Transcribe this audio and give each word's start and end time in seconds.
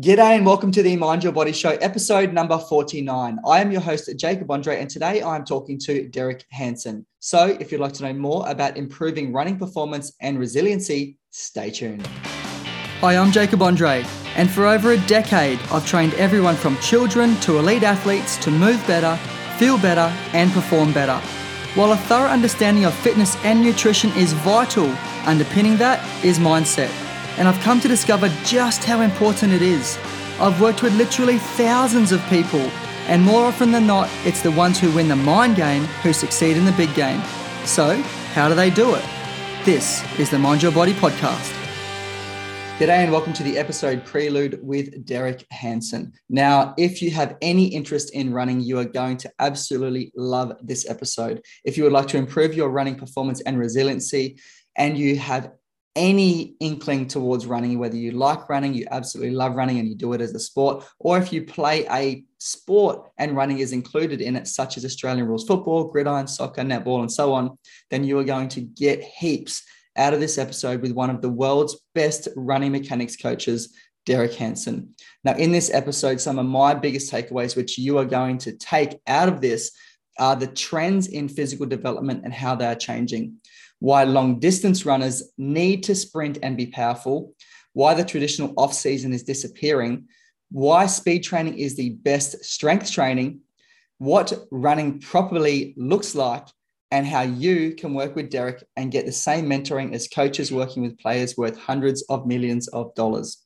G'day 0.00 0.36
and 0.36 0.46
welcome 0.46 0.70
to 0.70 0.80
the 0.80 0.94
Mind 0.94 1.24
Your 1.24 1.32
Body 1.32 1.50
Show, 1.50 1.70
episode 1.70 2.32
number 2.32 2.56
49. 2.56 3.40
I 3.44 3.60
am 3.60 3.72
your 3.72 3.80
host, 3.80 4.08
Jacob 4.16 4.48
Andre, 4.48 4.80
and 4.80 4.88
today 4.88 5.20
I'm 5.24 5.44
talking 5.44 5.76
to 5.80 6.06
Derek 6.06 6.44
Hansen. 6.52 7.04
So, 7.18 7.56
if 7.58 7.72
you'd 7.72 7.80
like 7.80 7.94
to 7.94 8.04
know 8.04 8.12
more 8.12 8.48
about 8.48 8.76
improving 8.76 9.32
running 9.32 9.58
performance 9.58 10.12
and 10.20 10.38
resiliency, 10.38 11.18
stay 11.30 11.72
tuned. 11.72 12.06
Hi, 13.00 13.16
I'm 13.16 13.32
Jacob 13.32 13.60
Andre, 13.60 14.04
and 14.36 14.48
for 14.48 14.66
over 14.66 14.92
a 14.92 15.06
decade, 15.08 15.58
I've 15.72 15.84
trained 15.84 16.14
everyone 16.14 16.54
from 16.54 16.78
children 16.78 17.34
to 17.40 17.58
elite 17.58 17.82
athletes 17.82 18.36
to 18.44 18.52
move 18.52 18.80
better, 18.86 19.16
feel 19.58 19.78
better, 19.78 20.14
and 20.32 20.52
perform 20.52 20.92
better. 20.92 21.18
While 21.74 21.90
a 21.90 21.96
thorough 21.96 22.28
understanding 22.28 22.84
of 22.84 22.94
fitness 22.94 23.34
and 23.44 23.60
nutrition 23.60 24.10
is 24.10 24.32
vital, 24.32 24.94
underpinning 25.26 25.76
that 25.78 25.98
is 26.24 26.38
mindset 26.38 27.07
and 27.38 27.46
I've 27.46 27.60
come 27.60 27.80
to 27.80 27.88
discover 27.88 28.28
just 28.44 28.82
how 28.82 29.00
important 29.00 29.52
it 29.52 29.62
is. 29.62 29.96
I've 30.40 30.60
worked 30.60 30.82
with 30.82 30.92
literally 30.96 31.38
thousands 31.38 32.10
of 32.10 32.20
people, 32.26 32.60
and 33.06 33.22
more 33.22 33.44
often 33.44 33.70
than 33.70 33.86
not, 33.86 34.10
it's 34.24 34.42
the 34.42 34.50
ones 34.50 34.80
who 34.80 34.90
win 34.90 35.06
the 35.06 35.14
mind 35.14 35.54
game 35.54 35.84
who 36.02 36.12
succeed 36.12 36.56
in 36.56 36.64
the 36.64 36.72
big 36.72 36.92
game. 36.96 37.22
So, 37.64 38.02
how 38.34 38.48
do 38.48 38.56
they 38.56 38.70
do 38.70 38.92
it? 38.96 39.04
This 39.64 40.02
is 40.18 40.30
the 40.30 40.38
Mind 40.38 40.64
Your 40.64 40.72
Body 40.72 40.94
podcast. 40.94 41.54
G'day 42.80 43.04
and 43.04 43.12
welcome 43.12 43.32
to 43.34 43.44
the 43.44 43.56
episode 43.56 44.04
Prelude 44.04 44.58
with 44.60 45.04
Derek 45.06 45.46
Hansen. 45.52 46.12
Now, 46.28 46.74
if 46.76 47.00
you 47.00 47.12
have 47.12 47.36
any 47.40 47.66
interest 47.66 48.14
in 48.14 48.32
running, 48.32 48.60
you 48.60 48.80
are 48.80 48.84
going 48.84 49.16
to 49.18 49.32
absolutely 49.38 50.12
love 50.16 50.56
this 50.60 50.90
episode. 50.90 51.42
If 51.64 51.76
you 51.76 51.84
would 51.84 51.92
like 51.92 52.08
to 52.08 52.16
improve 52.16 52.54
your 52.54 52.70
running 52.70 52.96
performance 52.96 53.40
and 53.42 53.58
resiliency, 53.58 54.38
and 54.76 54.96
you 54.96 55.16
have 55.16 55.50
any 55.98 56.54
inkling 56.60 57.08
towards 57.08 57.44
running, 57.44 57.76
whether 57.76 57.96
you 57.96 58.12
like 58.12 58.48
running, 58.48 58.72
you 58.72 58.86
absolutely 58.92 59.34
love 59.34 59.56
running 59.56 59.80
and 59.80 59.88
you 59.88 59.96
do 59.96 60.12
it 60.12 60.20
as 60.20 60.32
a 60.32 60.38
sport, 60.38 60.84
or 61.00 61.18
if 61.18 61.32
you 61.32 61.42
play 61.42 61.84
a 61.90 62.24
sport 62.38 63.10
and 63.18 63.36
running 63.36 63.58
is 63.58 63.72
included 63.72 64.20
in 64.20 64.36
it, 64.36 64.46
such 64.46 64.76
as 64.76 64.84
Australian 64.84 65.26
rules 65.26 65.44
football, 65.44 65.88
gridiron, 65.88 66.28
soccer, 66.28 66.62
netball, 66.62 67.00
and 67.00 67.10
so 67.10 67.32
on, 67.32 67.58
then 67.90 68.04
you 68.04 68.16
are 68.16 68.24
going 68.24 68.48
to 68.48 68.60
get 68.60 69.02
heaps 69.02 69.64
out 69.96 70.14
of 70.14 70.20
this 70.20 70.38
episode 70.38 70.80
with 70.82 70.92
one 70.92 71.10
of 71.10 71.20
the 71.20 71.28
world's 71.28 71.80
best 71.96 72.28
running 72.36 72.70
mechanics 72.70 73.16
coaches, 73.16 73.74
Derek 74.06 74.34
Hansen. 74.34 74.94
Now, 75.24 75.34
in 75.34 75.50
this 75.50 75.68
episode, 75.74 76.20
some 76.20 76.38
of 76.38 76.46
my 76.46 76.74
biggest 76.74 77.12
takeaways, 77.12 77.56
which 77.56 77.76
you 77.76 77.98
are 77.98 78.04
going 78.04 78.38
to 78.38 78.52
take 78.52 79.00
out 79.08 79.28
of 79.28 79.40
this, 79.40 79.72
are 80.20 80.36
the 80.36 80.46
trends 80.46 81.08
in 81.08 81.28
physical 81.28 81.66
development 81.66 82.22
and 82.24 82.32
how 82.32 82.54
they 82.54 82.66
are 82.66 82.74
changing 82.74 83.34
why 83.80 84.04
long 84.04 84.40
distance 84.40 84.84
runners 84.84 85.22
need 85.38 85.82
to 85.84 85.94
sprint 85.94 86.38
and 86.42 86.56
be 86.56 86.66
powerful, 86.66 87.34
why 87.72 87.94
the 87.94 88.04
traditional 88.04 88.54
off 88.56 88.72
season 88.72 89.12
is 89.12 89.22
disappearing, 89.22 90.06
why 90.50 90.86
speed 90.86 91.20
training 91.20 91.58
is 91.58 91.76
the 91.76 91.90
best 91.90 92.44
strength 92.44 92.90
training, 92.90 93.40
what 93.98 94.32
running 94.50 95.00
properly 95.00 95.74
looks 95.76 96.14
like, 96.14 96.46
and 96.90 97.06
how 97.06 97.20
you 97.22 97.74
can 97.74 97.92
work 97.92 98.16
with 98.16 98.30
Derek 98.30 98.64
and 98.76 98.90
get 98.90 99.04
the 99.04 99.12
same 99.12 99.46
mentoring 99.46 99.94
as 99.94 100.08
coaches 100.08 100.50
working 100.50 100.82
with 100.82 100.98
players 100.98 101.36
worth 101.36 101.58
hundreds 101.58 102.02
of 102.08 102.26
millions 102.26 102.66
of 102.68 102.94
dollars. 102.94 103.44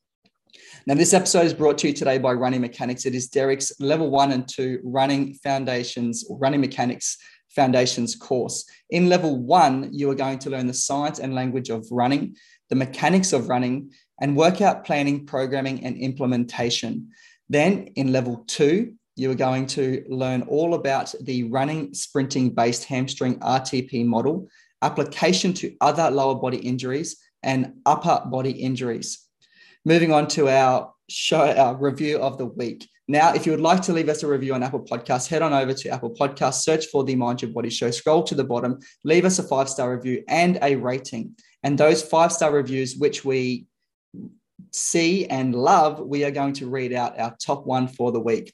Now, 0.86 0.94
this 0.94 1.14
episode 1.14 1.46
is 1.46 1.54
brought 1.54 1.78
to 1.78 1.88
you 1.88 1.92
today 1.92 2.18
by 2.18 2.32
Running 2.32 2.60
Mechanics. 2.60 3.04
It 3.04 3.14
is 3.14 3.28
Derek's 3.28 3.72
level 3.80 4.10
one 4.10 4.32
and 4.32 4.48
two 4.48 4.80
running 4.84 5.34
foundations, 5.34 6.24
running 6.30 6.60
mechanics 6.60 7.18
foundations 7.54 8.14
course. 8.14 8.64
In 8.90 9.08
level 9.08 9.38
one, 9.38 9.90
you 9.92 10.10
are 10.10 10.14
going 10.14 10.38
to 10.40 10.50
learn 10.50 10.66
the 10.66 10.74
science 10.74 11.18
and 11.18 11.34
language 11.34 11.70
of 11.70 11.86
running, 11.90 12.36
the 12.70 12.76
mechanics 12.76 13.32
of 13.32 13.48
running, 13.48 13.92
and 14.20 14.36
workout 14.36 14.84
planning, 14.84 15.26
programming, 15.26 15.84
and 15.84 15.96
implementation. 15.96 17.10
Then 17.48 17.88
in 17.96 18.12
level 18.12 18.44
two, 18.46 18.94
you 19.16 19.30
are 19.30 19.36
going 19.36 19.66
to 19.66 20.04
learn 20.08 20.42
all 20.42 20.74
about 20.74 21.14
the 21.20 21.44
running 21.44 21.92
sprinting 21.92 22.50
based 22.50 22.84
hamstring 22.84 23.38
RTP 23.40 24.06
model, 24.06 24.48
application 24.80 25.52
to 25.54 25.74
other 25.80 26.10
lower 26.10 26.34
body 26.34 26.58
injuries, 26.58 27.16
and 27.42 27.74
upper 27.84 28.22
body 28.26 28.52
injuries. 28.52 29.26
Moving 29.84 30.12
on 30.12 30.28
to 30.28 30.48
our 30.48 30.94
show, 31.08 31.52
our 31.52 31.76
review 31.76 32.18
of 32.18 32.38
the 32.38 32.46
week. 32.46 32.88
Now, 33.08 33.34
if 33.34 33.46
you 33.46 33.52
would 33.52 33.60
like 33.60 33.82
to 33.82 33.92
leave 33.92 34.08
us 34.08 34.22
a 34.22 34.28
review 34.28 34.54
on 34.54 34.62
Apple 34.62 34.80
Podcasts, 34.84 35.28
head 35.28 35.42
on 35.42 35.52
over 35.52 35.74
to 35.74 35.88
Apple 35.88 36.14
Podcasts, 36.14 36.62
search 36.62 36.86
for 36.86 37.02
the 37.02 37.16
Mind 37.16 37.42
Your 37.42 37.50
Body 37.50 37.68
Show, 37.70 37.90
scroll 37.90 38.22
to 38.22 38.34
the 38.34 38.44
bottom, 38.44 38.78
leave 39.04 39.24
us 39.24 39.38
a 39.38 39.42
five 39.42 39.68
star 39.68 39.94
review 39.94 40.22
and 40.28 40.58
a 40.62 40.76
rating. 40.76 41.34
And 41.64 41.76
those 41.76 42.02
five 42.02 42.32
star 42.32 42.52
reviews, 42.52 42.96
which 42.96 43.24
we 43.24 43.66
see 44.72 45.26
and 45.26 45.54
love, 45.54 46.00
we 46.00 46.24
are 46.24 46.30
going 46.30 46.54
to 46.54 46.68
read 46.68 46.92
out 46.92 47.18
our 47.18 47.34
top 47.44 47.66
one 47.66 47.88
for 47.88 48.12
the 48.12 48.20
week. 48.20 48.52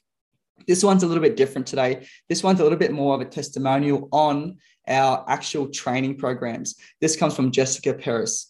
This 0.67 0.83
one's 0.83 1.03
a 1.03 1.07
little 1.07 1.23
bit 1.23 1.37
different 1.37 1.67
today. 1.67 2.07
This 2.27 2.43
one's 2.43 2.59
a 2.59 2.63
little 2.63 2.77
bit 2.77 2.91
more 2.91 3.15
of 3.15 3.21
a 3.21 3.25
testimonial 3.25 4.09
on 4.11 4.57
our 4.87 5.23
actual 5.27 5.69
training 5.69 6.17
programs. 6.17 6.75
This 6.99 7.15
comes 7.15 7.35
from 7.35 7.51
Jessica 7.51 7.93
Perez. 7.93 8.48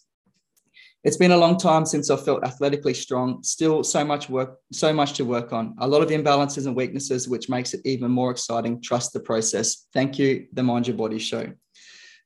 It's 1.02 1.16
been 1.16 1.30
a 1.32 1.36
long 1.36 1.56
time 1.56 1.86
since 1.86 2.10
I've 2.10 2.24
felt 2.24 2.44
athletically 2.44 2.92
strong. 2.92 3.42
Still 3.42 3.82
so 3.82 4.04
much 4.04 4.28
work, 4.28 4.58
so 4.70 4.92
much 4.92 5.14
to 5.14 5.24
work 5.24 5.52
on. 5.52 5.74
A 5.78 5.88
lot 5.88 6.02
of 6.02 6.10
imbalances 6.10 6.66
and 6.66 6.76
weaknesses, 6.76 7.26
which 7.26 7.48
makes 7.48 7.72
it 7.72 7.80
even 7.86 8.10
more 8.10 8.30
exciting. 8.30 8.82
Trust 8.82 9.14
the 9.14 9.20
process. 9.20 9.86
Thank 9.94 10.18
you, 10.18 10.46
the 10.52 10.62
Mind 10.62 10.86
Your 10.86 10.96
Body 10.96 11.18
Show. 11.18 11.52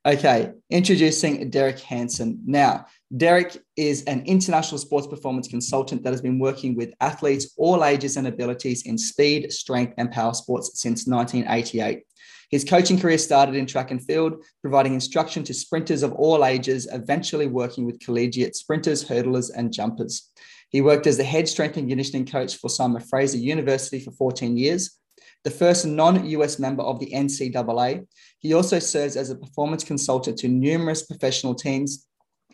Okay, 0.06 0.50
introducing 0.70 1.48
Derek 1.50 1.80
Hansen. 1.80 2.40
Now, 2.44 2.86
Derek 3.16 3.56
is 3.76 4.02
an 4.04 4.22
international 4.26 4.78
sports 4.78 5.06
performance 5.06 5.48
consultant 5.48 6.02
that 6.02 6.12
has 6.12 6.20
been 6.20 6.38
working 6.38 6.74
with 6.74 6.92
athletes 7.00 7.54
all 7.56 7.84
ages 7.84 8.16
and 8.16 8.26
abilities 8.26 8.82
in 8.86 8.98
speed, 8.98 9.50
strength, 9.50 9.94
and 9.96 10.10
power 10.10 10.34
sports 10.34 10.72
since 10.80 11.06
1988. 11.06 12.02
His 12.50 12.64
coaching 12.64 12.98
career 12.98 13.18
started 13.18 13.54
in 13.54 13.66
track 13.66 13.90
and 13.90 14.04
field, 14.04 14.44
providing 14.60 14.94
instruction 14.94 15.44
to 15.44 15.54
sprinters 15.54 16.02
of 16.02 16.12
all 16.12 16.44
ages, 16.44 16.88
eventually 16.92 17.46
working 17.46 17.84
with 17.84 18.00
collegiate 18.00 18.56
sprinters, 18.56 19.04
hurdlers, 19.04 19.50
and 19.54 19.72
jumpers. 19.72 20.30
He 20.68 20.80
worked 20.80 21.06
as 21.06 21.16
the 21.16 21.24
head 21.24 21.48
strength 21.48 21.76
and 21.76 21.88
conditioning 21.88 22.26
coach 22.26 22.56
for 22.56 22.68
Simon 22.68 23.00
Fraser 23.00 23.38
University 23.38 24.00
for 24.00 24.10
14 24.10 24.56
years, 24.56 24.98
the 25.44 25.50
first 25.50 25.86
non 25.86 26.24
US 26.26 26.58
member 26.58 26.82
of 26.82 26.98
the 26.98 27.12
NCAA. 27.12 28.06
He 28.38 28.54
also 28.54 28.78
serves 28.78 29.16
as 29.16 29.30
a 29.30 29.36
performance 29.36 29.84
consultant 29.84 30.38
to 30.38 30.48
numerous 30.48 31.02
professional 31.02 31.54
teams 31.54 32.06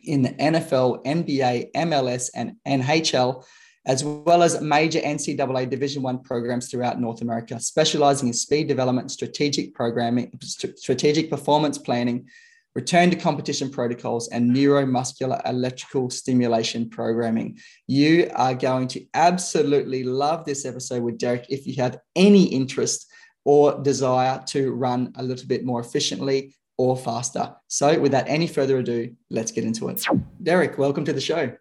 in 0.05 0.23
the 0.23 0.31
NFL, 0.31 1.05
NBA, 1.05 1.73
MLS, 1.73 2.31
and 2.35 2.57
NHL, 2.67 3.45
as 3.91 4.05
well 4.05 4.45
as 4.45 4.61
major 4.61 5.01
NCAA 5.01 5.69
Division 5.69 6.01
One 6.01 6.21
programs 6.23 6.71
throughout 6.71 7.01
North 7.01 7.23
America, 7.23 7.59
specializing 7.59 8.29
in 8.29 8.35
speed 8.35 8.69
development, 8.69 9.11
strategic 9.11 9.75
programming, 9.75 10.31
strategic 10.77 11.29
performance 11.29 11.77
planning, 11.77 12.29
return 12.77 13.11
to 13.11 13.17
competition 13.17 13.69
protocols, 13.69 14.29
and 14.29 14.49
neuromuscular 14.55 15.43
electrical 15.45 16.09
stimulation 16.09 16.89
programming. 16.89 17.59
You 17.89 18.31
are 18.37 18.55
going 18.55 18.87
to 18.95 19.05
absolutely 19.13 20.05
love 20.05 20.45
this 20.45 20.65
episode 20.65 21.03
with 21.03 21.19
Derek 21.19 21.47
if 21.49 21.67
you 21.67 21.75
have 21.83 21.99
any 22.15 22.45
interest 22.45 23.11
or 23.45 23.83
desire 23.83 24.41
to 24.51 24.71
run 24.71 25.13
a 25.17 25.23
little 25.25 25.49
bit 25.49 25.65
more 25.65 25.81
efficiently 25.81 26.55
or 26.79 26.97
faster. 26.97 27.57
So, 27.67 27.99
without 27.99 28.29
any 28.29 28.47
further 28.47 28.79
ado, 28.79 29.17
let's 29.31 29.51
get 29.51 29.65
into 29.65 29.89
it. 29.89 30.07
Derek, 30.41 30.79
welcome 30.79 31.05
to 31.07 31.13
the 31.13 31.21
show. 31.21 31.57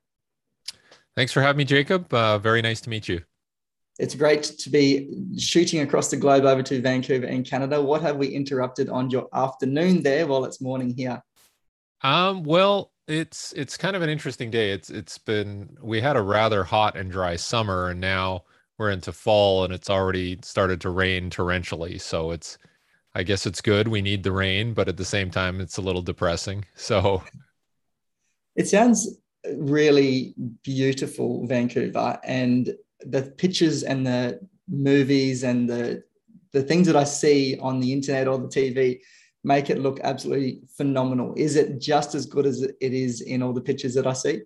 Thanks 1.20 1.34
for 1.34 1.42
having 1.42 1.58
me, 1.58 1.66
Jacob. 1.66 2.14
Uh, 2.14 2.38
very 2.38 2.62
nice 2.62 2.80
to 2.80 2.90
meet 2.90 3.10
you. 3.10 3.20
It's 4.00 4.16
great 4.16 4.42
to 4.42 4.70
be 4.70 5.28
shooting 5.38 5.82
across 5.82 6.10
the 6.10 6.16
globe 6.16 6.46
over 6.46 6.64
to 6.64 6.82
Vancouver 6.82 7.26
in 7.26 7.44
Canada. 7.44 7.82
What 7.82 8.02
have 8.04 8.16
we 8.16 8.28
interrupted 8.28 8.88
on 8.88 9.10
your 9.10 9.28
afternoon 9.34 10.02
there 10.02 10.28
while 10.28 10.46
it's 10.46 10.62
morning 10.62 10.94
here? 10.96 11.22
Um, 12.04 12.44
well, 12.44 12.94
it's 13.10 13.52
it's 13.58 13.76
kind 13.76 13.98
of 13.98 14.02
an 14.02 14.10
interesting 14.10 14.50
day. 14.50 14.72
It's 14.72 14.90
it's 14.90 15.18
been 15.18 15.76
we 15.82 16.00
had 16.00 16.16
a 16.16 16.22
rather 16.22 16.64
hot 16.64 16.96
and 16.96 17.12
dry 17.12 17.36
summer, 17.36 17.90
and 17.90 18.00
now 18.00 18.46
we're 18.78 18.92
into 18.92 19.12
fall, 19.12 19.66
and 19.66 19.74
it's 19.74 19.90
already 19.90 20.40
started 20.42 20.80
to 20.80 20.90
rain 20.90 21.30
torrentially. 21.30 22.00
So 22.00 22.32
it's 22.32 22.58
I 23.14 23.24
guess 23.24 23.46
it's 23.46 23.60
good. 23.60 23.90
We 23.90 24.02
need 24.02 24.24
the 24.24 24.32
rain, 24.32 24.74
but 24.74 24.88
at 24.88 24.96
the 24.96 25.04
same 25.04 25.32
time, 25.32 25.60
it's 25.60 25.76
a 25.76 25.82
little 25.82 26.02
depressing. 26.02 26.64
So 26.76 27.24
it 28.56 28.70
sounds 28.70 29.20
really 29.56 30.34
beautiful 30.64 31.46
Vancouver 31.48 32.20
and 32.24 32.74
the 33.02 33.24
pictures 33.38 33.84
and 33.84 34.06
the 34.06 34.40
movies 34.68 35.44
and 35.44 35.70
the 35.70 36.04
the 36.52 36.64
things 36.64 36.88
that 36.88 36.96
I 36.96 37.04
see 37.04 37.58
on 37.62 37.80
the 37.80 37.94
internet 37.94 38.28
or 38.28 38.40
the 38.40 38.48
TV 38.48 39.00
make 39.44 39.70
it 39.70 39.80
look 39.80 40.00
absolutely 40.04 40.62
phenomenal. 40.76 41.34
Is 41.38 41.56
it 41.56 41.80
just 41.80 42.16
as 42.16 42.26
good 42.26 42.46
as 42.46 42.62
it 42.62 42.76
is 42.82 43.22
in 43.22 43.44
all 43.44 43.54
the 43.54 43.62
pictures 43.62 43.94
that 43.94 44.08
I 44.08 44.14
see? 44.14 44.42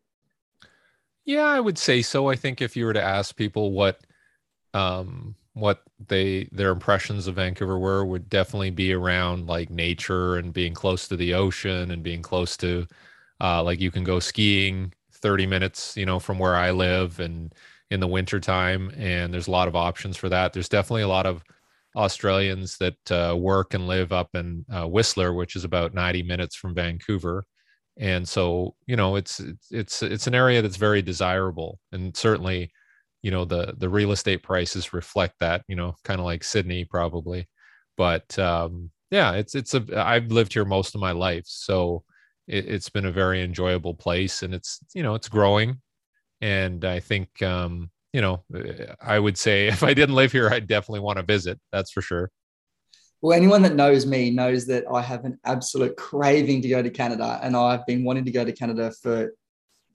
Yeah, 1.25 1.45
I 1.45 1.59
would 1.59 1.77
say 1.77 2.01
so. 2.01 2.29
I 2.29 2.35
think 2.35 2.61
if 2.61 2.75
you 2.75 2.85
were 2.85 2.93
to 2.93 3.01
ask 3.01 3.35
people 3.35 3.71
what 3.71 4.01
um 4.73 5.35
what 5.53 5.83
they 6.07 6.49
their 6.51 6.71
impressions 6.71 7.27
of 7.27 7.35
Vancouver 7.35 7.79
were 7.79 8.03
would 8.03 8.29
definitely 8.29 8.71
be 8.71 8.91
around 8.91 9.47
like 9.47 9.69
nature 9.69 10.37
and 10.37 10.51
being 10.51 10.73
close 10.73 11.07
to 11.07 11.15
the 11.15 11.33
ocean 11.33 11.91
and 11.91 12.03
being 12.03 12.21
close 12.21 12.57
to 12.57 12.87
uh, 13.43 13.63
like 13.63 13.81
you 13.81 13.91
can 13.91 14.05
go 14.05 14.19
skiing 14.21 14.93
30 15.13 15.47
minutes, 15.47 15.97
you 15.97 16.07
know, 16.07 16.19
from 16.19 16.39
where 16.39 16.55
I 16.55 16.71
live 16.71 17.19
and 17.21 17.53
in 17.91 18.01
the 18.01 18.07
wintertime. 18.07 18.91
And 18.97 19.33
there's 19.33 19.47
a 19.49 19.51
lot 19.51 19.69
of 19.69 19.75
options 19.77 20.17
for 20.17 20.29
that. 20.29 20.53
There's 20.53 20.69
definitely 20.69 21.03
a 21.03 21.09
lot 21.09 21.27
of 21.27 21.43
Australians 21.95 22.77
that 22.79 23.11
uh, 23.11 23.35
work 23.37 23.73
and 23.73 23.87
live 23.87 24.11
up 24.11 24.29
in 24.35 24.65
uh, 24.73 24.87
Whistler, 24.87 25.33
which 25.33 25.55
is 25.55 25.63
about 25.63 25.93
90 25.93 26.23
minutes 26.23 26.55
from 26.55 26.73
Vancouver. 26.75 27.45
And 27.97 28.27
so, 28.27 28.75
you 28.87 28.95
know, 28.95 29.15
it's 29.15 29.39
it's 29.71 30.01
it's 30.03 30.27
an 30.27 30.33
area 30.35 30.61
that's 30.63 30.77
very 30.77 31.01
desirable, 31.03 31.79
and 31.91 32.15
certainly, 32.17 32.71
you 33.21 33.29
know, 33.31 33.45
the 33.45 33.75
the 33.77 33.89
real 33.89 34.11
estate 34.11 34.41
prices 34.43 34.93
reflect 34.93 35.35
that. 35.39 35.63
You 35.67 35.75
know, 35.75 35.95
kind 36.03 36.19
of 36.19 36.25
like 36.25 36.43
Sydney, 36.43 36.85
probably. 36.85 37.47
But 37.97 38.37
um, 38.39 38.89
yeah, 39.11 39.33
it's 39.33 39.53
it's 39.55 39.75
a 39.75 39.85
I've 39.95 40.31
lived 40.31 40.53
here 40.53 40.65
most 40.65 40.95
of 40.95 41.01
my 41.01 41.11
life, 41.11 41.45
so 41.47 42.03
it, 42.47 42.67
has 42.67 42.89
been 42.89 43.05
a 43.05 43.11
very 43.11 43.41
enjoyable 43.41 43.93
place, 43.93 44.43
and 44.43 44.53
it's 44.53 44.79
you 44.93 45.03
know 45.03 45.15
it's 45.15 45.29
growing, 45.29 45.81
and 46.41 46.85
I 46.85 46.99
think 46.99 47.41
um, 47.41 47.89
you 48.13 48.21
know, 48.21 48.43
I 49.01 49.19
would 49.19 49.37
say 49.37 49.67
if 49.67 49.83
I 49.83 49.93
didn't 49.93 50.15
live 50.15 50.31
here, 50.31 50.49
I'd 50.49 50.67
definitely 50.67 51.01
want 51.01 51.17
to 51.17 51.23
visit. 51.23 51.59
That's 51.71 51.91
for 51.91 52.01
sure. 52.01 52.31
Well, 53.21 53.37
anyone 53.37 53.61
that 53.61 53.75
knows 53.75 54.05
me 54.05 54.31
knows 54.31 54.65
that 54.67 54.83
I 54.91 55.01
have 55.01 55.23
an 55.23 55.39
absolute 55.45 55.95
craving 55.95 56.61
to 56.61 56.67
go 56.67 56.81
to 56.81 56.89
Canada, 56.89 57.39
and 57.41 57.55
I've 57.55 57.85
been 57.85 58.03
wanting 58.03 58.25
to 58.25 58.31
go 58.31 58.43
to 58.43 58.51
Canada 58.51 58.91
for 59.01 59.33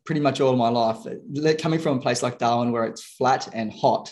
pretty 0.06 0.23
much 0.23 0.41
all 0.41 0.56
my 0.56 0.71
life. 0.71 1.06
Coming 1.59 1.79
from 1.79 1.99
a 1.99 2.01
place 2.01 2.23
like 2.23 2.39
Darwin 2.39 2.73
where 2.73 2.85
it's 2.85 3.03
flat 3.03 3.51
and 3.53 3.71
hot, 3.71 4.11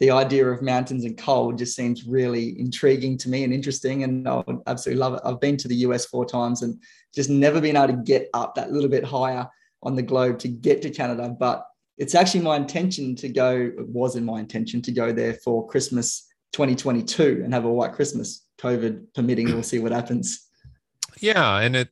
the 0.00 0.10
idea 0.10 0.46
of 0.46 0.60
mountains 0.60 1.04
and 1.04 1.16
cold 1.16 1.56
just 1.56 1.74
seems 1.74 2.04
really 2.04 2.60
intriguing 2.60 3.16
to 3.18 3.30
me 3.30 3.44
and 3.44 3.52
interesting. 3.54 4.04
And 4.04 4.28
I 4.28 4.44
would 4.46 4.58
absolutely 4.66 5.00
love 5.00 5.14
it. 5.14 5.22
I've 5.24 5.40
been 5.40 5.56
to 5.56 5.68
the 5.68 5.76
US 5.76 6.04
four 6.04 6.26
times 6.26 6.60
and 6.60 6.80
just 7.14 7.30
never 7.30 7.60
been 7.60 7.76
able 7.76 7.88
to 7.88 8.02
get 8.02 8.28
up 8.34 8.54
that 8.54 8.72
little 8.72 8.90
bit 8.90 9.04
higher 9.04 9.48
on 9.82 9.94
the 9.94 10.02
globe 10.02 10.38
to 10.40 10.48
get 10.48 10.82
to 10.82 10.90
Canada. 10.90 11.34
But 11.38 11.64
it's 11.96 12.14
actually 12.14 12.40
my 12.40 12.56
intention 12.56 13.16
to 13.16 13.28
go, 13.28 13.50
it 13.50 13.88
was 13.88 14.16
in 14.16 14.24
my 14.24 14.40
intention 14.40 14.82
to 14.82 14.92
go 14.92 15.12
there 15.12 15.34
for 15.34 15.66
Christmas 15.66 16.26
2022 16.52 17.42
and 17.44 17.52
have 17.52 17.64
a 17.64 17.72
white 17.72 17.92
Christmas, 17.92 18.46
COVID 18.58 19.14
permitting. 19.14 19.46
We'll 19.46 19.62
see 19.62 19.78
what 19.78 19.92
happens. 19.92 20.46
Yeah. 21.20 21.58
And 21.58 21.76
it, 21.76 21.88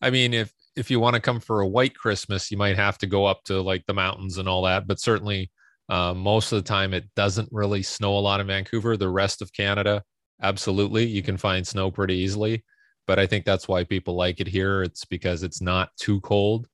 I 0.00 0.10
mean, 0.10 0.34
if, 0.34 0.52
if 0.76 0.90
you 0.90 0.98
want 0.98 1.14
to 1.14 1.20
come 1.20 1.40
for 1.40 1.60
a 1.60 1.66
white 1.66 1.94
Christmas, 1.94 2.50
you 2.50 2.56
might 2.56 2.76
have 2.76 2.98
to 2.98 3.06
go 3.06 3.24
up 3.24 3.44
to 3.44 3.60
like 3.60 3.84
the 3.86 3.94
mountains 3.94 4.38
and 4.38 4.48
all 4.48 4.62
that. 4.62 4.86
But 4.86 4.98
certainly, 4.98 5.50
uh, 5.88 6.14
most 6.14 6.52
of 6.52 6.62
the 6.62 6.68
time, 6.68 6.94
it 6.94 7.04
doesn't 7.14 7.48
really 7.52 7.82
snow 7.82 8.16
a 8.16 8.20
lot 8.20 8.40
in 8.40 8.46
Vancouver. 8.46 8.96
The 8.96 9.08
rest 9.08 9.42
of 9.42 9.52
Canada, 9.52 10.02
absolutely, 10.42 11.04
you 11.06 11.22
can 11.22 11.36
find 11.36 11.66
snow 11.66 11.90
pretty 11.90 12.14
easily. 12.14 12.64
But 13.06 13.18
I 13.18 13.26
think 13.26 13.44
that's 13.44 13.68
why 13.68 13.84
people 13.84 14.14
like 14.14 14.40
it 14.40 14.46
here. 14.46 14.82
It's 14.82 15.04
because 15.04 15.42
it's 15.42 15.60
not 15.60 15.94
too 15.96 16.20
cold. 16.20 16.68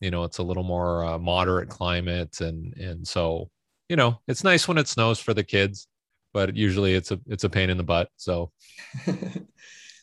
You 0.00 0.10
know 0.10 0.24
it's 0.24 0.38
a 0.38 0.42
little 0.42 0.64
more 0.64 1.04
uh, 1.04 1.18
moderate 1.18 1.68
climate 1.68 2.40
and 2.40 2.76
and 2.76 3.06
so 3.06 3.48
you 3.88 3.96
know 3.96 4.20
it's 4.28 4.44
nice 4.44 4.68
when 4.68 4.76
it 4.76 4.88
snows 4.88 5.18
for 5.18 5.32
the 5.32 5.44
kids 5.44 5.86
but 6.34 6.54
usually 6.54 6.94
it's 6.94 7.10
a 7.10 7.18
it's 7.26 7.44
a 7.44 7.48
pain 7.48 7.70
in 7.70 7.78
the 7.78 7.84
butt 7.84 8.08
so. 8.16 8.50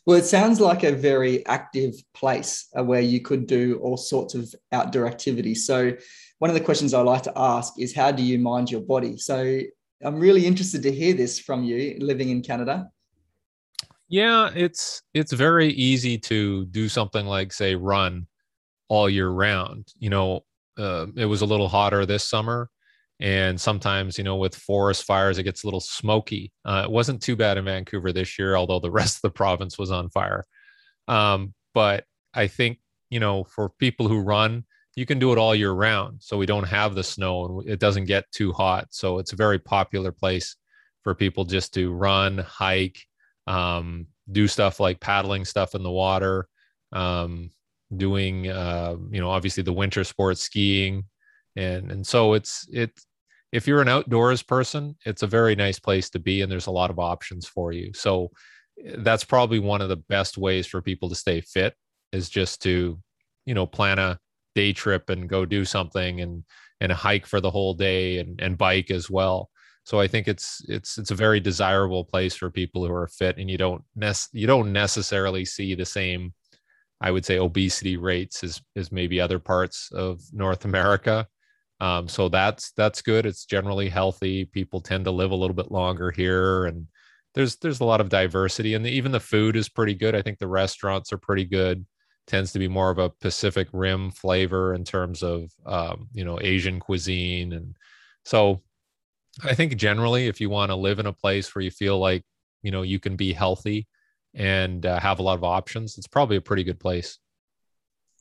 Well 0.08 0.18
it 0.18 0.26
sounds 0.26 0.60
like 0.60 0.84
a 0.84 0.92
very 0.92 1.46
active 1.46 1.94
place 2.16 2.68
uh, 2.76 2.84
where 2.84 3.02
you 3.02 3.22
could 3.22 3.46
do 3.46 3.80
all 3.84 3.98
sorts 3.98 4.34
of 4.34 4.52
outdoor 4.72 5.06
activities. 5.06 5.68
So 5.68 5.96
one 6.40 6.50
of 6.50 6.56
the 6.56 6.66
questions 6.66 6.96
i 6.96 7.02
like 7.02 7.22
to 7.24 7.34
ask 7.36 7.80
is 7.80 7.94
how 7.94 8.12
do 8.12 8.24
you 8.24 8.40
mind 8.40 8.72
your 8.72 8.82
body? 8.82 9.18
So 9.18 9.62
i'm 10.04 10.20
really 10.20 10.48
interested 10.48 10.82
to 10.84 10.92
hear 10.92 11.14
this 11.14 11.38
from 11.38 11.64
you 11.64 11.98
living 12.00 12.30
in 12.30 12.42
canada 12.42 12.90
yeah 14.12 14.52
it's 14.56 15.02
it's 15.16 15.34
very 15.34 15.70
easy 15.70 16.20
to 16.20 16.66
do 16.68 16.88
something 16.90 17.26
like 17.26 17.52
say 17.54 17.76
run 17.76 18.28
all 18.90 19.10
year 19.10 19.30
round. 19.30 19.88
You 20.00 20.12
know, 20.12 20.42
uh, 20.80 21.08
it 21.18 21.26
was 21.26 21.42
a 21.42 21.48
little 21.48 21.70
hotter 21.70 22.06
this 22.06 22.24
summer, 22.26 22.70
and 23.22 23.60
sometimes 23.62 24.18
you 24.20 24.24
know 24.26 24.38
with 24.38 24.56
forest 24.56 25.06
fires 25.06 25.40
it 25.40 25.44
gets 25.46 25.64
a 25.64 25.68
little 25.68 25.82
smoky. 25.82 26.54
Uh, 26.66 26.84
it 26.86 26.92
wasn't 26.92 27.22
too 27.24 27.36
bad 27.38 27.58
in 27.58 27.66
Vancouver 27.66 28.14
this 28.14 28.40
year, 28.40 28.56
although 28.58 28.80
the 28.80 28.92
rest 29.02 29.18
of 29.18 29.24
the 29.24 29.32
province 29.32 29.80
was 29.80 29.92
on 29.92 30.10
fire. 30.12 30.46
Um, 31.08 31.54
but 31.74 32.06
I 32.36 32.48
think 32.48 32.80
you 33.12 33.20
know 33.22 33.46
for 33.46 33.70
people 33.80 34.08
who 34.10 34.22
run, 34.22 34.66
you 34.96 35.06
can 35.08 35.20
do 35.20 35.34
it 35.34 35.40
all 35.40 35.56
year 35.56 35.74
round, 35.74 36.22
so 36.24 36.38
we 36.38 36.48
don't 36.48 36.66
have 36.68 36.96
the 36.96 37.04
snow 37.04 37.62
and 37.62 37.70
it 37.70 37.80
doesn't 37.80 38.06
get 38.06 38.32
too 38.32 38.54
hot. 38.54 38.88
So 38.92 39.20
it's 39.20 39.34
a 39.34 39.38
very 39.38 39.60
popular 39.60 40.12
place 40.12 40.56
for 41.04 41.16
people 41.16 41.46
just 41.46 41.74
to 41.76 41.94
run, 41.94 42.40
hike, 42.40 43.00
um, 43.48 44.08
do 44.32 44.48
stuff 44.48 44.80
like 44.80 45.00
paddling 45.00 45.46
stuff 45.46 45.76
in 45.76 45.84
the 45.84 45.92
water. 45.92 46.48
Um, 46.92 47.52
doing 47.96 48.50
uh, 48.50 48.96
you 49.12 49.20
know 49.20 49.30
obviously 49.30 49.64
the 49.64 49.74
winter 49.74 50.04
sports 50.04 50.42
skiing 50.42 51.04
and 51.56 51.92
and 51.92 52.06
so 52.08 52.34
it's 52.34 52.68
it 52.72 52.98
if 53.52 53.68
you're 53.68 53.82
an 53.82 53.90
outdoors 53.90 54.42
person 54.42 54.96
it's 55.06 55.24
a 55.24 55.28
very 55.28 55.56
nice 55.56 55.80
place 55.80 56.10
to 56.10 56.20
be 56.20 56.42
and 56.42 56.52
there's 56.52 56.68
a 56.68 56.72
lot 56.72 56.90
of 56.90 57.00
options 57.00 57.46
for 57.48 57.72
you 57.72 57.92
so 57.94 58.32
eh, 58.86 58.96
that's 59.00 59.26
probably 59.26 59.60
one 59.60 59.82
of 59.82 59.90
the 59.90 59.98
best 59.98 60.38
ways 60.38 60.66
for 60.66 60.82
people 60.82 61.10
to 61.10 61.16
stay 61.16 61.42
fit 61.42 61.76
is 62.14 62.30
just 62.30 62.62
to 62.62 62.98
you 63.46 63.54
know 63.54 63.66
plan 63.66 64.00
a 64.00 64.18
day 64.56 64.72
trip 64.72 65.10
and 65.10 65.30
go 65.30 65.46
do 65.46 65.66
something 65.66 66.22
and 66.22 66.44
and 66.80 66.92
hike 66.92 67.26
for 67.26 67.42
the 67.42 67.52
whole 67.52 67.74
day 67.74 68.20
and 68.20 68.42
and 68.42 68.58
bike 68.58 68.90
as 68.90 69.10
well 69.10 69.50
so 69.84 70.00
i 70.00 70.08
think 70.08 70.28
it's 70.28 70.64
it's 70.68 70.98
it's 70.98 71.12
a 71.12 71.16
very 71.16 71.40
desirable 71.40 72.04
place 72.04 72.36
for 72.36 72.50
people 72.50 72.86
who 72.86 72.94
are 72.94 73.08
fit 73.08 73.38
and 73.38 73.50
you 73.50 73.58
don't 73.58 73.84
nec- 73.96 74.32
you 74.32 74.48
don't 74.48 74.72
necessarily 74.72 75.46
see 75.46 75.76
the 75.76 75.86
same 75.86 76.34
I 77.02 77.12
would 77.12 77.26
say 77.26 77.40
obesity 77.40 77.98
rates 77.98 78.44
as 78.44 78.62
as 78.76 78.92
maybe 78.92 79.20
other 79.20 79.40
parts 79.40 79.92
of 79.92 80.22
North 80.32 80.66
America. 80.66 81.28
Um, 81.80 82.08
so 82.08 82.30
that's 82.30 82.72
that's 82.74 83.02
good. 83.02 83.26
It's 83.26 83.46
generally 83.46 83.90
healthy. 83.90 84.46
People 84.46 84.82
tend 84.82 85.06
to 85.06 85.12
live 85.12 85.32
a 85.32 85.36
little 85.36 85.56
bit 85.56 85.72
longer 85.72 86.12
here, 86.12 86.66
and 86.66 86.88
there's 87.34 87.56
there's 87.58 87.80
a 87.80 87.86
lot 87.86 88.02
of 88.02 88.10
diversity, 88.10 88.76
and 88.76 88.86
the, 88.86 88.92
even 88.92 89.12
the 89.12 89.20
food 89.20 89.56
is 89.56 89.68
pretty 89.68 89.96
good. 89.96 90.16
I 90.16 90.22
think 90.22 90.38
the 90.38 90.48
restaurants 90.48 91.12
are 91.12 91.18
pretty 91.18 91.46
good. 91.46 91.86
Tends 92.28 92.54
to 92.54 92.60
be 92.60 92.68
more 92.68 92.92
of 92.92 93.00
a 93.00 93.10
Pacific 93.10 93.68
Rim 93.74 94.12
flavor 94.12 94.76
in 94.76 94.86
terms 94.86 95.24
of 95.24 95.52
um, 95.66 96.08
you 96.14 96.24
know 96.24 96.40
Asian 96.40 96.80
cuisine, 96.80 97.54
and 97.54 97.76
so 98.26 98.62
I 99.44 99.56
think 99.56 99.76
generally, 99.78 100.28
if 100.28 100.42
you 100.42 100.50
want 100.50 100.72
to 100.72 100.76
live 100.76 101.00
in 101.00 101.06
a 101.06 101.14
place 101.14 101.54
where 101.54 101.62
you 101.62 101.72
feel 101.72 101.98
like 102.00 102.24
you 102.64 102.72
know 102.72 102.82
you 102.82 103.00
can 103.00 103.16
be 103.16 103.34
healthy 103.34 103.88
and 104.34 104.86
uh, 104.86 105.00
have 105.00 105.20
a 105.20 105.24
lot 105.24 105.38
of 105.38 105.44
options, 105.44 105.98
it's 105.98 106.08
probably 106.08 106.38
a 106.38 106.42
pretty 106.42 106.64
good 106.64 106.80
place. 106.80 107.18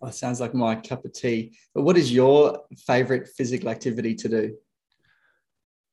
Oh, 0.02 0.10
sounds 0.10 0.40
like 0.40 0.54
my 0.54 0.76
cup 0.76 1.04
of 1.04 1.12
tea. 1.12 1.56
But 1.74 1.82
what 1.82 1.98
is 1.98 2.10
your 2.10 2.62
favorite 2.86 3.28
physical 3.28 3.68
activity 3.68 4.14
to 4.14 4.28
do? 4.28 4.56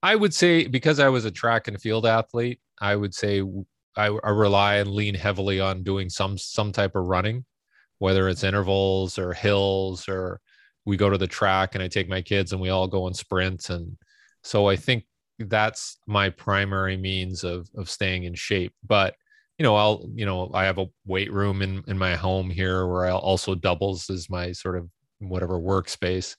I 0.02 0.16
would 0.16 0.34
say 0.34 0.68
because 0.68 1.00
I 1.00 1.10
was 1.10 1.25
a 1.25 1.31
track 1.31 1.68
and 1.68 1.81
field 1.81 2.06
athlete, 2.06 2.59
I 2.80 2.95
would 2.95 3.14
say 3.14 3.42
I, 3.97 4.06
I 4.06 4.30
rely 4.30 4.76
and 4.76 4.92
lean 4.92 5.16
heavily 5.16 5.59
on 5.59 5.83
doing 5.83 6.09
some 6.09 6.38
some 6.38 6.71
type 6.71 6.95
of 6.95 7.07
running, 7.07 7.44
whether 7.97 8.30
it's 8.30 8.44
intervals 8.44 9.18
or 9.18 9.33
hills 9.33 10.07
or 10.07 10.40
we 10.86 10.95
go 10.95 11.09
to 11.09 11.18
the 11.18 11.28
track 11.28 11.76
and 11.76 11.83
I 11.83 11.90
take 11.90 12.07
my 12.07 12.21
kids 12.21 12.54
and 12.54 12.62
we 12.62 12.69
all 12.69 12.88
go 12.88 13.07
and 13.07 13.16
sprint 13.16 13.69
and 13.69 13.97
so 14.47 14.68
I 14.68 14.77
think 14.77 15.04
that's 15.39 15.97
my 16.07 16.30
primary 16.30 16.95
means 16.95 17.44
of 17.44 17.69
of 17.75 17.89
staying 17.89 18.23
in 18.23 18.33
shape. 18.33 18.73
But 18.85 19.16
you 19.57 19.63
know, 19.63 19.75
I'll, 19.75 20.06
you 20.13 20.25
know, 20.25 20.49
I 20.54 20.63
have 20.66 20.77
a 20.77 20.87
weight 21.06 21.31
room 21.33 21.61
in 21.61 21.83
in 21.87 21.97
my 21.97 22.16
home 22.16 22.49
here 22.49 22.87
where 22.87 23.06
I 23.06 23.11
also 23.11 23.56
doubles 23.56 24.09
as 24.09 24.30
my 24.30 24.54
sort 24.54 24.77
of 24.77 24.89
whatever 25.19 25.59
workspace. 25.59 26.35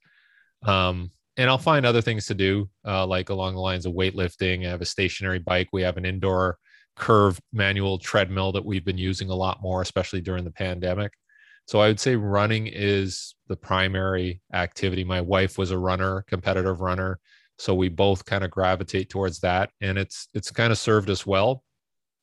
Um, 0.65 1.11
and 1.37 1.51
I'll 1.51 1.59
find 1.59 1.85
other 1.85 2.01
things 2.01 2.27
to 2.27 2.35
do, 2.35 2.69
uh, 2.87 3.07
like 3.07 3.29
along 3.29 3.55
the 3.55 3.61
lines 3.61 3.87
of 3.87 3.93
weightlifting. 3.93 4.67
I 4.67 4.71
have 4.71 4.81
a 4.81 4.87
stationary 4.87 5.39
bike. 5.39 5.69
We 5.73 5.83
have 5.83 5.99
an 5.99 6.07
indoor 6.07 6.59
curved 6.97 7.41
manual 7.53 7.99
treadmill 7.99 8.53
that 8.53 8.65
we've 8.65 8.85
been 8.85 8.99
using 8.99 9.29
a 9.31 9.35
lot 9.35 9.61
more, 9.63 9.83
especially 9.83 10.23
during 10.23 10.45
the 10.45 10.51
pandemic. 10.51 11.13
So 11.67 11.81
I 11.81 11.89
would 11.89 12.01
say 12.01 12.17
running 12.17 12.67
is 12.67 13.35
the 13.49 13.57
primary 13.57 14.41
activity. 14.55 15.05
My 15.05 15.21
wife 15.21 15.59
was 15.59 15.71
a 15.71 15.79
runner, 15.79 16.25
competitive 16.27 16.81
runner, 16.81 17.21
so 17.59 17.75
we 17.75 17.89
both 17.89 18.25
kind 18.25 18.45
of 18.45 18.51
gravitate 18.51 19.11
towards 19.11 19.41
that, 19.41 19.71
and 19.81 19.99
it's 19.99 20.29
it's 20.35 20.51
kind 20.51 20.73
of 20.73 20.79
served 20.79 21.11
us 21.11 21.27
well 21.27 21.63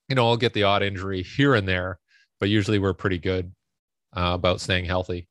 you 0.08 0.16
know, 0.16 0.28
I'll 0.28 0.38
get 0.38 0.54
the 0.54 0.64
odd 0.64 0.84
injury 0.84 1.24
here 1.24 1.56
and 1.56 1.68
there, 1.68 2.00
but 2.40 2.50
usually 2.50 2.80
we're 2.80 2.94
pretty 2.94 3.18
good 3.18 3.52
uh, 4.16 4.32
about 4.34 4.62
staying 4.62 4.86
healthy. 4.86 5.28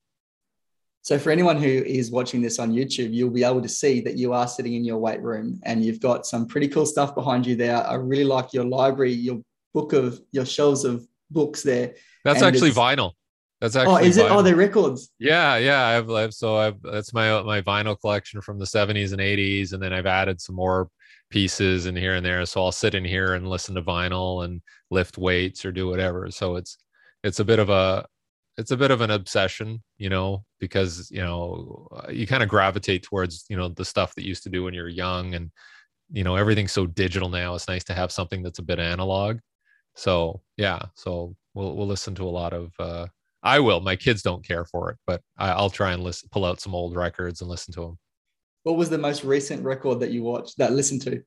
So, 1.02 1.18
for 1.18 1.30
anyone 1.30 1.58
who 1.58 1.68
is 1.68 2.10
watching 2.10 2.40
this 2.40 2.58
on 2.58 2.72
YouTube, 2.72 3.12
you'll 3.12 3.30
be 3.30 3.44
able 3.44 3.60
to 3.60 3.68
see 3.68 4.00
that 4.00 4.16
you 4.16 4.32
are 4.32 4.48
sitting 4.48 4.72
in 4.72 4.84
your 4.84 4.96
weight 4.96 5.20
room 5.20 5.60
and 5.64 5.84
you've 5.84 6.00
got 6.00 6.26
some 6.26 6.46
pretty 6.46 6.66
cool 6.66 6.86
stuff 6.86 7.14
behind 7.14 7.46
you 7.46 7.56
there. 7.56 7.86
I 7.86 7.94
really 7.94 8.24
like 8.24 8.52
your 8.54 8.64
library, 8.64 9.12
your 9.12 9.42
book 9.74 9.92
of 9.92 10.20
your 10.32 10.46
shelves 10.46 10.84
of 10.84 11.06
books 11.30 11.62
there. 11.62 11.94
That's 12.24 12.40
and 12.40 12.46
actually 12.46 12.70
vinyl. 12.70 13.12
That's 13.64 13.76
actually. 13.76 14.02
Oh, 14.02 14.04
is 14.04 14.18
it? 14.18 14.30
Oh, 14.30 14.42
they're 14.42 14.56
records. 14.56 15.10
Yeah, 15.18 15.56
yeah. 15.56 15.86
I've, 15.86 16.10
I've 16.10 16.34
so 16.34 16.58
I've 16.58 16.82
that's 16.82 17.14
my 17.14 17.40
my 17.42 17.62
vinyl 17.62 17.98
collection 17.98 18.42
from 18.42 18.58
the 18.58 18.66
70s 18.66 19.12
and 19.12 19.22
80s, 19.22 19.72
and 19.72 19.82
then 19.82 19.90
I've 19.90 20.04
added 20.04 20.38
some 20.38 20.54
more 20.54 20.90
pieces 21.30 21.86
and 21.86 21.96
here 21.96 22.14
and 22.14 22.26
there. 22.26 22.44
So 22.44 22.62
I'll 22.62 22.72
sit 22.72 22.94
in 22.94 23.06
here 23.06 23.32
and 23.32 23.48
listen 23.48 23.74
to 23.76 23.82
vinyl 23.82 24.44
and 24.44 24.60
lift 24.90 25.16
weights 25.16 25.64
or 25.64 25.72
do 25.72 25.88
whatever. 25.88 26.30
So 26.30 26.56
it's 26.56 26.76
it's 27.22 27.40
a 27.40 27.44
bit 27.44 27.58
of 27.58 27.70
a 27.70 28.06
it's 28.58 28.70
a 28.70 28.76
bit 28.76 28.90
of 28.90 29.00
an 29.00 29.10
obsession, 29.10 29.82
you 29.96 30.10
know, 30.10 30.44
because 30.60 31.10
you 31.10 31.22
know 31.22 31.88
you 32.10 32.26
kind 32.26 32.42
of 32.42 32.50
gravitate 32.50 33.02
towards 33.02 33.46
you 33.48 33.56
know 33.56 33.70
the 33.70 33.84
stuff 33.86 34.14
that 34.14 34.24
you 34.24 34.28
used 34.28 34.42
to 34.42 34.50
do 34.50 34.62
when 34.62 34.74
you're 34.74 34.88
young, 34.88 35.32
and 35.32 35.50
you 36.12 36.22
know 36.22 36.36
everything's 36.36 36.72
so 36.72 36.84
digital 36.84 37.30
now. 37.30 37.54
It's 37.54 37.66
nice 37.66 37.84
to 37.84 37.94
have 37.94 38.12
something 38.12 38.42
that's 38.42 38.58
a 38.58 38.62
bit 38.62 38.78
analog. 38.78 39.38
So 39.94 40.42
yeah, 40.58 40.80
so 40.96 41.34
we'll 41.54 41.74
we'll 41.74 41.86
listen 41.86 42.14
to 42.16 42.28
a 42.28 42.36
lot 42.42 42.52
of. 42.52 42.70
Uh, 42.78 43.06
I 43.44 43.60
will. 43.60 43.80
My 43.80 43.94
kids 43.94 44.22
don't 44.22 44.44
care 44.44 44.64
for 44.64 44.90
it, 44.90 44.96
but 45.06 45.20
I, 45.36 45.60
will 45.60 45.70
try 45.70 45.92
and 45.92 46.02
listen, 46.02 46.30
pull 46.32 46.46
out 46.46 46.60
some 46.60 46.74
old 46.74 46.96
records 46.96 47.42
and 47.42 47.50
listen 47.50 47.74
to 47.74 47.80
them. 47.80 47.98
What 48.62 48.76
was 48.76 48.88
the 48.88 48.98
most 48.98 49.22
recent 49.22 49.62
record 49.62 50.00
that 50.00 50.10
you 50.10 50.22
watched 50.22 50.56
that 50.56 50.72
listened 50.72 51.02
to? 51.02 51.22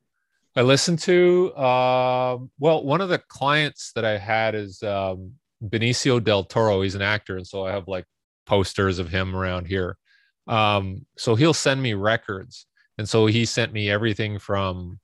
I 0.56 0.64
listened 0.64 0.98
to. 1.00 1.54
Uh, 1.54 2.40
well, 2.60 2.84
one 2.84 3.02
of 3.02 3.10
the 3.10 3.20
clients 3.20 3.92
that 3.94 4.04
I 4.04 4.18
had 4.18 4.56
is 4.56 4.82
um, 4.82 5.34
Benicio 5.64 6.24
del 6.24 6.44
Toro. 6.44 6.82
He's 6.82 6.96
an 6.96 7.04
actor, 7.04 7.38
and 7.38 7.46
so 7.46 7.64
I 7.64 7.72
have 7.72 7.88
like 7.88 8.06
posters 8.48 8.98
of 8.98 9.10
him 9.10 9.36
around 9.36 9.68
here. 9.68 9.98
Um, 10.48 11.06
so 11.16 11.36
he'll 11.36 11.54
send 11.54 11.80
me 11.80 11.94
records, 11.94 12.66
and 12.98 13.08
so 13.08 13.28
he 13.28 13.46
sent 13.46 13.72
me 13.72 13.92
everything 13.92 14.40
from 14.40 15.00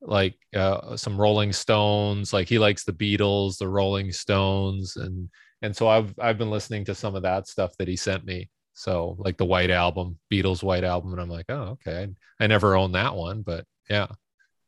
like 0.00 0.36
uh, 0.56 0.96
some 0.96 1.20
Rolling 1.20 1.52
Stones. 1.52 2.32
Like 2.32 2.48
he 2.48 2.58
likes 2.58 2.84
the 2.84 2.92
Beatles, 2.92 3.58
the 3.58 3.68
Rolling 3.68 4.10
Stones, 4.10 4.96
and 4.96 5.28
and 5.62 5.74
so 5.74 5.88
I've 5.88 6.14
I've 6.18 6.38
been 6.38 6.50
listening 6.50 6.84
to 6.86 6.94
some 6.94 7.14
of 7.14 7.22
that 7.22 7.48
stuff 7.48 7.76
that 7.78 7.88
he 7.88 7.96
sent 7.96 8.24
me. 8.24 8.48
So 8.74 9.16
like 9.18 9.36
the 9.36 9.44
White 9.44 9.70
Album, 9.70 10.18
Beatles 10.32 10.62
White 10.62 10.84
Album, 10.84 11.12
and 11.12 11.20
I'm 11.20 11.30
like, 11.30 11.46
oh 11.48 11.78
okay, 11.86 12.08
I 12.40 12.46
never 12.46 12.76
owned 12.76 12.94
that 12.94 13.14
one, 13.14 13.42
but 13.42 13.64
yeah. 13.90 14.06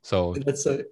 So 0.03 0.35
that's 0.45 0.65
so 0.65 0.83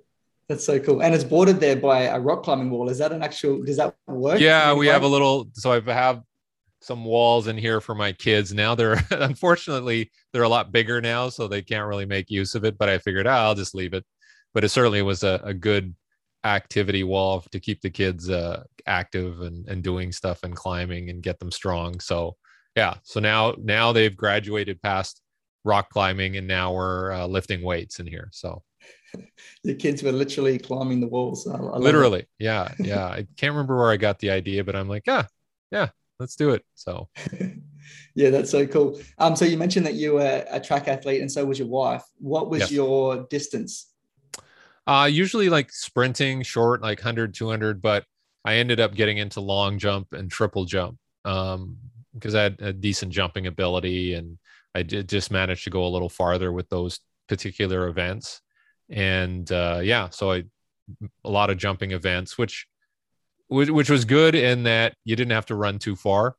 that's 0.48 0.64
so 0.64 0.78
cool, 0.78 1.02
and 1.02 1.14
it's 1.14 1.24
bordered 1.24 1.60
there 1.60 1.76
by 1.76 2.02
a 2.02 2.18
rock 2.18 2.42
climbing 2.42 2.70
wall. 2.70 2.88
Is 2.88 2.98
that 2.98 3.12
an 3.12 3.22
actual? 3.22 3.62
Does 3.64 3.76
that 3.78 3.94
work? 4.06 4.40
Yeah, 4.40 4.72
we 4.74 4.86
have 4.86 5.02
a 5.02 5.06
little. 5.06 5.48
So 5.54 5.72
I 5.72 5.80
have 5.92 6.22
some 6.80 7.04
walls 7.04 7.48
in 7.48 7.58
here 7.58 7.80
for 7.80 7.94
my 7.94 8.12
kids. 8.12 8.54
Now 8.54 8.74
they're 8.74 9.00
unfortunately 9.10 10.10
they're 10.32 10.44
a 10.44 10.48
lot 10.48 10.72
bigger 10.72 11.00
now, 11.00 11.28
so 11.28 11.48
they 11.48 11.62
can't 11.62 11.86
really 11.86 12.06
make 12.06 12.30
use 12.30 12.54
of 12.54 12.64
it. 12.64 12.78
But 12.78 12.88
I 12.88 12.98
figured 12.98 13.26
oh, 13.26 13.30
I'll 13.30 13.54
just 13.54 13.74
leave 13.74 13.94
it. 13.94 14.04
But 14.54 14.64
it 14.64 14.70
certainly 14.70 15.02
was 15.02 15.24
a, 15.24 15.40
a 15.44 15.54
good 15.54 15.94
activity 16.56 17.04
wall 17.04 17.40
to 17.52 17.60
keep 17.60 17.80
the 17.80 17.90
kids 17.90 18.30
uh, 18.30 18.64
active 18.86 19.40
and, 19.40 19.68
and 19.68 19.82
doing 19.82 20.12
stuff 20.12 20.42
and 20.42 20.54
climbing 20.54 21.10
and 21.10 21.22
get 21.22 21.38
them 21.38 21.50
strong. 21.50 22.00
So 22.00 22.36
yeah, 22.76 22.94
so 23.02 23.20
now 23.20 23.54
now 23.58 23.92
they've 23.92 24.16
graduated 24.16 24.80
past 24.82 25.20
rock 25.64 25.90
climbing 25.90 26.36
and 26.36 26.46
now 26.46 26.72
we're 26.72 27.12
uh, 27.12 27.26
lifting 27.26 27.62
weights 27.62 28.00
in 28.00 28.06
here. 28.06 28.28
So 28.32 28.62
your 29.62 29.76
kids 29.76 30.02
were 30.02 30.12
literally 30.12 30.58
climbing 30.58 31.00
the 31.00 31.08
walls. 31.08 31.46
I, 31.46 31.56
I 31.56 31.78
literally, 31.78 32.26
yeah, 32.38 32.72
yeah. 32.78 33.04
I 33.06 33.26
can't 33.36 33.52
remember 33.52 33.76
where 33.76 33.90
I 33.90 33.96
got 33.96 34.18
the 34.18 34.30
idea, 34.30 34.64
but 34.64 34.76
I'm 34.76 34.88
like, 34.88 35.04
yeah, 35.06 35.26
yeah, 35.70 35.88
let's 36.18 36.36
do 36.36 36.50
it. 36.50 36.64
So 36.74 37.08
yeah, 38.14 38.30
that's 38.30 38.50
so 38.50 38.66
cool. 38.66 39.00
Um, 39.18 39.36
so 39.36 39.44
you 39.44 39.56
mentioned 39.56 39.86
that 39.86 39.94
you 39.94 40.14
were 40.14 40.44
a 40.50 40.60
track 40.60 40.88
athlete, 40.88 41.20
and 41.20 41.30
so 41.30 41.44
was 41.44 41.58
your 41.58 41.68
wife. 41.68 42.04
What 42.18 42.50
was 42.50 42.60
yes. 42.60 42.72
your 42.72 43.26
distance? 43.28 43.92
Uh, 44.88 45.04
usually 45.04 45.50
like 45.50 45.70
sprinting, 45.70 46.42
short, 46.42 46.80
like 46.80 46.98
100, 46.98 47.34
200, 47.34 47.82
but 47.82 48.06
I 48.46 48.54
ended 48.54 48.80
up 48.80 48.94
getting 48.94 49.18
into 49.18 49.42
long 49.42 49.78
jump 49.78 50.14
and 50.14 50.30
triple 50.30 50.64
jump 50.64 50.96
um, 51.26 51.76
because 52.14 52.34
I 52.34 52.44
had 52.44 52.56
a 52.60 52.72
decent 52.72 53.12
jumping 53.12 53.46
ability 53.46 54.14
and 54.14 54.38
I 54.74 54.82
did 54.82 55.06
just 55.06 55.30
managed 55.30 55.64
to 55.64 55.70
go 55.70 55.84
a 55.84 55.88
little 55.92 56.08
farther 56.08 56.52
with 56.52 56.70
those 56.70 57.00
particular 57.28 57.88
events. 57.88 58.40
And 58.88 59.52
uh, 59.52 59.80
yeah, 59.82 60.08
so 60.08 60.32
I 60.32 60.44
a 61.22 61.30
lot 61.30 61.50
of 61.50 61.58
jumping 61.58 61.90
events, 61.90 62.38
which 62.38 62.66
which 63.50 63.90
was 63.90 64.06
good 64.06 64.34
in 64.34 64.62
that 64.62 64.94
you 65.04 65.16
didn't 65.16 65.32
have 65.32 65.46
to 65.46 65.54
run 65.54 65.78
too 65.78 65.96
far. 65.96 66.36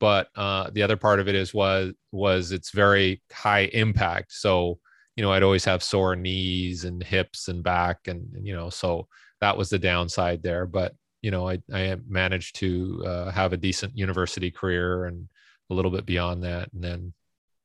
But 0.00 0.28
uh, 0.36 0.70
the 0.70 0.82
other 0.82 0.96
part 0.96 1.20
of 1.20 1.28
it 1.28 1.34
is 1.34 1.52
was 1.52 1.92
was 2.12 2.50
it's 2.50 2.70
very 2.70 3.22
high 3.30 3.64
impact. 3.72 4.32
So 4.32 4.78
you 5.16 5.22
know, 5.22 5.32
I'd 5.32 5.42
always 5.42 5.64
have 5.64 5.82
sore 5.82 6.16
knees 6.16 6.84
and 6.84 7.02
hips 7.02 7.48
and 7.48 7.62
back, 7.62 8.08
and, 8.08 8.28
you 8.42 8.54
know, 8.54 8.70
so 8.70 9.08
that 9.40 9.56
was 9.56 9.70
the 9.70 9.78
downside 9.78 10.42
there. 10.42 10.66
But 10.66 10.94
you 11.22 11.30
know, 11.30 11.48
I 11.48 11.58
I 11.72 11.96
managed 12.06 12.56
to 12.56 13.02
uh, 13.06 13.30
have 13.30 13.52
a 13.52 13.56
decent 13.56 13.96
university 13.96 14.50
career 14.50 15.06
and 15.06 15.28
a 15.70 15.74
little 15.74 15.90
bit 15.90 16.04
beyond 16.04 16.42
that, 16.44 16.72
and 16.72 16.84
then 16.84 17.14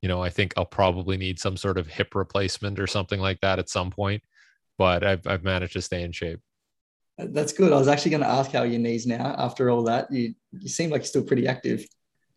you 0.02 0.08
know, 0.08 0.22
I 0.22 0.30
think 0.30 0.54
I'll 0.56 0.64
probably 0.64 1.16
need 1.16 1.38
some 1.38 1.56
sort 1.56 1.76
of 1.76 1.86
hip 1.86 2.14
replacement 2.14 2.78
or 2.78 2.86
something 2.86 3.20
like 3.20 3.38
that 3.40 3.58
at 3.58 3.68
some 3.68 3.90
point. 3.90 4.22
But 4.78 5.04
I've 5.04 5.26
I've 5.26 5.44
managed 5.44 5.74
to 5.74 5.82
stay 5.82 6.02
in 6.02 6.12
shape. 6.12 6.40
That's 7.18 7.52
good. 7.52 7.72
I 7.72 7.76
was 7.76 7.88
actually 7.88 8.12
going 8.12 8.22
to 8.22 8.28
ask 8.28 8.50
how 8.50 8.62
your 8.62 8.80
knees 8.80 9.06
now 9.06 9.34
after 9.36 9.68
all 9.68 9.82
that. 9.84 10.10
You 10.10 10.34
you 10.52 10.68
seem 10.68 10.90
like 10.90 11.00
you're 11.00 11.06
still 11.06 11.24
pretty 11.24 11.46
active. 11.46 11.84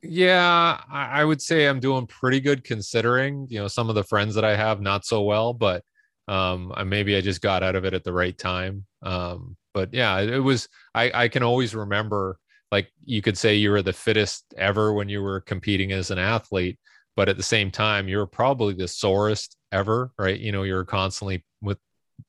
Yeah, 0.06 0.82
I 0.92 1.24
would 1.24 1.42
say 1.42 1.66
I'm 1.66 1.80
doing 1.80 2.08
pretty 2.08 2.42
good 2.42 2.64
considering, 2.66 3.48
you 3.50 3.60
know, 3.60 3.70
some 3.70 3.88
of 3.90 3.96
the 3.96 4.04
friends 4.04 4.36
that 4.36 4.44
I 4.44 4.56
have 4.56 4.82
not 4.82 5.06
so 5.06 5.22
well, 5.24 5.54
but 5.54 5.84
um 6.30 6.74
maybe 6.86 7.16
I 7.18 7.22
just 7.22 7.42
got 7.42 7.64
out 7.64 7.76
of 7.76 7.84
it 7.86 7.94
at 7.94 8.04
the 8.04 8.14
right 8.14 8.38
time. 8.38 8.86
Um 9.02 9.56
but 9.74 9.94
yeah, 9.94 10.20
it 10.20 10.40
was 10.40 10.68
I 10.94 11.12
I 11.14 11.28
can 11.30 11.42
always 11.44 11.74
remember 11.74 12.38
like 12.72 12.92
you 13.06 13.22
could 13.22 13.38
say 13.38 13.56
you 13.56 13.72
were 13.72 13.82
the 13.82 13.94
fittest 13.94 14.46
ever 14.58 14.94
when 14.94 15.08
you 15.10 15.22
were 15.22 15.40
competing 15.42 15.92
as 15.94 16.12
an 16.12 16.20
athlete, 16.20 16.80
but 17.16 17.30
at 17.30 17.38
the 17.38 17.44
same 17.44 17.72
time 17.72 18.08
you 18.10 18.18
were 18.18 18.28
probably 18.28 18.74
the 18.74 18.88
sorest 18.88 19.56
ever, 19.72 20.12
right? 20.18 20.40
You 20.40 20.52
know, 20.52 20.64
you're 20.64 20.86
constantly 20.86 21.46
with 21.62 21.78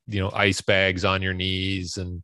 you 0.09 0.21
know 0.21 0.31
ice 0.35 0.61
bags 0.63 1.05
on 1.05 1.23
your 1.23 1.35
knees 1.35 1.97
and 1.99 2.23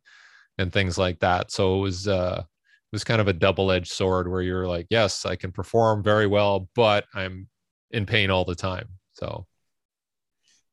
and 0.59 0.73
things 0.73 0.97
like 0.97 1.19
that. 1.21 1.51
So 1.51 1.77
it 1.79 1.81
was 1.81 2.07
uh 2.07 2.43
was 2.91 3.03
kind 3.03 3.21
of 3.21 3.27
a 3.27 3.33
double-edged 3.33 3.91
sword 3.91 4.29
where 4.29 4.41
you're 4.41 4.67
like, 4.67 4.87
yes, 4.89 5.25
I 5.25 5.35
can 5.35 5.51
perform 5.51 6.03
very 6.03 6.27
well, 6.27 6.69
but 6.75 7.05
I'm 7.13 7.47
in 7.91 8.05
pain 8.05 8.29
all 8.29 8.45
the 8.45 8.55
time. 8.55 8.89
So 9.13 9.45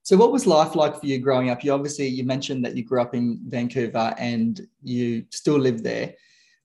so 0.09 0.17
what 0.17 0.33
was 0.33 0.47
life 0.47 0.75
like 0.75 0.99
for 0.99 1.05
you 1.05 1.19
growing 1.19 1.51
up? 1.51 1.63
You 1.63 1.75
obviously 1.75 2.07
you 2.09 2.25
mentioned 2.25 2.65
that 2.65 2.75
you 2.75 2.83
grew 2.83 3.03
up 3.03 3.15
in 3.15 3.41
Vancouver 3.47 4.15
and 4.17 4.59
you 4.83 5.27
still 5.31 5.59
live 5.59 5.83
there. 5.83 6.15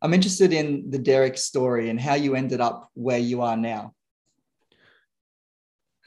I'm 0.02 0.14
interested 0.14 0.54
in 0.54 0.90
the 0.90 0.98
Derek 0.98 1.38
story 1.38 1.90
and 1.90 2.00
how 2.00 2.14
you 2.14 2.36
ended 2.36 2.62
up 2.62 2.90
where 2.94 3.18
you 3.18 3.42
are 3.42 3.58
now. 3.58 3.96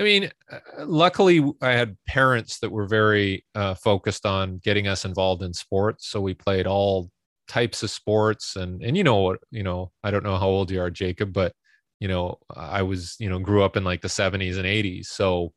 I 0.01 0.05
mean, 0.05 0.31
uh, 0.51 0.59
luckily, 0.87 1.45
I 1.61 1.73
had 1.73 1.99
parents 2.07 2.59
that 2.61 2.73
were 2.73 2.87
very 2.87 3.45
uh, 3.55 3.75
focused 3.75 4.25
on 4.25 4.57
getting 4.57 4.89
us 4.89 5.05
involved 5.05 5.43
in 5.43 5.53
sports. 5.53 6.09
So 6.09 6.23
we 6.23 6.33
played 6.33 6.67
all 6.67 7.11
types 7.49 7.83
of 7.83 7.91
sports 7.91 8.57
and 8.57 8.83
and 8.83 8.97
you 8.97 9.05
know 9.05 9.17
what 9.17 9.39
you 9.51 9.63
know 9.63 9.91
i 10.03 10.11
don't 10.11 10.25
know 10.25 10.37
how 10.37 10.47
old 10.47 10.71
you 10.71 10.81
are 10.81 10.91
jacob 10.91 11.33
but 11.33 11.53
you 12.01 12.09
know 12.09 12.39
i 12.55 12.83
was 12.83 13.17
you 13.19 13.29
know 13.31 13.39
grew 13.39 13.63
up 13.63 13.77
in 13.77 13.85
like 13.85 14.03
the 14.03 14.09
70s 14.09 14.57
and 14.57 14.67
80s 14.67 15.07
so 15.07 15.53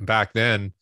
back 0.00 0.32
then 0.32 0.72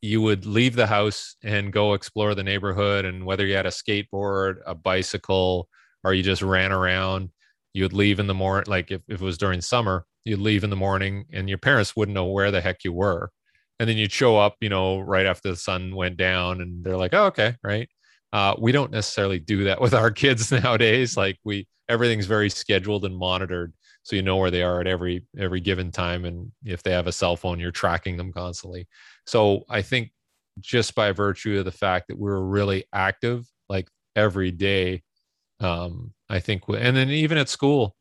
you 0.00 0.20
would 0.22 0.46
leave 0.46 0.76
the 0.76 0.86
house 0.86 1.36
and 1.42 1.72
go 1.72 1.94
explore 1.94 2.34
the 2.34 2.44
neighborhood 2.44 3.04
and 3.04 3.24
whether 3.24 3.44
you 3.44 3.54
had 3.54 3.66
a 3.66 3.70
skateboard 3.70 4.56
a 4.66 4.74
bicycle 4.74 5.68
or 6.04 6.14
you 6.14 6.22
just 6.22 6.42
ran 6.42 6.72
around 6.72 7.30
you 7.74 7.82
would 7.82 7.92
leave 7.92 8.20
in 8.20 8.26
the 8.26 8.34
morning 8.34 8.70
like 8.70 8.90
if, 8.90 9.02
if 9.08 9.20
it 9.20 9.24
was 9.24 9.38
during 9.38 9.60
summer 9.60 10.06
you'd 10.26 10.40
leave 10.40 10.64
in 10.64 10.70
the 10.70 10.76
morning 10.76 11.24
and 11.32 11.48
your 11.48 11.56
parents 11.56 11.94
wouldn't 11.96 12.14
know 12.14 12.26
where 12.26 12.50
the 12.50 12.60
heck 12.60 12.82
you 12.84 12.92
were. 12.92 13.30
And 13.78 13.88
then 13.88 13.96
you'd 13.96 14.12
show 14.12 14.36
up 14.36 14.56
you 14.60 14.68
know 14.68 14.98
right 14.98 15.26
after 15.26 15.50
the 15.50 15.56
sun 15.56 15.94
went 15.94 16.16
down 16.16 16.60
and 16.60 16.82
they're 16.82 16.96
like 16.96 17.14
oh 17.14 17.26
okay 17.26 17.56
right 17.62 17.88
uh, 18.32 18.54
we 18.58 18.72
don't 18.72 18.90
necessarily 18.90 19.38
do 19.38 19.64
that 19.64 19.80
with 19.80 19.94
our 19.94 20.10
kids 20.10 20.50
nowadays. 20.64 21.16
Like 21.16 21.38
we, 21.44 21.66
everything's 21.88 22.26
very 22.26 22.50
scheduled 22.50 23.04
and 23.04 23.16
monitored, 23.16 23.72
so 24.02 24.16
you 24.16 24.22
know 24.22 24.36
where 24.36 24.50
they 24.50 24.62
are 24.62 24.80
at 24.80 24.86
every 24.86 25.24
every 25.38 25.60
given 25.60 25.90
time, 25.90 26.24
and 26.24 26.50
if 26.64 26.82
they 26.82 26.92
have 26.92 27.06
a 27.06 27.12
cell 27.12 27.36
phone, 27.36 27.60
you're 27.60 27.70
tracking 27.70 28.16
them 28.16 28.32
constantly. 28.32 28.86
So 29.26 29.64
I 29.68 29.82
think 29.82 30.12
just 30.60 30.94
by 30.94 31.12
virtue 31.12 31.58
of 31.58 31.64
the 31.64 31.72
fact 31.72 32.08
that 32.08 32.18
we 32.18 32.30
were 32.30 32.46
really 32.46 32.84
active, 32.92 33.46
like 33.68 33.88
every 34.14 34.50
day, 34.50 35.02
um, 35.60 36.12
I 36.28 36.40
think, 36.40 36.62
and 36.68 36.96
then 36.96 37.10
even 37.10 37.38
at 37.38 37.48
school, 37.48 37.94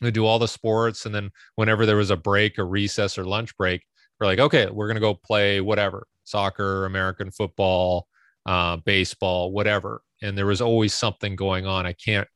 we 0.00 0.10
do 0.10 0.26
all 0.26 0.38
the 0.38 0.48
sports, 0.48 1.06
and 1.06 1.14
then 1.14 1.30
whenever 1.56 1.86
there 1.86 1.96
was 1.96 2.10
a 2.10 2.16
break, 2.16 2.58
a 2.58 2.64
recess, 2.64 3.18
or 3.18 3.24
lunch 3.24 3.56
break, 3.56 3.84
we're 4.18 4.26
like, 4.26 4.38
okay, 4.38 4.68
we're 4.70 4.88
gonna 4.88 5.00
go 5.00 5.14
play 5.14 5.60
whatever, 5.60 6.06
soccer, 6.24 6.86
American 6.86 7.30
football 7.30 8.06
uh, 8.46 8.76
baseball, 8.78 9.52
whatever. 9.52 10.02
And 10.22 10.36
there 10.36 10.46
was 10.46 10.60
always 10.60 10.94
something 10.94 11.36
going 11.36 11.66
on. 11.66 11.86
I 11.86 11.92
can't, 11.92 12.28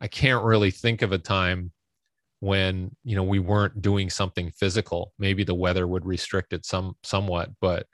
I 0.00 0.08
can't 0.08 0.44
really 0.44 0.70
think 0.70 1.02
of 1.02 1.12
a 1.12 1.18
time 1.18 1.72
when 2.40 2.94
you 3.04 3.16
know 3.16 3.24
we 3.24 3.38
weren't 3.38 3.82
doing 3.82 4.10
something 4.10 4.50
physical. 4.52 5.12
Maybe 5.18 5.44
the 5.44 5.54
weather 5.54 5.86
would 5.86 6.06
restrict 6.06 6.52
it 6.52 6.64
some 6.64 6.94
somewhat, 7.02 7.50
but 7.60 7.86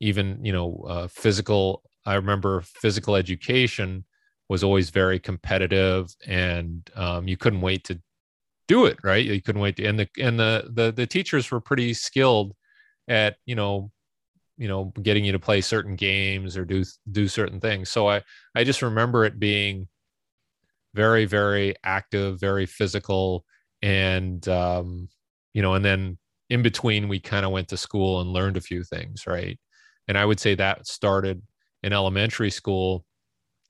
even 0.00 0.44
you 0.44 0.52
know 0.52 0.84
uh, 0.88 1.08
physical. 1.08 1.82
I 2.04 2.14
remember 2.14 2.62
physical 2.62 3.16
education 3.16 4.04
was 4.48 4.62
always 4.62 4.90
very 4.90 5.18
competitive, 5.18 6.08
and 6.26 6.88
um, 6.94 7.28
you 7.28 7.36
couldn't 7.36 7.60
wait 7.60 7.84
to 7.84 8.00
do 8.68 8.86
it. 8.86 8.98
Right? 9.04 9.24
You 9.24 9.42
couldn't 9.42 9.62
wait 9.62 9.76
to, 9.76 9.84
and 9.84 9.98
the 10.00 10.08
and 10.18 10.38
the 10.38 10.70
the 10.72 10.92
the 10.92 11.06
teachers 11.06 11.50
were 11.50 11.60
pretty 11.60 11.94
skilled 11.94 12.54
at 13.08 13.36
you 13.46 13.54
know 13.54 13.90
you 14.58 14.68
know 14.68 14.92
getting 15.02 15.24
you 15.24 15.32
to 15.32 15.38
play 15.38 15.60
certain 15.60 15.96
games 15.96 16.56
or 16.56 16.64
do 16.64 16.84
do 17.10 17.28
certain 17.28 17.60
things. 17.60 17.90
So 17.90 18.08
i 18.08 18.22
i 18.54 18.64
just 18.64 18.82
remember 18.82 19.24
it 19.24 19.38
being 19.38 19.88
very 20.94 21.26
very 21.26 21.74
active 21.84 22.40
very 22.40 22.66
physical 22.66 23.44
and 23.82 24.46
um, 24.48 25.08
you 25.52 25.62
know 25.62 25.74
and 25.74 25.84
then 25.84 26.18
in 26.50 26.62
between 26.62 27.08
we 27.08 27.20
kind 27.20 27.44
of 27.44 27.52
went 27.52 27.68
to 27.68 27.76
school 27.76 28.20
and 28.20 28.30
learned 28.30 28.56
a 28.56 28.60
few 28.60 28.82
things 28.84 29.26
right? 29.26 29.58
And 30.08 30.16
i 30.18 30.24
would 30.24 30.40
say 30.40 30.54
that 30.54 30.86
started 30.86 31.42
in 31.82 31.92
elementary 31.92 32.50
school 32.50 33.04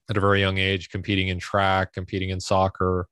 at 0.09 0.17
a 0.17 0.21
very 0.21 0.41
young 0.41 0.59
age 0.59 0.89
competing 0.91 1.29
in 1.29 1.39
track 1.39 1.93
competing 1.93 2.31
in 2.31 2.41
soccer 2.41 3.09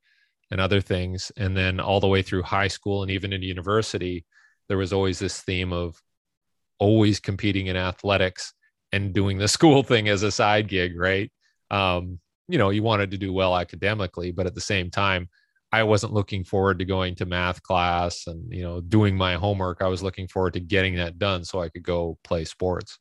and 0.51 0.61
other 0.61 0.79
things. 0.79 1.31
And 1.37 1.57
then 1.57 1.79
all 1.79 1.99
the 1.99 2.07
way 2.07 2.21
through 2.21 2.43
high 2.43 2.67
school 2.67 3.01
and 3.01 3.11
even 3.11 3.33
into 3.33 3.47
university 3.47 4.25
there 4.67 4.77
was 4.77 4.93
always 4.93 5.19
this 5.19 5.41
theme 5.41 5.73
of 5.73 6.01
always 6.79 7.19
competing 7.19 7.67
in 7.67 7.75
athletics 7.75 8.53
and 8.91 9.13
doing 9.13 9.37
the 9.37 9.47
school 9.57 9.83
thing 9.83 10.09
as 10.09 10.23
a 10.23 10.31
side 10.31 10.67
gig 10.67 10.97
right 10.97 11.31
um, 11.71 12.19
you 12.47 12.57
know 12.57 12.69
you 12.69 12.83
wanted 12.83 13.11
to 13.11 13.17
do 13.17 13.33
well 13.33 13.55
academically 13.57 14.31
but 14.31 14.45
at 14.45 14.55
the 14.55 14.61
same 14.61 14.89
time 14.89 15.27
I 15.75 15.83
wasn't 15.83 16.13
looking 16.13 16.45
forward 16.45 16.79
to 16.79 16.85
going 16.85 17.15
to 17.15 17.25
math 17.25 17.61
class 17.61 18.27
and 18.27 18.49
you 18.53 18.63
know 18.63 18.79
doing 18.79 19.17
my 19.17 19.35
homework. 19.35 19.81
I 19.81 19.87
was 19.87 20.01
looking 20.01 20.27
forward 20.27 20.53
to 20.53 20.61
getting 20.61 20.95
that 20.95 21.19
done 21.19 21.43
so 21.43 21.61
I 21.61 21.67
could 21.67 21.83
go 21.83 22.17
play 22.23 22.45
sports. 22.45 22.97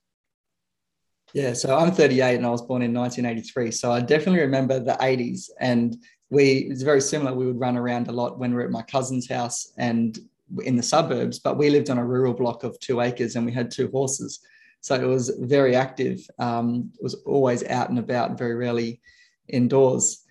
Yeah, 1.32 1.52
so 1.52 1.76
I'm 1.76 1.92
38 1.92 2.34
and 2.34 2.44
I 2.46 2.50
was 2.50 2.62
born 2.62 2.82
in 2.82 2.92
1983. 2.92 3.70
So 3.70 3.92
I 3.92 4.00
definitely 4.00 4.40
remember 4.40 4.80
the 4.80 4.96
80s 5.00 5.50
and 5.60 5.96
we 6.30 6.68
it's 6.70 6.82
very 6.82 7.00
similar. 7.00 7.32
We 7.32 7.46
would 7.46 7.60
run 7.60 7.76
around 7.76 8.08
a 8.08 8.12
lot 8.12 8.40
when 8.40 8.52
we 8.52 8.62
are 8.62 8.66
at 8.66 8.72
my 8.72 8.82
cousin's 8.82 9.28
house 9.28 9.72
and 9.78 10.18
in 10.62 10.76
the 10.76 10.82
suburbs, 10.82 11.38
but 11.38 11.56
we 11.56 11.70
lived 11.70 11.90
on 11.90 11.98
a 11.98 12.06
rural 12.06 12.34
block 12.34 12.64
of 12.64 12.78
two 12.80 13.00
acres 13.00 13.36
and 13.36 13.46
we 13.46 13.52
had 13.52 13.70
two 13.70 13.88
horses. 13.90 14.40
So 14.80 14.94
it 14.94 15.06
was 15.06 15.30
very 15.40 15.74
active. 15.74 16.20
Um, 16.38 16.92
it 16.94 17.02
was 17.02 17.14
always 17.26 17.64
out 17.64 17.88
and 17.88 17.98
about, 17.98 18.38
very 18.38 18.54
rarely 18.54 19.00
indoors. 19.48 20.24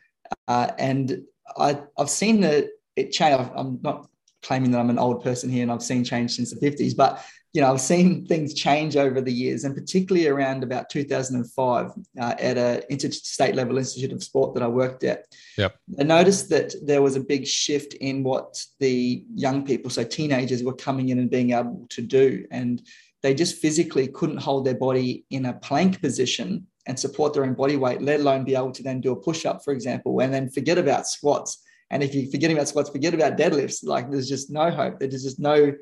Uh, 0.47 0.71
and 0.77 1.23
I, 1.57 1.81
I've 1.97 2.09
seen 2.09 2.41
that 2.41 2.67
it 2.95 3.11
change. 3.11 3.49
I'm 3.55 3.79
not 3.81 4.07
claiming 4.43 4.71
that 4.71 4.79
I'm 4.79 4.89
an 4.89 4.99
old 4.99 5.23
person 5.23 5.49
here 5.49 5.63
and 5.63 5.71
I've 5.71 5.81
seen 5.83 6.03
change 6.03 6.35
since 6.35 6.53
the 6.53 6.59
50s, 6.59 6.95
but 6.95 7.23
you 7.53 7.61
know, 7.61 7.71
I've 7.71 7.81
seen 7.81 8.25
things 8.25 8.55
change 8.55 8.97
over 8.97 9.21
the 9.21 9.31
years, 9.31 9.63
and 9.63 9.75
particularly 9.75 10.27
around 10.27 10.63
about 10.63 10.89
2005 10.89 11.91
uh, 12.19 12.35
at 12.39 12.57
an 12.57 12.81
interstate 12.89 13.53
level 13.53 13.77
institute 13.77 14.11
of 14.11 14.23
sport 14.23 14.55
that 14.55 14.63
I 14.63 14.67
worked 14.67 15.03
at. 15.03 15.27
Yep. 15.59 15.75
I 15.99 16.03
noticed 16.03 16.49
that 16.49 16.73
there 16.83 17.03
was 17.03 17.15
a 17.15 17.19
big 17.19 17.45
shift 17.45 17.93
in 17.95 18.23
what 18.23 18.59
the 18.79 19.23
young 19.35 19.63
people, 19.65 19.91
so 19.91 20.03
teenagers, 20.03 20.63
were 20.63 20.73
coming 20.73 21.09
in 21.09 21.19
and 21.19 21.29
being 21.29 21.51
able 21.51 21.85
to 21.91 22.01
do, 22.01 22.45
and 22.49 22.81
they 23.21 23.35
just 23.35 23.57
physically 23.61 24.07
couldn't 24.07 24.41
hold 24.41 24.65
their 24.65 24.73
body 24.73 25.23
in 25.29 25.45
a 25.45 25.53
plank 25.53 26.01
position 26.01 26.65
and 26.87 26.99
support 26.99 27.33
their 27.33 27.45
own 27.45 27.53
body 27.53 27.77
weight, 27.77 28.01
let 28.01 28.19
alone 28.19 28.43
be 28.43 28.55
able 28.55 28.71
to 28.71 28.83
then 28.83 28.99
do 28.99 29.11
a 29.11 29.15
push 29.15 29.45
up, 29.45 29.63
for 29.63 29.73
example, 29.73 30.19
and 30.21 30.33
then 30.33 30.49
forget 30.49 30.79
about 30.79 31.07
squats. 31.07 31.63
And 31.91 32.01
if 32.01 32.15
you're 32.15 32.31
forgetting 32.31 32.57
about 32.57 32.67
squats, 32.67 32.89
forget 32.89 33.13
about 33.13 33.37
deadlifts. 33.37 33.85
Like 33.85 34.09
there's 34.09 34.27
just 34.27 34.49
no 34.49 34.71
hope. 34.71 34.99
There's 34.99 35.23
just 35.23 35.39
no 35.39 35.73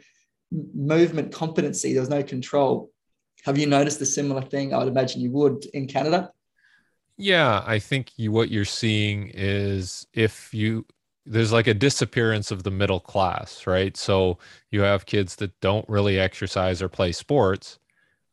movement 0.51 1.31
competency. 1.31 1.93
There's 1.93 2.09
no 2.09 2.23
control. 2.23 2.91
Have 3.43 3.57
you 3.57 3.65
noticed 3.65 4.01
a 4.01 4.05
similar 4.05 4.41
thing? 4.41 4.73
I 4.73 4.77
would 4.77 4.87
imagine 4.87 5.21
you 5.21 5.31
would 5.31 5.65
in 5.73 5.87
Canada. 5.87 6.31
Yeah, 7.17 7.63
I 7.65 7.79
think 7.79 8.11
you, 8.17 8.31
what 8.31 8.49
you're 8.49 8.65
seeing 8.65 9.31
is 9.33 10.07
if 10.13 10.53
you 10.53 10.85
there's 11.25 11.51
like 11.51 11.67
a 11.67 11.73
disappearance 11.73 12.49
of 12.49 12.63
the 12.63 12.71
middle 12.71 12.99
class, 12.99 13.67
right? 13.67 13.95
So 13.95 14.39
you 14.71 14.81
have 14.81 15.05
kids 15.05 15.35
that 15.35 15.59
don't 15.61 15.87
really 15.87 16.19
exercise 16.19 16.81
or 16.81 16.89
play 16.89 17.11
sports, 17.11 17.77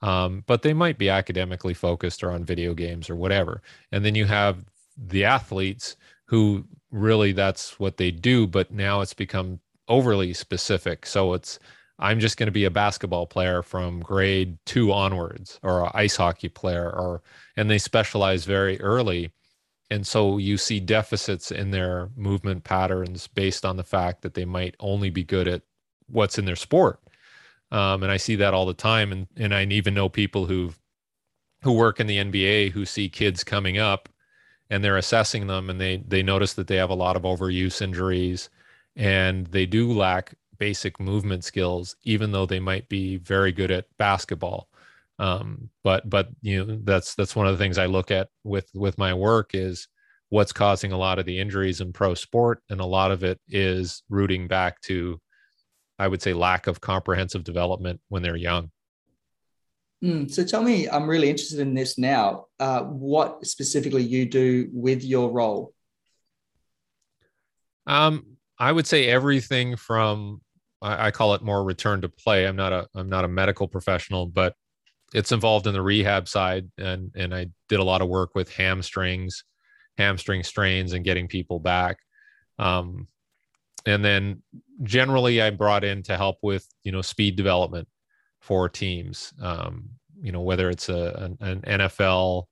um, 0.01 0.43
but 0.47 0.63
they 0.63 0.73
might 0.73 0.97
be 0.97 1.11
academically 1.11 1.75
focused 1.75 2.23
or 2.23 2.31
on 2.31 2.45
video 2.45 2.73
games 2.73 3.11
or 3.11 3.17
whatever. 3.17 3.63
And 3.93 4.05
then 4.05 4.15
you 4.15 4.25
have 4.25 4.65
the 4.97 5.25
athletes 5.25 5.97
who 6.25 6.65
really 6.91 7.33
that's 7.33 7.79
what 7.79 7.99
they 7.99 8.11
do, 8.11 8.47
but 8.47 8.71
now 8.71 9.03
it's 9.03 9.15
become 9.15 9.61
overly 9.89 10.33
specific. 10.33 11.05
So 11.05 11.35
it's 11.35 11.59
I'm 11.99 12.21
just 12.21 12.37
going 12.37 12.47
to 12.47 12.53
be 12.53 12.65
a 12.65 12.71
basketball 12.71 13.27
player 13.27 13.63
from 13.63 14.01
grade 14.01 14.59
two 14.67 14.93
onwards, 14.93 15.59
or 15.63 15.85
an 15.85 15.91
ice 15.95 16.17
hockey 16.17 16.49
player, 16.49 16.91
or 16.91 17.23
and 17.57 17.71
they 17.71 17.79
specialize 17.79 18.45
very 18.45 18.81
early. 18.81 19.33
And 19.91 20.07
so 20.07 20.39
you 20.39 20.59
see 20.59 20.81
deficits 20.81 21.51
in 21.51 21.71
their 21.71 22.11
movement 22.15 22.65
patterns 22.65 23.27
based 23.27 23.65
on 23.65 23.77
the 23.77 23.85
fact 23.85 24.23
that 24.23 24.35
they 24.35 24.45
might 24.45 24.77
only 24.81 25.11
be 25.11 25.25
good 25.25 25.49
at 25.49 25.63
what's 26.09 26.39
in 26.39 26.45
their 26.45 26.57
sport 26.57 27.01
um, 27.71 28.03
and 28.03 28.11
I 28.11 28.17
see 28.17 28.37
that 28.37 28.55
all 28.55 28.67
the 28.67 28.75
time. 28.75 29.13
And 29.13 29.27
and 29.37 29.55
I 29.55 29.65
even 29.65 29.95
know 29.95 30.09
people 30.09 30.47
who 30.47 30.73
who 31.63 31.73
work 31.73 32.01
in 32.01 32.07
the 32.07 32.19
NBA 32.19 32.73
who 32.73 32.87
see 32.87 33.09
kids 33.09 33.45
coming 33.45 33.79
up, 33.79 34.09
and 34.71 34.83
they're 34.83 34.97
assessing 34.97 35.47
them, 35.47 35.71
and 35.71 35.81
they 35.81 35.99
they 35.99 36.23
notice 36.23 36.55
that 36.55 36.67
they 36.67 36.77
have 36.77 36.91
a 36.91 36.95
lot 36.95 37.17
of 37.17 37.23
overuse 37.23 37.83
injuries, 37.83 38.49
and 38.97 39.47
they 39.49 39.67
do 39.67 39.93
lack 39.93 40.35
basic 40.59 41.01
movement 41.01 41.45
skills, 41.45 41.97
even 42.03 42.33
though 42.33 42.47
they 42.47 42.61
might 42.61 42.89
be 42.89 43.17
very 43.19 43.53
good 43.53 43.71
at 43.71 43.87
basketball. 43.99 44.69
Um, 45.19 45.71
but 45.83 46.09
but 46.09 46.29
you 46.43 46.65
know 46.65 46.79
that's 46.85 47.15
that's 47.15 47.35
one 47.35 47.47
of 47.47 47.57
the 47.57 47.63
things 47.63 47.79
I 47.79 47.87
look 47.87 48.11
at 48.11 48.29
with 48.45 48.69
with 48.75 48.99
my 48.99 49.15
work 49.15 49.51
is 49.55 49.89
what's 50.29 50.53
causing 50.53 50.93
a 50.93 50.99
lot 50.99 51.19
of 51.19 51.27
the 51.27 51.39
injuries 51.39 51.81
in 51.81 51.93
pro 51.93 52.15
sport, 52.15 52.63
and 52.71 52.81
a 52.81 52.87
lot 52.87 53.11
of 53.11 53.25
it 53.25 53.41
is 53.49 54.03
rooting 54.09 54.47
back 54.47 54.81
to 54.83 55.21
I 55.99 56.09
would 56.09 56.23
say, 56.23 56.33
lack 56.33 56.67
of 56.67 56.81
comprehensive 56.81 57.45
development 57.45 58.01
when 58.09 58.23
they're 58.23 58.37
young. 58.37 58.71
Mm, 60.03 60.31
so 60.31 60.45
tell 60.45 60.63
me, 60.63 60.89
I'm 60.89 61.09
really 61.09 61.29
interested 61.29 61.59
in 61.59 61.75
this 61.75 61.99
now. 61.99 62.47
Uh, 62.61 62.83
what 62.83 63.45
specifically 63.45 64.03
you 64.03 64.27
do 64.27 64.69
with 64.73 65.03
your 65.03 65.31
role? 65.31 65.75
Um, 67.87 68.37
I 68.59 68.71
would 68.71 68.87
say 68.87 69.09
everything 69.09 69.75
from 69.75 70.41
I, 70.83 71.07
I 71.07 71.11
call 71.11 71.35
it 71.35 71.43
more 71.43 71.63
return 71.65 72.01
to 72.03 72.09
play. 72.09 72.47
I'm 72.47 72.57
not 72.57 72.73
a 72.73 72.89
I'm 72.95 73.09
not 73.09 73.25
a 73.25 73.29
medical 73.29 73.69
professional, 73.69 74.27
but 74.27 74.55
it's 75.15 75.33
involved 75.33 75.67
in 75.67 75.73
the 75.73 75.83
rehab 75.83 76.29
side, 76.29 76.71
and 76.79 77.11
and 77.15 77.35
I 77.35 77.47
did 77.69 77.81
a 77.81 77.85
lot 77.85 78.03
of 78.03 78.09
work 78.09 78.35
with 78.35 78.53
hamstrings, 78.53 79.45
hamstring 79.97 80.43
strains, 80.43 80.93
and 80.93 81.05
getting 81.05 81.29
people 81.29 81.59
back. 81.61 81.99
Um, 82.59 83.07
and 83.87 84.05
then 84.05 84.43
generally 84.83 85.41
I'm 85.41 85.57
brought 85.57 85.85
in 85.85 86.03
to 86.05 86.17
help 86.17 86.39
with 86.43 86.67
you 86.83 86.93
know 86.93 87.03
speed 87.03 87.37
development 87.37 87.89
for 88.41 88.69
teams. 88.69 89.33
Um, 89.41 89.91
you 90.21 90.33
know 90.33 90.43
whether 90.43 90.69
it's 90.71 90.89
a 90.89 91.37
an, 91.41 91.63
an 91.67 91.81
NFL, 91.81 92.45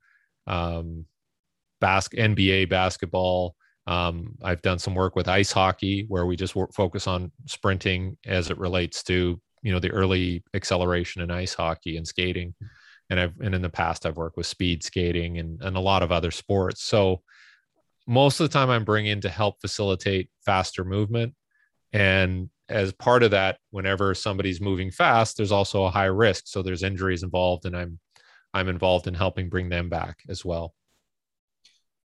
um, 0.46 1.06
bas- 1.80 2.08
NBA 2.08 2.68
basketball. 2.68 3.54
Um, 3.86 4.34
I've 4.42 4.62
done 4.62 4.78
some 4.78 4.94
work 4.94 5.14
with 5.14 5.28
ice 5.28 5.52
hockey 5.52 6.06
where 6.08 6.26
we 6.26 6.36
just 6.36 6.56
work, 6.56 6.72
focus 6.74 7.06
on 7.06 7.30
sprinting 7.46 8.16
as 8.26 8.50
it 8.50 8.58
relates 8.58 9.02
to 9.04 9.40
you 9.62 9.72
know 9.72 9.80
the 9.80 9.90
early 9.90 10.44
acceleration 10.54 11.22
in 11.22 11.30
ice 11.30 11.54
hockey 11.54 11.96
and 11.96 12.06
skating. 12.06 12.54
And 13.10 13.20
I've 13.20 13.38
and 13.40 13.54
in 13.54 13.62
the 13.62 13.70
past 13.70 14.06
I've 14.06 14.16
worked 14.16 14.36
with 14.36 14.46
speed 14.46 14.82
skating 14.82 15.38
and 15.38 15.60
and 15.62 15.76
a 15.76 15.80
lot 15.80 16.02
of 16.02 16.12
other 16.12 16.30
sports. 16.30 16.82
So 16.82 17.22
most 18.06 18.40
of 18.40 18.48
the 18.48 18.52
time 18.52 18.70
I'm 18.70 18.84
bringing 18.84 19.20
to 19.22 19.28
help 19.28 19.60
facilitate 19.60 20.30
faster 20.44 20.84
movement 20.84 21.34
and 21.92 22.50
as 22.68 22.92
part 22.92 23.22
of 23.22 23.30
that, 23.30 23.58
whenever 23.70 24.14
somebody's 24.14 24.60
moving 24.60 24.90
fast, 24.90 25.36
there's 25.36 25.52
also 25.52 25.84
a 25.84 25.90
high 25.90 26.06
risk. 26.06 26.44
So 26.46 26.62
there's 26.62 26.82
injuries 26.82 27.22
involved, 27.22 27.64
and 27.64 27.76
I'm 27.76 27.98
I'm 28.52 28.68
involved 28.68 29.06
in 29.06 29.14
helping 29.14 29.48
bring 29.48 29.68
them 29.68 29.88
back 29.88 30.18
as 30.28 30.44
well. 30.44 30.74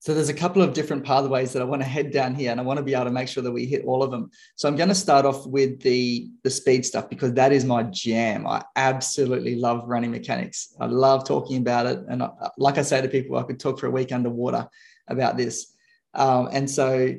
So 0.01 0.15
there's 0.15 0.29
a 0.29 0.33
couple 0.33 0.63
of 0.63 0.73
different 0.73 1.03
pathways 1.03 1.53
that 1.53 1.61
I 1.61 1.65
want 1.65 1.83
to 1.83 1.87
head 1.87 2.11
down 2.11 2.33
here, 2.33 2.49
and 2.49 2.59
I 2.59 2.63
want 2.63 2.77
to 2.77 2.83
be 2.83 2.95
able 2.95 3.05
to 3.05 3.11
make 3.11 3.27
sure 3.27 3.43
that 3.43 3.51
we 3.51 3.67
hit 3.67 3.85
all 3.85 4.01
of 4.01 4.09
them. 4.09 4.31
So 4.55 4.67
I'm 4.67 4.75
going 4.75 4.89
to 4.89 4.95
start 4.95 5.27
off 5.27 5.45
with 5.45 5.79
the 5.79 6.27
the 6.43 6.49
speed 6.49 6.87
stuff 6.87 7.07
because 7.07 7.33
that 7.33 7.51
is 7.51 7.65
my 7.65 7.83
jam. 7.83 8.47
I 8.47 8.63
absolutely 8.75 9.57
love 9.57 9.83
running 9.85 10.09
mechanics. 10.09 10.75
I 10.79 10.87
love 10.87 11.23
talking 11.27 11.57
about 11.57 11.85
it, 11.85 11.99
and 12.09 12.23
I, 12.23 12.31
like 12.57 12.79
I 12.79 12.81
say 12.81 12.99
to 12.99 13.07
people, 13.07 13.37
I 13.37 13.43
could 13.43 13.59
talk 13.59 13.79
for 13.79 13.85
a 13.85 13.91
week 13.91 14.11
underwater 14.11 14.67
about 15.07 15.37
this. 15.37 15.71
Um, 16.15 16.49
and 16.51 16.67
so, 16.67 17.13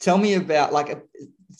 tell 0.00 0.18
me 0.18 0.34
about 0.34 0.72
like 0.72 1.00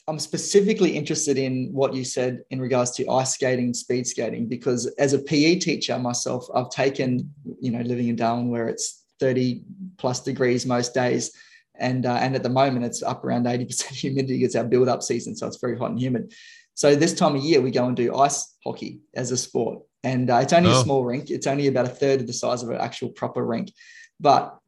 I'm 0.09 0.19
specifically 0.19 0.97
interested 0.97 1.39
in 1.39 1.71
what 1.73 1.95
you 1.95 2.05
said 2.05 2.41
in 2.51 2.61
regards 2.61 2.91
to 2.97 3.09
ice 3.09 3.35
skating, 3.35 3.73
speed 3.73 4.05
skating, 4.05 4.49
because 4.49 4.87
as 4.99 5.13
a 5.13 5.21
PE 5.21 5.61
teacher 5.61 5.97
myself, 5.97 6.45
I've 6.53 6.71
taken, 6.71 7.33
you 7.61 7.71
know, 7.71 7.83
living 7.83 8.09
in 8.09 8.17
Darwin 8.17 8.49
where 8.49 8.67
it's 8.67 9.05
30 9.21 9.63
plus 9.99 10.23
degrees 10.23 10.67
most 10.67 10.95
days. 10.95 11.33
And, 11.79 12.07
uh, 12.07 12.15
and 12.15 12.35
at 12.35 12.43
the 12.43 12.49
moment, 12.49 12.85
it's 12.85 13.03
up 13.03 13.25
around 13.25 13.47
80% 13.47 13.83
humidity. 13.93 14.45
It's 14.45 14.57
our 14.57 14.65
build 14.65 14.89
up 14.89 15.03
season. 15.03 15.37
So 15.37 15.47
it's 15.47 15.61
very 15.61 15.79
hot 15.79 15.91
and 15.91 16.01
humid. 16.01 16.33
So 16.75 16.95
this 16.95 17.15
time 17.15 17.37
of 17.37 17.43
year, 17.43 17.61
we 17.61 17.71
go 17.71 17.87
and 17.87 17.97
do 17.97 18.17
ice 18.17 18.55
hockey 18.65 19.01
as 19.15 19.31
a 19.31 19.37
sport. 19.37 19.83
And 20.05 20.31
uh, 20.31 20.37
it's 20.37 20.53
only 20.53 20.71
oh. 20.71 20.81
a 20.81 20.83
small 20.83 21.05
rink. 21.05 21.31
It's 21.31 21.47
only 21.47 21.67
about 21.67 21.87
a 21.87 21.91
third 21.91 22.21
of 22.21 22.27
the 22.27 22.33
size 22.33 22.63
of 22.63 22.71
an 22.71 22.77
actual 22.77 23.09
proper 23.11 23.45
rink. 23.45 23.73
But 24.21 24.59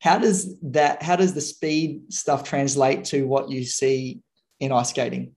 how 0.00 0.18
does 0.18 0.56
that, 0.62 1.02
how 1.02 1.16
does 1.16 1.34
the 1.34 1.40
speed 1.40 2.12
stuff 2.12 2.44
translate 2.44 3.04
to 3.06 3.26
what 3.26 3.50
you 3.50 3.64
see 3.64 4.20
in 4.60 4.72
ice 4.72 4.90
skating? 4.90 5.34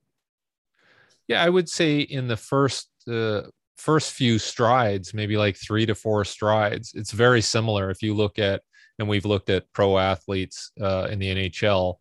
Yeah, 1.28 1.44
I 1.44 1.50
would 1.50 1.70
say 1.70 2.00
in 2.00 2.28
the 2.28 2.38
first 2.38 2.90
uh, 3.10 3.44
first 3.78 4.14
few 4.14 4.38
strides, 4.38 5.14
maybe 5.14 5.38
like 5.38 5.58
three 5.58 5.86
to 5.86 5.96
four 5.96 6.24
strides, 6.24 6.94
it's 6.94 7.12
very 7.12 7.42
similar. 7.42 7.90
If 7.90 8.04
you 8.04 8.14
look 8.14 8.38
at 8.38 8.62
and 9.02 9.10
we've 9.10 9.26
looked 9.26 9.50
at 9.50 9.66
pro 9.74 9.98
athletes 9.98 10.72
uh, 10.80 11.08
in 11.10 11.18
the 11.18 11.50
NHL, 11.50 11.96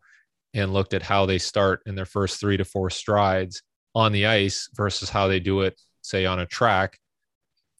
and 0.53 0.71
looked 0.71 0.93
at 0.93 1.01
how 1.01 1.25
they 1.25 1.39
start 1.39 1.81
in 1.87 1.95
their 1.95 2.05
first 2.05 2.39
three 2.39 2.57
to 2.57 2.63
four 2.63 2.91
strides 2.91 3.63
on 3.95 4.11
the 4.11 4.27
ice 4.27 4.69
versus 4.75 5.09
how 5.09 5.27
they 5.27 5.39
do 5.39 5.61
it, 5.61 5.81
say, 6.03 6.27
on 6.27 6.39
a 6.39 6.45
track 6.45 6.99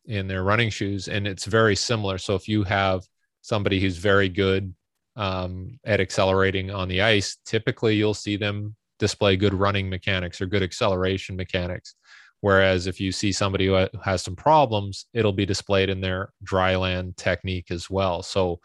in 0.05 0.27
their 0.27 0.43
running 0.43 0.71
shoes. 0.71 1.07
And 1.07 1.27
it's 1.27 1.45
very 1.45 1.75
similar. 1.75 2.17
So 2.17 2.33
if 2.33 2.47
you 2.47 2.63
have 2.63 3.03
somebody 3.41 3.79
who's 3.79 3.97
very 3.97 4.27
good 4.27 4.73
um, 5.15 5.77
at 5.85 5.99
accelerating 5.99 6.71
on 6.71 6.87
the 6.87 7.03
ice, 7.03 7.37
typically 7.45 7.95
you'll 7.95 8.15
see 8.15 8.37
them 8.37 8.75
display 8.97 9.35
good 9.35 9.53
running 9.53 9.87
mechanics 9.87 10.41
or 10.41 10.47
good 10.47 10.63
acceleration 10.63 11.35
mechanics. 11.35 11.93
Whereas 12.39 12.87
if 12.87 12.99
you 12.99 13.11
see 13.11 13.31
somebody 13.31 13.67
who 13.67 13.85
has 14.03 14.23
some 14.23 14.35
problems, 14.35 15.05
it'll 15.13 15.31
be 15.31 15.45
displayed 15.45 15.91
in 15.91 16.01
their 16.01 16.33
dry 16.41 16.75
land 16.75 17.17
technique 17.17 17.69
as 17.69 17.87
well. 17.87 18.23
So 18.23 18.59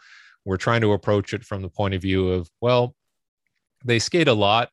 we're 0.47 0.55
trying 0.55 0.79
to 0.79 0.93
approach 0.93 1.33
it 1.33 1.43
from 1.43 1.61
the 1.61 1.67
point 1.67 1.93
of 1.93 2.01
view 2.01 2.29
of, 2.29 2.49
well, 2.61 2.95
they 3.83 3.99
skate 3.99 4.29
a 4.29 4.33
lot. 4.33 4.69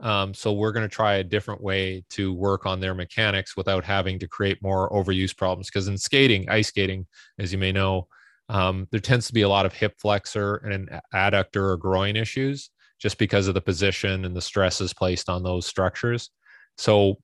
Um, 0.00 0.32
so 0.32 0.50
we're 0.54 0.72
going 0.72 0.88
to 0.88 0.94
try 0.94 1.16
a 1.16 1.24
different 1.24 1.62
way 1.62 2.04
to 2.10 2.32
work 2.32 2.64
on 2.64 2.80
their 2.80 2.94
mechanics 2.94 3.54
without 3.54 3.84
having 3.84 4.18
to 4.20 4.26
create 4.26 4.62
more 4.62 4.90
overuse 4.90 5.36
problems. 5.36 5.68
Because 5.68 5.88
in 5.88 5.98
skating, 5.98 6.48
ice 6.48 6.68
skating, 6.68 7.06
as 7.38 7.52
you 7.52 7.58
may 7.58 7.70
know, 7.70 8.08
um, 8.48 8.88
there 8.90 8.98
tends 8.98 9.26
to 9.26 9.34
be 9.34 9.42
a 9.42 9.48
lot 9.48 9.66
of 9.66 9.74
hip 9.74 9.92
flexor 9.98 10.56
and 10.56 10.88
adductor 11.14 11.64
or 11.72 11.76
groin 11.76 12.16
issues 12.16 12.70
just 12.98 13.18
because 13.18 13.46
of 13.46 13.52
the 13.52 13.60
position 13.60 14.24
and 14.24 14.34
the 14.34 14.40
stresses 14.40 14.94
placed 14.94 15.28
on 15.28 15.42
those 15.42 15.66
structures. 15.66 16.30
So 16.78 17.18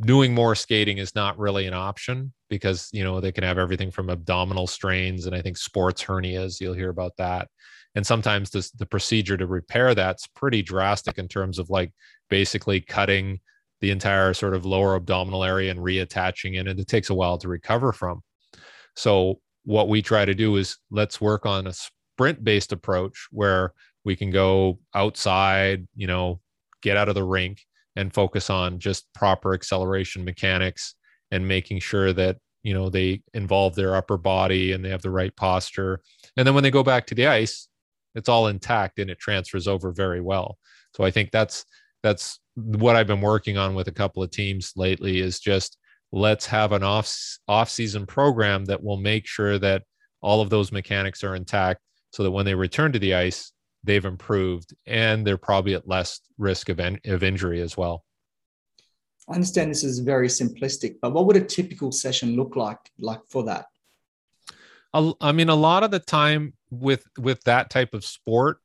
doing 0.00 0.34
more 0.34 0.54
skating 0.54 0.98
is 0.98 1.14
not 1.14 1.38
really 1.38 1.66
an 1.66 1.74
option 1.74 2.32
because 2.50 2.88
you 2.92 3.02
know 3.02 3.20
they 3.20 3.32
can 3.32 3.44
have 3.44 3.58
everything 3.58 3.90
from 3.90 4.10
abdominal 4.10 4.66
strains 4.66 5.26
and 5.26 5.34
I 5.34 5.42
think 5.42 5.56
sports 5.56 6.02
hernias. 6.02 6.60
You'll 6.60 6.74
hear 6.74 6.90
about 6.90 7.16
that 7.18 7.48
and 7.96 8.06
sometimes 8.06 8.50
this, 8.50 8.70
the 8.72 8.86
procedure 8.86 9.38
to 9.38 9.46
repair 9.46 9.94
that's 9.94 10.26
pretty 10.28 10.62
drastic 10.62 11.18
in 11.18 11.26
terms 11.26 11.58
of 11.58 11.70
like 11.70 11.92
basically 12.28 12.80
cutting 12.80 13.40
the 13.80 13.90
entire 13.90 14.34
sort 14.34 14.54
of 14.54 14.64
lower 14.64 14.94
abdominal 14.94 15.42
area 15.42 15.70
and 15.70 15.80
reattaching 15.80 16.60
it 16.60 16.68
and 16.68 16.78
it 16.78 16.86
takes 16.86 17.10
a 17.10 17.14
while 17.14 17.38
to 17.38 17.48
recover 17.48 17.92
from 17.92 18.22
so 18.94 19.40
what 19.64 19.88
we 19.88 20.00
try 20.00 20.24
to 20.24 20.34
do 20.34 20.56
is 20.56 20.76
let's 20.90 21.20
work 21.20 21.44
on 21.44 21.66
a 21.66 21.72
sprint 21.72 22.44
based 22.44 22.72
approach 22.72 23.26
where 23.32 23.72
we 24.04 24.14
can 24.14 24.30
go 24.30 24.78
outside 24.94 25.88
you 25.96 26.06
know 26.06 26.40
get 26.82 26.96
out 26.96 27.08
of 27.08 27.14
the 27.14 27.24
rink 27.24 27.58
and 27.96 28.14
focus 28.14 28.50
on 28.50 28.78
just 28.78 29.12
proper 29.14 29.54
acceleration 29.54 30.24
mechanics 30.24 30.94
and 31.30 31.46
making 31.46 31.80
sure 31.80 32.12
that 32.12 32.36
you 32.62 32.74
know 32.74 32.88
they 32.88 33.22
involve 33.34 33.74
their 33.74 33.94
upper 33.94 34.16
body 34.16 34.72
and 34.72 34.84
they 34.84 34.90
have 34.90 35.02
the 35.02 35.10
right 35.10 35.34
posture 35.36 36.00
and 36.36 36.46
then 36.46 36.54
when 36.54 36.62
they 36.62 36.70
go 36.70 36.82
back 36.82 37.06
to 37.06 37.14
the 37.14 37.26
ice 37.26 37.68
it's 38.16 38.30
all 38.30 38.48
intact 38.48 38.98
and 38.98 39.10
it 39.10 39.20
transfers 39.20 39.68
over 39.68 39.92
very 39.92 40.20
well. 40.20 40.58
So 40.96 41.04
I 41.04 41.12
think 41.12 41.30
that's 41.30 41.64
that's 42.02 42.40
what 42.54 42.96
I've 42.96 43.06
been 43.06 43.20
working 43.20 43.58
on 43.58 43.74
with 43.74 43.88
a 43.88 43.92
couple 43.92 44.22
of 44.22 44.30
teams 44.30 44.72
lately 44.74 45.20
is 45.20 45.38
just 45.38 45.76
let's 46.12 46.46
have 46.46 46.72
an 46.72 46.82
off 46.82 47.14
off 47.46 47.68
season 47.68 48.06
program 48.06 48.64
that 48.64 48.82
will 48.82 48.96
make 48.96 49.26
sure 49.26 49.58
that 49.58 49.82
all 50.22 50.40
of 50.40 50.50
those 50.50 50.72
mechanics 50.72 51.22
are 51.22 51.36
intact 51.36 51.80
so 52.10 52.22
that 52.22 52.30
when 52.30 52.46
they 52.46 52.54
return 52.54 52.90
to 52.92 52.98
the 52.98 53.14
ice 53.14 53.52
they've 53.86 54.04
improved 54.04 54.74
and 54.86 55.26
they're 55.26 55.38
probably 55.38 55.74
at 55.74 55.88
less 55.88 56.20
risk 56.38 56.68
of, 56.68 56.80
en- 56.80 57.00
of 57.06 57.22
injury 57.22 57.60
as 57.60 57.76
well. 57.76 58.04
I 59.28 59.34
understand 59.34 59.70
this 59.70 59.82
is 59.82 59.98
very 59.98 60.28
simplistic, 60.28 60.96
but 61.00 61.12
what 61.12 61.26
would 61.26 61.36
a 61.36 61.44
typical 61.44 61.90
session 61.90 62.36
look 62.36 62.54
like 62.54 62.78
like 62.98 63.20
for 63.28 63.44
that? 63.44 63.66
I 65.20 65.32
mean, 65.32 65.48
a 65.48 65.54
lot 65.54 65.82
of 65.82 65.90
the 65.90 65.98
time 65.98 66.54
with 66.70 67.04
with 67.18 67.42
that 67.44 67.68
type 67.70 67.92
of 67.92 68.04
sport, 68.04 68.58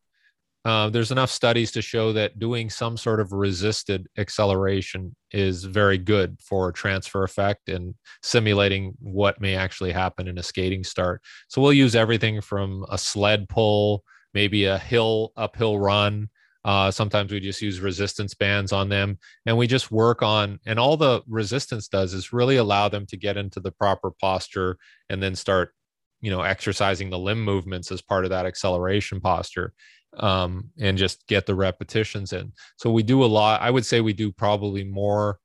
uh, 0.64 0.90
there's 0.90 1.12
enough 1.12 1.32
studies 1.32 1.72
to 1.72 1.82
show 1.82 2.14
that 2.14 2.38
doing 2.38 2.70
some 2.70 2.96
sort 2.96 3.20
of 3.20 3.34
resisted 3.34 4.08
acceleration 4.18 5.16
is 5.32 5.64
very 5.64 5.98
good 5.98 6.38
for 6.40 6.72
transfer 6.72 7.24
effect 7.24 7.68
and 7.68 7.96
simulating 8.22 8.94
what 9.00 9.42
may 9.42 9.56
actually 9.56 9.92
happen 9.92 10.28
in 10.28 10.38
a 10.38 10.44
skating 10.44 10.84
start. 10.84 11.22
So 11.50 11.62
we'll 11.62 11.74
use 11.74 11.96
everything 11.96 12.40
from 12.40 12.86
a 12.90 12.98
sled 12.98 13.50
pull, 13.50 14.04
maybe 14.34 14.66
a 14.66 14.78
hill 14.78 15.32
uphill 15.38 15.80
run. 15.80 16.30
Uh, 16.64 16.92
sometimes 16.92 17.32
we 17.32 17.40
just 17.40 17.62
use 17.62 17.80
resistance 17.80 18.36
bands 18.36 18.72
on 18.72 18.88
them 18.88 19.18
and 19.48 19.58
we 19.58 19.66
just 19.66 19.92
work 19.92 20.22
on, 20.22 20.60
and 20.66 20.80
all 20.80 20.96
the 20.96 21.22
resistance 21.28 21.88
does 21.88 22.14
is 22.14 22.32
really 22.32 22.58
allow 22.58 22.88
them 22.88 23.06
to 23.08 23.18
get 23.18 23.38
into 23.38 23.60
the 23.60 23.72
proper 23.72 24.12
posture 24.12 24.78
and 25.10 25.24
then 25.24 25.36
start 25.36 25.74
you 26.22 26.30
know 26.30 26.42
exercising 26.42 27.10
the 27.10 27.20
limb 27.20 27.44
movements 27.44 27.92
as 27.92 28.02
part 28.02 28.24
of 28.24 28.30
that 28.30 28.46
acceleration 28.46 29.20
posture 29.20 29.74
um, 30.18 30.70
and 30.80 30.98
just 30.98 31.26
get 31.28 31.46
the 31.46 31.56
repetitions 31.56 32.32
in 32.32 32.52
so 32.78 32.92
we 32.92 33.04
do 33.04 33.24
a 33.24 33.26
lot 33.26 33.62
i 33.62 33.70
would 33.70 33.86
say 33.86 34.00
we 34.00 34.14
do 34.14 34.32
probably 34.32 34.84
more 34.84 35.40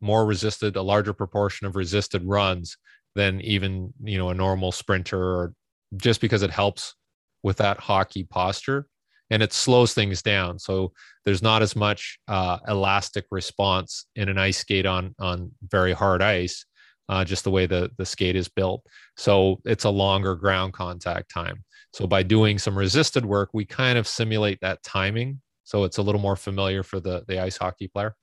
more 0.00 0.24
resisted 0.24 0.76
a 0.76 0.82
larger 0.82 1.12
proportion 1.12 1.66
of 1.66 1.76
resisted 1.76 2.22
runs 2.24 2.76
than 3.14 3.40
even 3.40 3.92
you 4.04 4.18
know 4.18 4.28
a 4.28 4.34
normal 4.34 4.70
sprinter 4.70 5.20
or 5.20 5.54
just 5.96 6.20
because 6.20 6.42
it 6.42 6.50
helps 6.50 6.94
with 7.42 7.56
that 7.58 7.78
hockey 7.78 8.24
posture 8.24 8.86
and 9.30 9.42
it 9.42 9.52
slows 9.52 9.94
things 9.94 10.22
down 10.22 10.58
so 10.58 10.92
there's 11.24 11.42
not 11.42 11.62
as 11.62 11.76
much 11.76 12.18
uh, 12.28 12.58
elastic 12.68 13.26
response 13.30 14.06
in 14.16 14.28
an 14.28 14.38
ice 14.38 14.58
skate 14.58 14.86
on 14.86 15.14
on 15.18 15.50
very 15.68 15.92
hard 15.92 16.22
ice 16.22 16.64
uh, 17.10 17.24
just 17.24 17.42
the 17.42 17.50
way 17.50 17.66
the, 17.66 17.90
the 17.98 18.06
skate 18.06 18.36
is 18.36 18.48
built. 18.48 18.86
So 19.16 19.60
it's 19.64 19.84
a 19.84 19.90
longer 19.90 20.36
ground 20.36 20.72
contact 20.72 21.28
time. 21.28 21.64
So 21.92 22.06
by 22.06 22.22
doing 22.22 22.56
some 22.56 22.78
resisted 22.78 23.26
work, 23.26 23.50
we 23.52 23.64
kind 23.64 23.98
of 23.98 24.06
simulate 24.06 24.60
that 24.60 24.80
timing. 24.84 25.40
So 25.64 25.82
it's 25.82 25.98
a 25.98 26.02
little 26.02 26.20
more 26.20 26.36
familiar 26.36 26.84
for 26.84 27.00
the, 27.00 27.24
the 27.26 27.42
ice 27.42 27.56
hockey 27.56 27.88
player. 27.88 28.14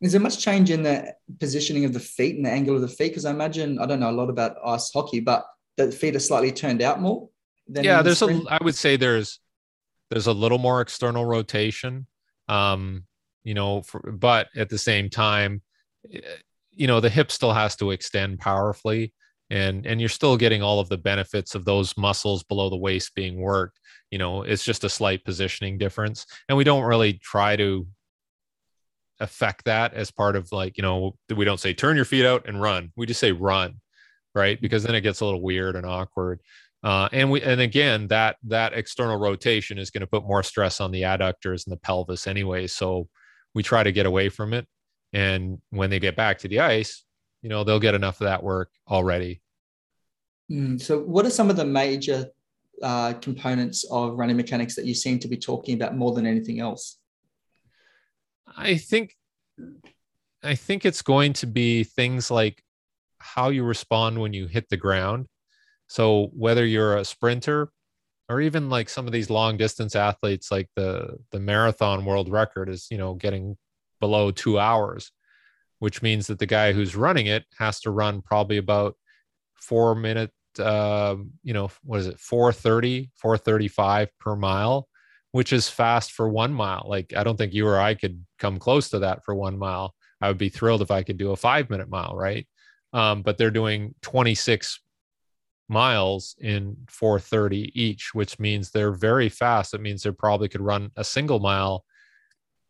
Is 0.00 0.12
there 0.12 0.20
much 0.20 0.38
change 0.38 0.70
in 0.70 0.84
the 0.84 1.14
positioning 1.40 1.84
of 1.84 1.92
the 1.92 2.00
feet 2.00 2.36
and 2.36 2.46
the 2.46 2.50
angle 2.50 2.76
of 2.76 2.80
the 2.80 2.88
feet? 2.88 3.10
Because 3.10 3.24
I 3.24 3.32
imagine, 3.32 3.80
I 3.80 3.86
don't 3.86 4.00
know 4.00 4.10
a 4.10 4.12
lot 4.12 4.30
about 4.30 4.56
ice 4.64 4.92
hockey, 4.92 5.18
but 5.18 5.44
the 5.76 5.90
feet 5.90 6.14
are 6.14 6.20
slightly 6.20 6.52
turned 6.52 6.80
out 6.80 7.00
more. 7.00 7.28
Yeah, 7.68 8.02
there's 8.02 8.20
the 8.20 8.44
a, 8.48 8.54
I 8.54 8.62
would 8.62 8.74
say 8.74 8.96
there's, 8.96 9.40
there's 10.10 10.26
a 10.26 10.32
little 10.32 10.58
more 10.58 10.80
external 10.80 11.24
rotation. 11.24 12.06
Um, 12.48 13.04
you 13.42 13.54
know, 13.54 13.82
for, 13.82 14.00
but 14.12 14.48
at 14.56 14.68
the 14.68 14.78
same 14.78 15.10
time, 15.10 15.62
you 16.76 16.86
know 16.86 17.00
the 17.00 17.10
hip 17.10 17.30
still 17.30 17.52
has 17.52 17.76
to 17.76 17.90
extend 17.90 18.38
powerfully 18.38 19.12
and 19.50 19.86
and 19.86 20.00
you're 20.00 20.08
still 20.08 20.36
getting 20.36 20.62
all 20.62 20.80
of 20.80 20.88
the 20.88 20.98
benefits 20.98 21.54
of 21.54 21.64
those 21.64 21.96
muscles 21.96 22.42
below 22.44 22.68
the 22.68 22.76
waist 22.76 23.14
being 23.14 23.40
worked 23.40 23.78
you 24.10 24.18
know 24.18 24.42
it's 24.42 24.64
just 24.64 24.84
a 24.84 24.88
slight 24.88 25.24
positioning 25.24 25.78
difference 25.78 26.26
and 26.48 26.58
we 26.58 26.64
don't 26.64 26.84
really 26.84 27.14
try 27.14 27.56
to 27.56 27.86
affect 29.20 29.64
that 29.64 29.94
as 29.94 30.10
part 30.10 30.36
of 30.36 30.50
like 30.50 30.76
you 30.76 30.82
know 30.82 31.14
we 31.34 31.44
don't 31.44 31.60
say 31.60 31.72
turn 31.72 31.96
your 31.96 32.04
feet 32.04 32.26
out 32.26 32.46
and 32.48 32.60
run 32.60 32.92
we 32.96 33.06
just 33.06 33.20
say 33.20 33.32
run 33.32 33.74
right 34.34 34.60
because 34.60 34.82
then 34.82 34.94
it 34.94 35.02
gets 35.02 35.20
a 35.20 35.24
little 35.24 35.42
weird 35.42 35.76
and 35.76 35.86
awkward 35.86 36.40
uh, 36.84 37.08
and 37.12 37.30
we 37.30 37.42
and 37.42 37.60
again 37.60 38.06
that 38.06 38.36
that 38.44 38.72
external 38.74 39.16
rotation 39.16 39.78
is 39.78 39.90
going 39.90 40.02
to 40.02 40.06
put 40.06 40.24
more 40.24 40.42
stress 40.44 40.80
on 40.80 40.92
the 40.92 41.02
adductors 41.02 41.66
and 41.66 41.72
the 41.72 41.78
pelvis 41.78 42.28
anyway 42.28 42.66
so 42.66 43.08
we 43.54 43.62
try 43.62 43.82
to 43.82 43.90
get 43.90 44.06
away 44.06 44.28
from 44.28 44.54
it 44.54 44.68
and 45.14 45.58
when 45.70 45.90
they 45.90 46.00
get 46.00 46.16
back 46.16 46.38
to 46.38 46.48
the 46.48 46.60
ice, 46.60 47.04
you 47.40 47.48
know, 47.48 47.62
they'll 47.62 47.80
get 47.80 47.94
enough 47.94 48.20
of 48.20 48.24
that 48.24 48.42
work 48.42 48.70
already. 48.90 49.40
Mm, 50.50 50.82
so, 50.82 50.98
what 50.98 51.24
are 51.24 51.30
some 51.30 51.48
of 51.48 51.56
the 51.56 51.64
major 51.64 52.26
uh, 52.82 53.14
components 53.14 53.86
of 53.90 54.18
running 54.18 54.36
mechanics 54.36 54.74
that 54.74 54.84
you 54.84 54.94
seem 54.94 55.20
to 55.20 55.28
be 55.28 55.36
talking 55.36 55.76
about 55.76 55.96
more 55.96 56.12
than 56.12 56.26
anything 56.26 56.58
else? 56.58 56.98
I 58.56 58.76
think, 58.76 59.16
I 60.42 60.56
think 60.56 60.84
it's 60.84 61.00
going 61.00 61.32
to 61.34 61.46
be 61.46 61.84
things 61.84 62.30
like 62.30 62.62
how 63.18 63.50
you 63.50 63.62
respond 63.62 64.20
when 64.20 64.32
you 64.32 64.48
hit 64.48 64.68
the 64.68 64.76
ground. 64.76 65.26
So 65.86 66.30
whether 66.32 66.64
you're 66.64 66.96
a 66.96 67.04
sprinter 67.04 67.70
or 68.28 68.40
even 68.40 68.70
like 68.70 68.88
some 68.88 69.06
of 69.06 69.12
these 69.12 69.30
long 69.30 69.56
distance 69.56 69.94
athletes, 69.94 70.50
like 70.50 70.68
the 70.76 71.18
the 71.30 71.40
marathon 71.40 72.04
world 72.04 72.30
record 72.30 72.68
is 72.68 72.86
you 72.90 72.98
know 72.98 73.14
getting 73.14 73.56
below 74.00 74.30
two 74.30 74.58
hours, 74.58 75.12
which 75.78 76.02
means 76.02 76.26
that 76.26 76.38
the 76.38 76.46
guy 76.46 76.72
who's 76.72 76.96
running 76.96 77.26
it 77.26 77.44
has 77.58 77.80
to 77.80 77.90
run 77.90 78.22
probably 78.22 78.56
about 78.56 78.96
four 79.54 79.94
minute, 79.94 80.30
uh, 80.58 81.16
you 81.42 81.54
know, 81.54 81.70
what 81.82 82.00
is 82.00 82.06
it, 82.06 82.20
430, 82.20 83.10
435 83.14 84.08
per 84.18 84.36
mile, 84.36 84.88
which 85.32 85.52
is 85.52 85.68
fast 85.68 86.12
for 86.12 86.28
one 86.28 86.52
mile. 86.52 86.84
Like, 86.86 87.14
I 87.16 87.24
don't 87.24 87.36
think 87.36 87.54
you 87.54 87.66
or 87.66 87.78
I 87.78 87.94
could 87.94 88.24
come 88.38 88.58
close 88.58 88.90
to 88.90 89.00
that 89.00 89.24
for 89.24 89.34
one 89.34 89.58
mile. 89.58 89.94
I 90.20 90.28
would 90.28 90.38
be 90.38 90.48
thrilled 90.48 90.82
if 90.82 90.90
I 90.90 91.02
could 91.02 91.16
do 91.16 91.32
a 91.32 91.36
five 91.36 91.70
minute 91.70 91.88
mile, 91.88 92.14
right? 92.14 92.46
Um, 92.92 93.22
but 93.22 93.38
they're 93.38 93.50
doing 93.50 93.94
26 94.02 94.80
miles 95.68 96.36
in 96.40 96.76
430 96.88 97.72
each, 97.80 98.14
which 98.14 98.38
means 98.38 98.70
they're 98.70 98.92
very 98.92 99.28
fast. 99.28 99.74
It 99.74 99.80
means 99.80 100.02
they 100.02 100.10
probably 100.10 100.48
could 100.48 100.60
run 100.60 100.90
a 100.96 101.04
single 101.04 101.40
mile 101.40 101.84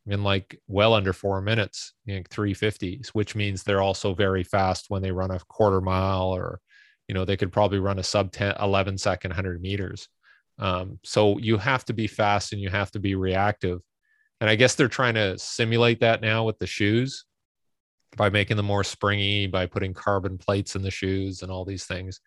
in 0.07 0.23
like 0.23 0.61
well 0.69 0.95
under 0.95 1.13
four 1.13 1.41
minutes, 1.41 1.95
know, 2.07 2.23
350s, 2.23 3.09
which 3.09 3.35
means 3.35 3.63
they're 3.63 3.83
also 3.83 4.15
very 4.15 4.45
fast 4.45 4.87
when 4.89 5.03
they 5.03 5.13
run 5.13 5.31
a 5.31 5.41
quarter 5.49 5.81
mile 5.81 6.29
or, 6.29 6.61
you 7.09 7.15
know, 7.15 7.25
they 7.25 7.37
could 7.37 7.53
probably 7.53 7.79
run 7.79 7.99
a 7.99 8.03
sub 8.03 8.31
10, 8.33 8.57
11 8.61 8.99
second 8.99 9.31
100 9.31 9.61
meters. 9.61 10.09
Um, 10.59 10.99
so 11.03 11.39
you 11.39 11.59
have 11.59 11.85
to 11.87 11.93
be 11.93 12.07
fast 12.07 12.53
and 12.53 12.61
you 12.61 12.71
have 12.71 12.91
to 12.93 13.01
be 13.01 13.15
reactive. 13.15 13.81
And 14.41 14.51
I 14.51 14.57
guess 14.57 14.75
they're 14.75 14.89
trying 14.89 15.15
to 15.15 15.39
simulate 15.39 16.01
that 16.01 16.21
now 16.21 16.45
with 16.45 16.59
the 16.59 16.67
shoes 16.67 17.25
by 18.17 18.31
making 18.31 18.57
them 18.57 18.67
more 18.67 18.85
springy, 18.85 19.47
by 19.47 19.67
putting 19.67 19.95
carbon 19.95 20.39
plates 20.39 20.77
in 20.77 20.83
the 20.83 20.91
shoes 20.91 21.43
and 21.43 21.51
all 21.51 21.65
these 21.65 21.87
things. 21.87 22.21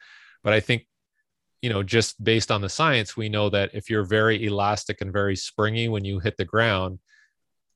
But 0.48 0.54
I 0.54 0.62
think, 0.62 0.88
you 1.62 1.70
know, 1.70 1.84
just 1.84 2.24
based 2.24 2.52
on 2.52 2.62
the 2.62 2.70
science, 2.70 3.18
we 3.18 3.28
know 3.28 3.50
that 3.50 3.72
if 3.74 3.90
you're 3.90 4.06
very 4.06 4.46
elastic 4.46 5.02
and 5.02 5.12
very 5.12 5.36
springy 5.36 5.90
when 5.90 6.06
you 6.06 6.20
hit 6.20 6.38
the 6.38 6.46
ground, 6.46 7.00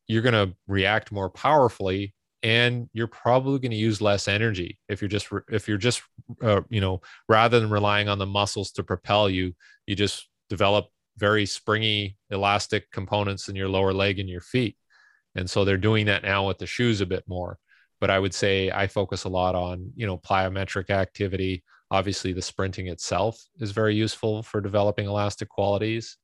you're 0.07 0.21
going 0.21 0.47
to 0.47 0.55
react 0.67 1.11
more 1.11 1.29
powerfully 1.29 2.13
and 2.43 2.89
you're 2.93 3.07
probably 3.07 3.59
going 3.59 3.71
to 3.71 3.77
use 3.77 3.99
less 3.99 4.29
energy 4.29 4.79
if 4.87 5.01
you're 5.01 5.09
just 5.09 5.27
if 5.49 5.67
you're 5.67 5.77
just 5.77 6.01
uh, 6.41 6.61
you 6.69 6.79
know 6.79 7.01
rather 7.27 7.59
than 7.59 7.69
relying 7.69 8.07
on 8.07 8.19
the 8.19 8.25
muscles 8.25 8.71
to 8.71 8.83
propel 8.83 9.29
you 9.29 9.53
you 9.85 9.93
just 9.93 10.29
develop 10.49 10.87
very 11.17 11.45
springy 11.45 12.15
elastic 12.29 12.89
components 12.89 13.49
in 13.49 13.55
your 13.57 13.67
lower 13.67 13.91
leg 13.91 14.17
and 14.17 14.29
your 14.29 14.39
feet. 14.39 14.77
And 15.35 15.49
so 15.49 15.65
they're 15.65 15.75
doing 15.75 16.05
that 16.05 16.23
now 16.23 16.47
with 16.47 16.57
the 16.57 16.67
shoes 16.67 17.01
a 17.01 17.05
bit 17.05 17.25
more. 17.27 17.59
But 17.99 18.09
i 18.09 18.17
would 18.17 18.33
say 18.33 18.71
i 18.71 18.87
focus 18.87 19.25
a 19.25 19.29
lot 19.29 19.55
on 19.55 19.91
you 19.97 20.07
know 20.07 20.17
plyometric 20.17 20.89
activity 20.89 21.65
obviously 21.91 22.33
the 22.33 22.41
sprinting 22.41 22.87
itself 22.87 23.39
is 23.59 23.71
very 23.71 23.93
useful 23.93 24.41
for 24.41 24.61
developing 24.61 25.05
elastic 25.07 25.49
qualities 25.49 26.17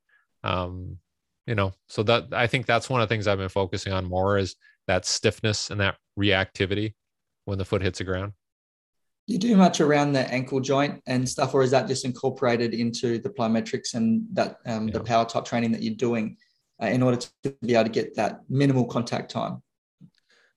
um, 0.44 0.98
you 1.46 1.54
know 1.54 1.72
so 1.88 2.02
that 2.02 2.26
i 2.32 2.48
think 2.48 2.66
that's 2.66 2.90
one 2.90 3.02
of 3.02 3.08
the 3.08 3.14
things 3.14 3.28
i've 3.28 3.38
been 3.38 3.50
focusing 3.50 3.94
on 3.94 4.06
more 4.06 4.38
is 4.38 4.56
that 4.88 5.06
stiffness 5.06 5.70
and 5.70 5.80
that 5.80 5.98
reactivity 6.18 6.94
when 7.46 7.58
the 7.58 7.66
foot 7.66 7.82
hits 7.82 8.00
the 8.00 8.04
ground? 8.04 8.34
Do 9.28 9.34
you 9.34 9.40
do 9.40 9.58
much 9.58 9.82
around 9.82 10.14
the 10.14 10.22
ankle 10.34 10.62
joint 10.62 11.02
and 11.06 11.28
stuff, 11.28 11.54
or 11.54 11.62
is 11.62 11.72
that 11.72 11.88
just 11.88 12.06
incorporated 12.06 12.74
into 12.74 13.20
the 13.20 13.30
plyometrics 13.30 13.94
and 13.94 14.26
that 14.34 14.58
um, 14.66 14.88
yeah. 14.88 14.94
the 14.94 15.00
power 15.02 15.26
type 15.26 15.44
training 15.44 15.72
that 15.74 15.82
you're 15.82 15.96
doing 15.96 16.38
uh, 16.82 16.88
in 16.88 17.04
order 17.04 17.18
to 17.18 17.56
be 17.62 17.76
able 17.76 17.84
to 17.84 17.90
get 17.90 18.16
that 18.16 18.42
minimal 18.50 18.86
contact 18.86 19.30
time? 19.30 19.62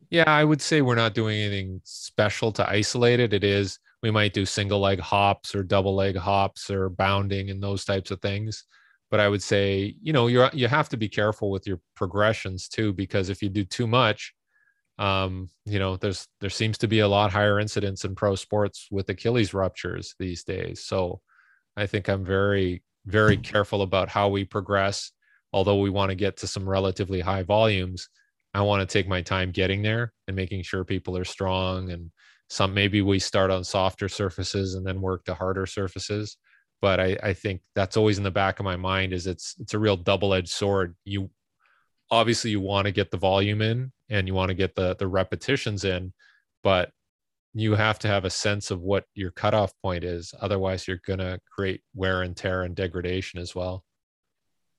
Yeah, 0.08 0.24
I 0.26 0.44
would 0.44 0.60
say 0.60 0.82
we're 0.82 0.94
not 0.94 1.14
doing 1.14 1.40
anything 1.40 1.80
special 1.84 2.52
to 2.52 2.68
isolate 2.68 3.18
it. 3.18 3.32
It 3.32 3.42
is 3.42 3.78
we 4.02 4.10
might 4.10 4.32
do 4.32 4.46
single 4.46 4.80
leg 4.80 5.00
hops 5.00 5.54
or 5.54 5.62
double 5.62 5.94
leg 5.94 6.16
hops 6.16 6.70
or 6.70 6.88
bounding 6.88 7.50
and 7.50 7.62
those 7.62 7.84
types 7.84 8.10
of 8.10 8.20
things. 8.20 8.64
But 9.10 9.20
I 9.20 9.28
would 9.28 9.42
say, 9.42 9.96
you 10.00 10.12
know, 10.12 10.28
you 10.28 10.46
you 10.52 10.68
have 10.68 10.88
to 10.90 10.96
be 10.96 11.08
careful 11.08 11.50
with 11.50 11.66
your 11.66 11.80
progressions 11.96 12.68
too, 12.68 12.92
because 12.92 13.28
if 13.28 13.42
you 13.42 13.48
do 13.48 13.64
too 13.64 13.86
much, 13.86 14.32
um, 14.98 15.48
you 15.64 15.78
know, 15.78 15.96
there's 15.96 16.28
there 16.40 16.50
seems 16.50 16.78
to 16.78 16.88
be 16.88 17.00
a 17.00 17.08
lot 17.08 17.32
higher 17.32 17.58
incidence 17.58 18.04
in 18.04 18.14
pro 18.14 18.34
sports 18.36 18.86
with 18.90 19.08
Achilles 19.08 19.52
ruptures 19.52 20.14
these 20.18 20.44
days. 20.44 20.84
So 20.84 21.20
I 21.76 21.86
think 21.86 22.08
I'm 22.08 22.24
very, 22.24 22.82
very 23.06 23.36
careful 23.36 23.82
about 23.82 24.08
how 24.08 24.28
we 24.28 24.44
progress. 24.44 25.12
Although 25.52 25.80
we 25.80 25.90
want 25.90 26.10
to 26.10 26.14
get 26.14 26.36
to 26.38 26.46
some 26.46 26.68
relatively 26.68 27.20
high 27.20 27.42
volumes, 27.42 28.08
I 28.54 28.62
want 28.62 28.80
to 28.80 28.92
take 28.92 29.08
my 29.08 29.22
time 29.22 29.50
getting 29.50 29.82
there 29.82 30.12
and 30.28 30.36
making 30.36 30.62
sure 30.62 30.84
people 30.84 31.16
are 31.16 31.24
strong 31.24 31.90
and 31.90 32.10
some 32.50 32.74
maybe 32.74 33.00
we 33.00 33.18
start 33.18 33.50
on 33.50 33.64
softer 33.64 34.08
surfaces 34.08 34.74
and 34.74 34.86
then 34.86 35.00
work 35.00 35.24
to 35.24 35.34
harder 35.34 35.64
surfaces 35.64 36.36
but 36.80 36.98
I, 36.98 37.16
I 37.22 37.32
think 37.34 37.60
that's 37.74 37.96
always 37.96 38.18
in 38.18 38.24
the 38.24 38.30
back 38.30 38.58
of 38.58 38.64
my 38.64 38.76
mind 38.76 39.12
is 39.12 39.26
it's 39.26 39.54
it's 39.60 39.74
a 39.74 39.78
real 39.78 39.96
double-edged 39.96 40.48
sword. 40.48 40.96
You 41.04 41.30
obviously 42.10 42.50
you 42.50 42.60
want 42.60 42.86
to 42.86 42.92
get 42.92 43.10
the 43.10 43.16
volume 43.16 43.62
in 43.62 43.92
and 44.08 44.26
you 44.26 44.34
want 44.34 44.48
to 44.48 44.54
get 44.54 44.74
the 44.74 44.96
the 44.96 45.06
repetitions 45.06 45.84
in 45.84 46.12
but 46.62 46.90
you 47.54 47.74
have 47.74 47.98
to 48.00 48.08
have 48.08 48.24
a 48.24 48.30
sense 48.30 48.70
of 48.70 48.80
what 48.80 49.04
your 49.14 49.30
cutoff 49.30 49.72
point 49.82 50.04
is 50.04 50.34
otherwise 50.40 50.88
you're 50.88 51.00
going 51.06 51.18
to 51.18 51.38
create 51.48 51.82
wear 51.94 52.22
and 52.22 52.36
tear 52.36 52.62
and 52.62 52.74
degradation 52.74 53.40
as 53.40 53.54
well. 53.54 53.84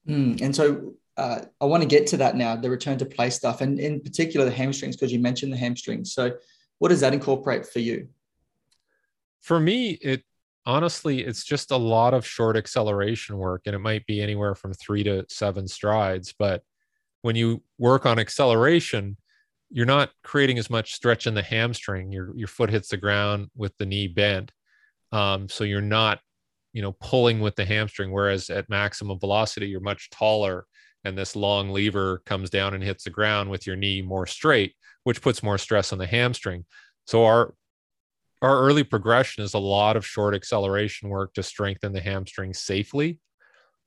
Mm, 0.07 0.41
and 0.41 0.55
so 0.55 0.93
uh, 1.17 1.41
i 1.59 1.65
want 1.65 1.83
to 1.83 1.87
get 1.87 2.07
to 2.07 2.17
that 2.17 2.35
now 2.35 2.55
the 2.55 2.69
return 2.69 2.97
to 2.97 3.05
play 3.05 3.29
stuff 3.29 3.59
and 3.61 3.79
in 3.79 3.99
particular 3.99 4.45
the 4.45 4.51
hamstrings 4.51 4.95
because 4.95 5.13
you 5.13 5.19
mentioned 5.19 5.53
the 5.53 5.57
hamstrings. 5.57 6.13
So 6.13 6.33
what 6.81 6.89
does 6.89 7.01
that 7.01 7.13
incorporate 7.13 7.65
for 7.65 7.79
you 7.79 8.07
for 9.41 9.59
me 9.59 9.91
it 9.91 10.23
honestly 10.65 11.21
it's 11.21 11.43
just 11.43 11.71
a 11.71 11.77
lot 11.77 12.13
of 12.13 12.25
short 12.25 12.57
acceleration 12.57 13.37
work 13.37 13.61
and 13.65 13.75
it 13.75 13.79
might 13.79 14.05
be 14.05 14.21
anywhere 14.21 14.55
from 14.55 14.73
three 14.73 15.03
to 15.03 15.25
seven 15.29 15.67
strides 15.67 16.33
but 16.37 16.63
when 17.21 17.35
you 17.35 17.61
work 17.77 18.05
on 18.05 18.19
acceleration, 18.19 19.17
you're 19.69 19.85
not 19.85 20.09
creating 20.23 20.57
as 20.57 20.69
much 20.69 20.93
stretch 20.93 21.27
in 21.27 21.33
the 21.33 21.41
hamstring. 21.41 22.11
Your 22.11 22.35
your 22.35 22.47
foot 22.47 22.69
hits 22.69 22.89
the 22.89 22.97
ground 22.97 23.49
with 23.55 23.75
the 23.77 23.85
knee 23.85 24.07
bent, 24.07 24.51
um, 25.11 25.47
so 25.47 25.63
you're 25.63 25.81
not, 25.81 26.19
you 26.73 26.81
know, 26.81 26.91
pulling 26.93 27.39
with 27.39 27.55
the 27.55 27.65
hamstring. 27.65 28.11
Whereas 28.11 28.49
at 28.49 28.69
maximum 28.69 29.19
velocity, 29.19 29.67
you're 29.67 29.79
much 29.79 30.09
taller, 30.09 30.65
and 31.03 31.17
this 31.17 31.35
long 31.35 31.71
lever 31.71 32.21
comes 32.25 32.49
down 32.49 32.73
and 32.73 32.83
hits 32.83 33.03
the 33.03 33.09
ground 33.09 33.49
with 33.49 33.65
your 33.65 33.75
knee 33.75 34.01
more 34.01 34.27
straight, 34.27 34.75
which 35.03 35.21
puts 35.21 35.43
more 35.43 35.57
stress 35.57 35.91
on 35.91 35.99
the 35.99 36.07
hamstring. 36.07 36.65
So 37.07 37.25
our 37.25 37.53
our 38.41 38.59
early 38.59 38.83
progression 38.83 39.43
is 39.43 39.53
a 39.53 39.59
lot 39.59 39.95
of 39.95 40.05
short 40.05 40.33
acceleration 40.33 41.09
work 41.09 41.33
to 41.35 41.43
strengthen 41.43 41.93
the 41.93 42.01
hamstring 42.01 42.53
safely, 42.53 43.19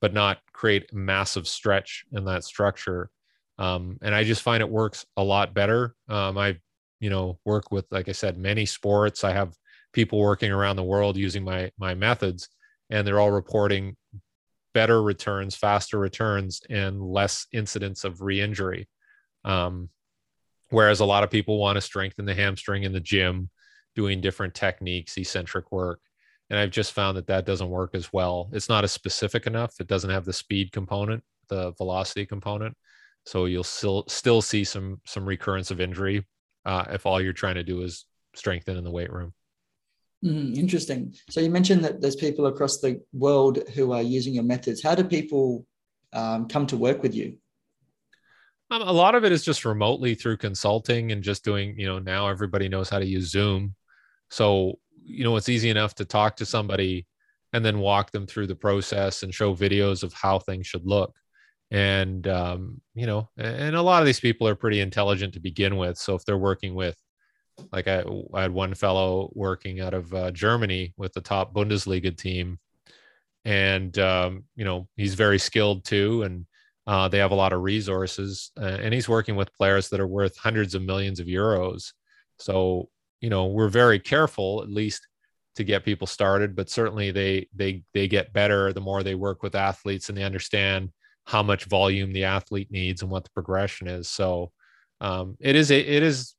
but 0.01 0.15
not 0.15 0.39
create 0.53 0.93
massive 0.93 1.49
stretch 1.49 2.05
in 2.13 2.25
that 2.27 2.45
structure 2.45 3.11
um, 3.59 3.99
and 4.03 4.15
I 4.15 4.25
just 4.25 4.43
find 4.43 4.61
it 4.61 4.69
works 4.69 5.07
a 5.17 5.23
lot 5.23 5.55
better. 5.55 5.95
Um, 6.09 6.37
I, 6.39 6.57
you 7.01 7.11
know, 7.11 7.39
work 7.45 7.71
with, 7.71 7.87
like 7.91 8.09
I 8.09 8.13
said, 8.13 8.37
many 8.37 8.67
sports. 8.67 9.25
I 9.25 9.33
have 9.33 9.55
people 9.93 10.19
working 10.19 10.51
around 10.51 10.77
the 10.77 10.83
world 10.83 11.17
using 11.17 11.45
my 11.45 11.71
my 11.79 11.95
methods, 11.95 12.49
and 12.91 13.07
they're 13.07 13.21
all 13.21 13.31
reporting 13.31 13.97
better 14.75 15.03
returns, 15.03 15.57
faster 15.57 15.99
returns, 15.99 16.61
and 16.69 17.01
less 17.01 17.47
incidents 17.53 18.05
of 18.05 18.21
re-injury. 18.21 18.89
Um, 19.45 19.89
whereas 20.71 21.01
a 21.01 21.05
lot 21.05 21.25
of 21.25 21.31
people 21.31 21.59
want 21.59 21.77
to 21.77 21.81
strengthen 21.81 22.25
the 22.27 22.35
hamstring 22.35 22.83
in 22.83 22.93
the 22.93 23.01
gym, 23.01 23.49
doing 23.95 24.21
different 24.21 24.55
techniques, 24.55 25.17
eccentric 25.17 25.73
work. 25.73 26.01
And 26.51 26.59
I've 26.59 26.71
just 26.71 26.93
found 26.93 27.17
that 27.17 27.29
that 27.29 27.47
doesn't 27.47 27.71
work 27.71 27.95
as 27.95 28.13
well. 28.13 28.51
It's 28.53 28.69
not 28.69 28.85
as 28.85 28.93
specific 28.93 29.47
enough. 29.47 29.81
It 29.81 29.87
doesn't 29.87 30.11
have 30.11 30.25
the 30.25 30.33
speed 30.33 30.73
component, 30.73 31.23
the 31.49 31.73
velocity 31.73 32.27
component. 32.27 32.77
So 33.25 33.47
you'll 33.47 33.65
still 33.65 34.05
still 34.09 34.43
see 34.43 34.65
some 34.65 35.01
some 35.07 35.25
recurrence 35.25 35.71
of 35.71 35.81
injury 35.81 36.27
uh, 36.67 36.85
if 36.91 37.07
all 37.07 37.21
you're 37.21 37.33
trying 37.33 37.55
to 37.55 37.65
do 37.65 37.81
is 37.81 38.05
strengthen 38.35 38.77
in 38.77 38.85
the 38.85 38.91
weight 38.91 39.11
room. 39.11 39.33
Mm, 40.25 40.57
interesting. 40.57 41.15
So 41.29 41.41
you 41.41 41.51
mentioned 41.51 41.85
that 41.85 42.01
there's 42.01 42.17
people 42.17 42.47
across 42.47 42.79
the 42.79 43.01
world 43.13 43.69
who 43.75 43.93
are 43.93 44.03
using 44.03 44.35
your 44.35 44.45
methods. 44.45 44.83
How 44.83 44.95
do 44.95 45.05
people 45.05 45.67
um, 46.13 46.49
come 46.49 46.67
to 46.69 46.77
work 46.77 47.03
with 47.03 47.15
you? 47.15 47.37
Um, 48.71 48.83
a 48.83 48.93
lot 48.93 49.15
of 49.15 49.25
it 49.25 49.33
is 49.33 49.45
just 49.45 49.67
remotely 49.67 50.15
through 50.15 50.39
consulting 50.39 51.13
and 51.13 51.23
just 51.23 51.45
doing. 51.45 51.79
You 51.79 51.87
know, 51.87 51.99
now 51.99 52.29
everybody 52.29 52.69
knows 52.69 52.89
how 52.89 52.99
to 52.99 53.07
use 53.07 53.31
Zoom, 53.31 53.75
so 54.31 54.79
you 55.05 55.25
know 55.25 55.37
it's 55.37 55.51
easy 55.51 55.69
enough 55.69 55.95
to 55.97 56.05
talk 56.05 56.37
to 56.37 56.47
somebody 56.47 57.07
and 57.53 57.65
then 57.65 57.79
walk 57.79 58.11
them 58.11 58.27
through 58.27 58.47
the 58.47 58.57
process 58.57 59.23
and 59.23 59.35
show 59.35 59.55
videos 59.55 60.03
of 60.03 60.13
how 60.13 60.39
things 60.39 60.67
should 60.67 60.87
look 60.87 61.15
and 61.71 62.27
um, 62.27 62.81
you 62.95 63.07
know 63.07 63.29
and 63.37 63.77
a 63.77 63.83
lot 63.83 64.03
of 64.03 64.07
these 64.07 64.21
people 64.21 64.49
are 64.49 64.55
pretty 64.55 64.81
intelligent 64.81 65.35
to 65.35 65.41
begin 65.41 65.77
with 65.77 65.99
so 65.99 66.15
if 66.15 66.25
they're 66.25 66.39
working 66.39 66.75
with 66.75 66.97
like 67.73 67.89
i, 67.89 68.05
I 68.35 68.43
had 68.43 68.53
one 68.53 68.75
fellow 68.75 69.31
working 69.35 69.81
out 69.81 69.95
of 69.95 70.13
uh, 70.15 70.31
germany 70.31 70.95
with 70.97 71.13
the 71.13 71.21
top 71.21 71.55
bundesliga 71.55 72.17
team 72.17 72.59
and 73.45 73.99
um, 73.99 74.45
you 74.57 74.65
know 74.65 74.89
he's 74.97 75.15
very 75.15 75.39
skilled 75.39 75.85
too 75.85 76.23
and 76.23 76.47
uh, 76.87 77.09
they 77.09 77.19
have 77.19 77.31
a 77.31 77.37
lot 77.37 77.55
of 77.55 77.63
resources 77.63 78.51
uh, 78.61 78.79
and 78.83 78.93
he's 78.93 79.09
working 79.09 79.37
with 79.37 79.55
players 79.55 79.89
that 79.89 80.01
are 80.01 80.07
worth 80.07 80.37
hundreds 80.37 80.75
of 80.75 80.83
millions 80.83 81.21
of 81.21 81.27
euros 81.27 81.93
so 82.39 82.89
you 83.21 83.31
know 83.31 83.47
we're 83.47 83.69
very 83.69 83.99
careful 83.99 84.63
at 84.63 84.71
least 84.71 85.07
to 85.57 85.65
get 85.65 85.85
people 85.85 86.07
started 86.07 86.57
but 86.57 86.69
certainly 86.69 87.11
they 87.11 87.47
they 87.55 87.83
they 87.95 88.09
get 88.09 88.33
better 88.33 88.73
the 88.73 88.81
more 88.81 89.03
they 89.03 89.15
work 89.15 89.43
with 89.43 89.55
athletes 89.55 90.09
and 90.09 90.19
they 90.19 90.25
understand 90.25 90.91
how 91.27 91.43
much 91.43 91.65
volume 91.65 92.13
the 92.13 92.25
athlete 92.25 92.71
needs 92.71 93.03
and 93.03 93.11
what 93.11 93.25
the 93.25 93.31
progression 93.31 93.89
is. 93.89 94.09
So 94.09 94.53
um, 95.01 95.37
it 95.41 95.57
is 95.57 95.71
it 95.71 95.87
is 95.87 96.35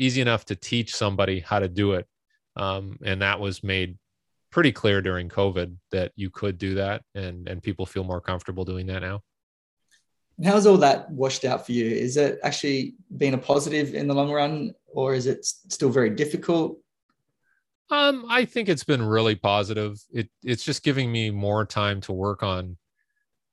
easy 0.00 0.20
enough 0.20 0.46
to 0.46 0.56
teach 0.56 0.94
somebody 0.94 1.40
how 1.40 1.60
to 1.60 1.68
do 1.68 1.92
it, 1.92 2.06
um, 2.56 2.98
and 3.04 3.22
that 3.22 3.38
was 3.38 3.62
made 3.62 3.96
pretty 4.50 4.72
clear 4.72 5.00
during 5.00 5.28
COVID 5.28 5.76
that 5.92 6.12
you 6.16 6.30
could 6.30 6.58
do 6.58 6.74
that, 6.74 7.02
and 7.14 7.48
and 7.48 7.62
people 7.62 7.86
feel 7.86 8.04
more 8.04 8.20
comfortable 8.20 8.64
doing 8.64 8.86
that 8.86 9.02
now. 9.02 9.22
How's 10.42 10.66
all 10.66 10.78
that 10.78 11.10
washed 11.10 11.44
out 11.44 11.66
for 11.66 11.72
you? 11.72 11.86
Is 11.86 12.16
it 12.16 12.40
actually 12.42 12.94
been 13.16 13.34
a 13.34 13.38
positive 13.38 13.94
in 13.94 14.08
the 14.08 14.14
long 14.14 14.32
run, 14.32 14.74
or 14.88 15.14
is 15.14 15.26
it 15.26 15.44
still 15.44 15.90
very 15.90 16.10
difficult? 16.10 16.78
Um, 17.90 18.24
I 18.28 18.44
think 18.44 18.68
it's 18.68 18.84
been 18.84 19.02
really 19.02 19.34
positive. 19.34 20.00
It 20.12 20.30
it's 20.42 20.64
just 20.64 20.82
giving 20.82 21.12
me 21.12 21.30
more 21.30 21.66
time 21.66 22.00
to 22.02 22.12
work 22.12 22.42
on 22.42 22.78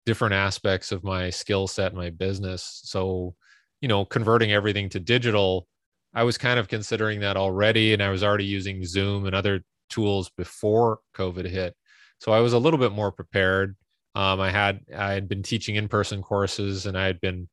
different 0.07 0.33
aspects 0.33 0.93
of 0.93 1.03
my 1.03 1.29
skill 1.29 1.67
set 1.67 1.93
my 1.93 2.10
business 2.10 2.79
so 2.86 3.36
you 3.81 3.89
know 3.89 4.05
converting 4.05 4.53
everything 4.53 4.88
to 4.88 5.01
digital 5.01 5.67
i 6.13 6.24
was 6.24 6.38
kind 6.38 6.60
of 6.60 6.67
considering 6.67 7.20
that 7.22 7.38
already 7.38 7.93
and 7.93 8.02
i 8.02 8.10
was 8.10 8.24
already 8.24 8.46
using 8.46 8.84
zoom 8.86 9.26
and 9.26 9.36
other 9.36 9.63
tools 9.89 10.30
before 10.38 11.00
covid 11.15 11.50
hit 11.50 11.76
so 12.20 12.32
i 12.32 12.39
was 12.39 12.54
a 12.54 12.60
little 12.60 12.80
bit 12.80 12.91
more 12.91 13.12
prepared 13.12 13.76
Um, 14.15 14.39
I 14.41 14.50
had 14.52 14.80
I 14.96 15.13
had 15.13 15.28
been 15.28 15.43
teaching 15.43 15.76
in 15.78 15.88
person 15.88 16.24
courses, 16.24 16.88
and 16.88 16.98
I 16.98 17.06
had 17.06 17.20
been 17.22 17.48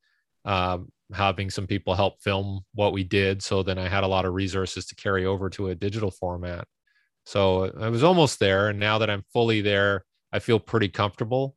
um, 0.47 0.89
having 1.13 1.51
some 1.51 1.67
people 1.67 1.95
help 1.95 2.23
film 2.23 2.65
what 2.73 2.95
we 2.95 3.05
did. 3.05 3.43
So 3.43 3.63
then 3.63 3.79
I 3.79 3.89
had 3.89 4.05
a 4.05 4.09
lot 4.09 4.25
of 4.25 4.33
resources 4.35 4.87
to 4.87 4.95
carry 4.95 5.27
over 5.27 5.51
to 5.51 5.69
a 5.69 5.75
digital 5.75 6.11
format. 6.11 6.65
So 7.27 7.71
I 7.79 7.91
was 7.91 8.03
almost 8.03 8.39
there, 8.41 8.71
and 8.71 8.79
now 8.81 8.99
that 8.99 9.11
I'm 9.11 9.25
fully 9.33 9.61
there, 9.63 10.05
I 10.33 10.39
feel 10.41 10.59
pretty 10.61 10.89
comfortable 10.89 11.55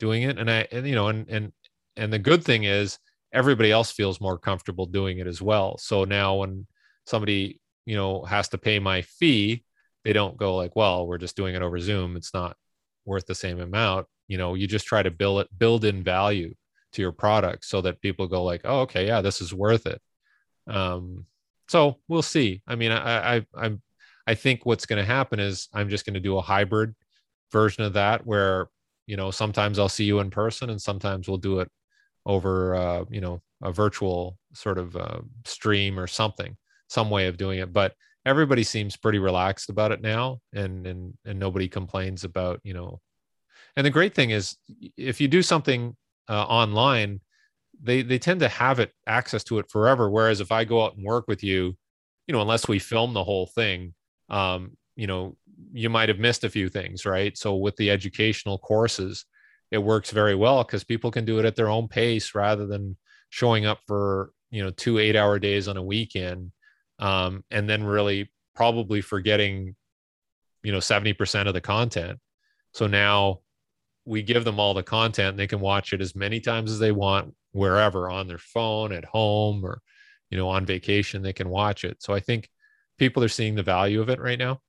doing 0.00 0.22
it. 0.24 0.38
And 0.38 0.50
I, 0.50 0.66
and, 0.72 0.86
you 0.88 0.94
know, 0.96 1.08
and 1.08 1.28
and 1.28 1.52
and 1.96 2.12
the 2.12 2.18
good 2.18 2.42
thing 2.44 2.64
is 2.64 2.98
everybody 3.32 3.70
else 3.70 3.90
feels 3.90 4.20
more 4.20 4.38
comfortable 4.38 4.86
doing 4.86 5.18
it 5.18 5.26
as 5.26 5.42
well. 5.42 5.78
So 5.78 6.04
now 6.04 6.36
when 6.36 6.66
somebody 7.06 7.60
you 7.86 7.96
know 7.96 8.24
has 8.24 8.48
to 8.50 8.58
pay 8.58 8.78
my 8.78 9.02
fee, 9.02 9.64
they 10.04 10.12
don't 10.12 10.36
go 10.36 10.56
like, 10.56 10.76
well, 10.76 11.06
we're 11.06 11.18
just 11.18 11.36
doing 11.36 11.54
it 11.54 11.62
over 11.62 11.78
Zoom. 11.78 12.16
It's 12.16 12.34
not 12.34 12.56
worth 13.04 13.26
the 13.26 13.34
same 13.34 13.60
amount. 13.60 14.06
You 14.28 14.38
know, 14.38 14.54
you 14.54 14.66
just 14.66 14.86
try 14.86 15.02
to 15.02 15.10
build 15.10 15.40
it, 15.40 15.58
build 15.58 15.84
in 15.84 16.02
value 16.02 16.54
to 16.92 17.02
your 17.02 17.12
product 17.12 17.64
so 17.64 17.80
that 17.82 18.00
people 18.00 18.26
go 18.26 18.44
like, 18.44 18.62
oh, 18.64 18.80
okay, 18.80 19.06
yeah, 19.06 19.20
this 19.20 19.40
is 19.40 19.52
worth 19.52 19.86
it. 19.86 20.00
Um, 20.66 21.26
so 21.68 21.98
we'll 22.08 22.22
see. 22.22 22.62
I 22.66 22.76
mean, 22.76 22.92
I, 22.92 23.36
I, 23.36 23.46
I'm, 23.54 23.82
I 24.26 24.34
think 24.34 24.64
what's 24.64 24.86
going 24.86 24.98
to 24.98 25.04
happen 25.04 25.40
is 25.40 25.68
I'm 25.72 25.88
just 25.88 26.04
going 26.06 26.14
to 26.14 26.20
do 26.20 26.36
a 26.36 26.42
hybrid 26.42 26.94
version 27.50 27.84
of 27.84 27.94
that 27.94 28.26
where, 28.26 28.68
you 29.06 29.16
know, 29.16 29.30
sometimes 29.30 29.78
I'll 29.78 29.88
see 29.88 30.04
you 30.04 30.20
in 30.20 30.30
person 30.30 30.70
and 30.70 30.80
sometimes 30.80 31.28
we'll 31.28 31.38
do 31.38 31.60
it 31.60 31.70
over, 32.28 32.76
uh, 32.76 33.04
you 33.10 33.20
know, 33.20 33.42
a 33.62 33.72
virtual 33.72 34.38
sort 34.52 34.78
of 34.78 34.94
uh, 34.94 35.18
stream 35.44 35.98
or 35.98 36.06
something, 36.06 36.56
some 36.88 37.10
way 37.10 37.26
of 37.26 37.36
doing 37.36 37.58
it. 37.58 37.72
But 37.72 37.94
everybody 38.24 38.62
seems 38.62 38.96
pretty 38.96 39.18
relaxed 39.18 39.70
about 39.70 39.90
it 39.90 40.00
now 40.00 40.38
and, 40.52 40.86
and, 40.86 41.14
and 41.24 41.40
nobody 41.40 41.66
complains 41.66 42.22
about, 42.22 42.60
you 42.62 42.74
know, 42.74 43.00
and 43.76 43.86
the 43.86 43.90
great 43.90 44.14
thing 44.14 44.30
is 44.30 44.56
if 44.96 45.20
you 45.20 45.28
do 45.28 45.42
something 45.42 45.96
uh, 46.28 46.44
online, 46.44 47.20
they 47.80 48.02
they 48.02 48.18
tend 48.18 48.40
to 48.40 48.48
have 48.48 48.80
it 48.80 48.92
access 49.06 49.44
to 49.44 49.58
it 49.58 49.70
forever. 49.70 50.10
Whereas 50.10 50.40
if 50.40 50.50
I 50.50 50.64
go 50.64 50.84
out 50.84 50.96
and 50.96 51.04
work 51.04 51.26
with 51.28 51.44
you, 51.44 51.76
you 52.26 52.32
know, 52.32 52.42
unless 52.42 52.66
we 52.66 52.78
film 52.78 53.14
the 53.14 53.22
whole 53.22 53.46
thing, 53.46 53.94
um, 54.30 54.76
you 54.96 55.06
know, 55.06 55.36
you 55.72 55.88
might 55.90 56.08
have 56.08 56.18
missed 56.18 56.44
a 56.44 56.50
few 56.50 56.68
things, 56.68 57.06
right? 57.06 57.38
So 57.38 57.56
with 57.56 57.76
the 57.76 57.90
educational 57.90 58.58
courses, 58.58 59.24
it 59.70 59.78
works 59.78 60.10
very 60.10 60.34
well 60.34 60.64
because 60.64 60.84
people 60.84 61.10
can 61.10 61.24
do 61.24 61.38
it 61.38 61.44
at 61.44 61.56
their 61.56 61.68
own 61.68 61.88
pace 61.88 62.34
rather 62.34 62.66
than 62.66 62.96
showing 63.30 63.66
up 63.66 63.80
for 63.86 64.32
you 64.50 64.62
know 64.62 64.70
two 64.70 64.98
eight 64.98 65.16
hour 65.16 65.38
days 65.38 65.68
on 65.68 65.76
a 65.76 65.82
weekend 65.82 66.50
um, 66.98 67.44
and 67.50 67.68
then 67.68 67.84
really 67.84 68.30
probably 68.54 69.00
forgetting 69.00 69.74
you 70.62 70.72
know 70.72 70.78
70% 70.78 71.46
of 71.46 71.54
the 71.54 71.60
content. 71.60 72.18
So 72.72 72.86
now 72.86 73.40
we 74.04 74.22
give 74.22 74.44
them 74.44 74.58
all 74.58 74.74
the 74.74 74.82
content 74.82 75.36
they 75.36 75.46
can 75.46 75.60
watch 75.60 75.92
it 75.92 76.00
as 76.00 76.16
many 76.16 76.40
times 76.40 76.72
as 76.72 76.78
they 76.78 76.92
want 76.92 77.34
wherever 77.52 78.10
on 78.10 78.26
their 78.26 78.38
phone 78.38 78.92
at 78.92 79.04
home 79.04 79.64
or 79.64 79.80
you 80.30 80.38
know 80.38 80.48
on 80.48 80.64
vacation 80.66 81.22
they 81.22 81.32
can 81.32 81.48
watch 81.48 81.84
it. 81.84 82.02
So 82.02 82.14
i 82.14 82.20
think 82.20 82.48
people 82.98 83.22
are 83.22 83.28
seeing 83.28 83.54
the 83.54 83.62
value 83.62 84.00
of 84.00 84.08
it 84.08 84.20
right 84.20 84.38
now. 84.38 84.60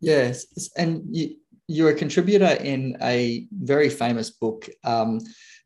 Yes 0.00 0.46
and 0.76 1.02
you, 1.10 1.36
you're 1.68 1.90
a 1.90 1.94
contributor 1.94 2.58
in 2.62 2.96
a 3.02 3.46
very 3.52 3.88
famous 3.88 4.30
book 4.30 4.68
um, 4.84 5.20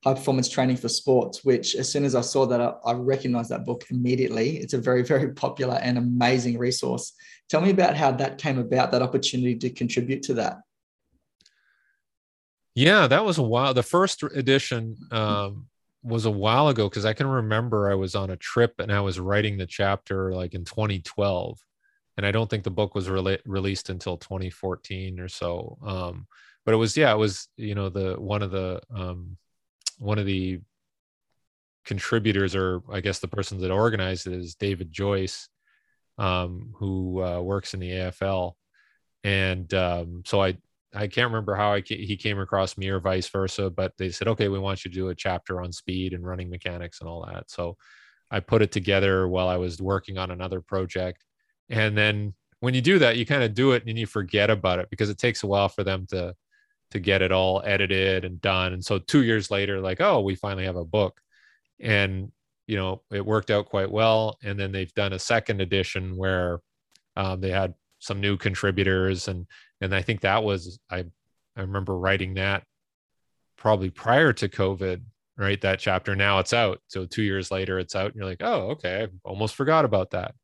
high 0.04 0.14
performance 0.14 0.48
training 0.48 0.76
for 0.76 0.88
sports 0.88 1.44
which 1.44 1.74
as 1.74 1.90
soon 1.90 2.04
as 2.04 2.14
i 2.14 2.20
saw 2.20 2.46
that 2.46 2.60
I, 2.60 2.72
I 2.84 2.92
recognized 2.92 3.50
that 3.50 3.64
book 3.64 3.84
immediately. 3.90 4.58
It's 4.58 4.74
a 4.74 4.78
very 4.78 5.02
very 5.14 5.32
popular 5.32 5.74
and 5.82 5.98
amazing 5.98 6.58
resource. 6.58 7.12
Tell 7.48 7.60
me 7.60 7.70
about 7.70 7.96
how 7.96 8.12
that 8.12 8.38
came 8.38 8.58
about 8.58 8.90
that 8.92 9.02
opportunity 9.02 9.56
to 9.56 9.70
contribute 9.70 10.22
to 10.24 10.34
that. 10.34 10.58
Yeah, 12.74 13.06
that 13.06 13.24
was 13.24 13.38
a 13.38 13.42
while. 13.42 13.72
The 13.72 13.82
first 13.82 14.22
edition 14.22 14.96
um, 15.10 15.66
was 16.02 16.26
a 16.26 16.30
while 16.30 16.68
ago 16.68 16.88
because 16.88 17.06
I 17.06 17.14
can 17.14 17.26
remember 17.26 17.90
I 17.90 17.94
was 17.94 18.14
on 18.14 18.30
a 18.30 18.36
trip 18.36 18.74
and 18.78 18.92
I 18.92 19.00
was 19.00 19.18
writing 19.18 19.56
the 19.56 19.66
chapter 19.66 20.34
like 20.34 20.54
in 20.54 20.64
2012, 20.64 21.58
and 22.16 22.24
I 22.24 22.32
don't 22.32 22.48
think 22.48 22.64
the 22.64 22.70
book 22.70 22.94
was 22.94 23.08
re- 23.08 23.38
released 23.44 23.90
until 23.90 24.16
2014 24.16 25.20
or 25.20 25.28
so. 25.28 25.78
Um, 25.84 26.26
but 26.64 26.74
it 26.74 26.78
was 26.78 26.96
yeah, 26.96 27.12
it 27.12 27.18
was 27.18 27.48
you 27.56 27.74
know 27.74 27.88
the 27.88 28.14
one 28.14 28.42
of 28.42 28.50
the 28.50 28.80
um, 28.94 29.36
one 29.98 30.18
of 30.18 30.26
the 30.26 30.60
contributors 31.84 32.56
or 32.56 32.82
I 32.90 33.00
guess 33.00 33.20
the 33.20 33.28
person 33.28 33.60
that 33.60 33.70
organized 33.70 34.26
it 34.26 34.32
is 34.32 34.56
David 34.56 34.92
Joyce, 34.92 35.48
um, 36.18 36.74
who 36.76 37.22
uh, 37.22 37.40
works 37.40 37.74
in 37.74 37.80
the 37.80 37.90
AFL, 37.90 38.52
and 39.22 39.72
um, 39.74 40.22
so 40.26 40.42
I 40.42 40.58
I 40.94 41.06
can't 41.06 41.30
remember 41.30 41.54
how 41.54 41.72
I 41.72 41.82
he 41.86 42.16
came 42.16 42.40
across 42.40 42.78
me 42.78 42.88
or 42.88 43.00
vice 43.00 43.28
versa, 43.28 43.70
but 43.70 43.92
they 43.98 44.10
said, 44.10 44.28
okay, 44.28 44.48
we 44.48 44.58
want 44.58 44.84
you 44.84 44.90
to 44.90 44.94
do 44.94 45.08
a 45.08 45.14
chapter 45.14 45.60
on 45.60 45.72
speed 45.72 46.14
and 46.14 46.26
running 46.26 46.50
mechanics 46.50 47.00
and 47.00 47.08
all 47.08 47.26
that. 47.26 47.50
So 47.50 47.76
I 48.30 48.40
put 48.40 48.62
it 48.62 48.72
together 48.72 49.28
while 49.28 49.48
I 49.48 49.56
was 49.56 49.80
working 49.80 50.18
on 50.18 50.30
another 50.30 50.60
project. 50.60 51.24
And 51.68 51.96
then 51.96 52.34
when 52.60 52.74
you 52.74 52.80
do 52.80 52.98
that, 53.00 53.16
you 53.16 53.26
kind 53.26 53.42
of 53.42 53.54
do 53.54 53.72
it 53.72 53.84
and 53.86 53.98
you 53.98 54.06
forget 54.06 54.50
about 54.50 54.78
it 54.78 54.88
because 54.90 55.10
it 55.10 55.18
takes 55.18 55.42
a 55.42 55.46
while 55.46 55.68
for 55.68 55.84
them 55.84 56.06
to 56.10 56.34
to 56.92 57.00
get 57.00 57.20
it 57.20 57.32
all 57.32 57.62
edited 57.64 58.24
and 58.24 58.40
done. 58.40 58.72
And 58.72 58.84
so 58.84 58.98
two 58.98 59.24
years 59.24 59.50
later, 59.50 59.80
like, 59.80 60.00
oh, 60.00 60.20
we 60.20 60.36
finally 60.36 60.66
have 60.66 60.76
a 60.76 60.84
book. 60.84 61.20
And 61.80 62.30
you 62.66 62.76
know, 62.76 63.02
it 63.12 63.24
worked 63.24 63.50
out 63.50 63.66
quite 63.66 63.90
well. 63.90 64.38
And 64.42 64.58
then 64.58 64.72
they've 64.72 64.92
done 64.94 65.12
a 65.12 65.18
second 65.18 65.60
edition 65.60 66.16
where 66.16 66.60
um, 67.16 67.40
they 67.40 67.50
had 67.50 67.74
some 67.98 68.20
new 68.20 68.36
contributors 68.36 69.28
and 69.28 69.46
and 69.80 69.94
I 69.94 70.02
think 70.02 70.20
that 70.20 70.42
was 70.44 70.78
I 70.90 71.04
I 71.56 71.62
remember 71.62 71.96
writing 71.98 72.34
that 72.34 72.64
probably 73.56 73.90
prior 73.90 74.32
to 74.34 74.48
COVID, 74.48 75.02
right? 75.36 75.60
That 75.60 75.78
chapter. 75.78 76.14
Now 76.14 76.38
it's 76.38 76.52
out. 76.52 76.80
So 76.88 77.06
two 77.06 77.22
years 77.22 77.50
later, 77.50 77.78
it's 77.78 77.96
out, 77.96 78.06
and 78.06 78.16
you're 78.16 78.26
like, 78.26 78.42
oh, 78.42 78.70
okay, 78.72 79.04
I 79.04 79.08
almost 79.24 79.54
forgot 79.54 79.84
about 79.84 80.10
that. 80.10 80.34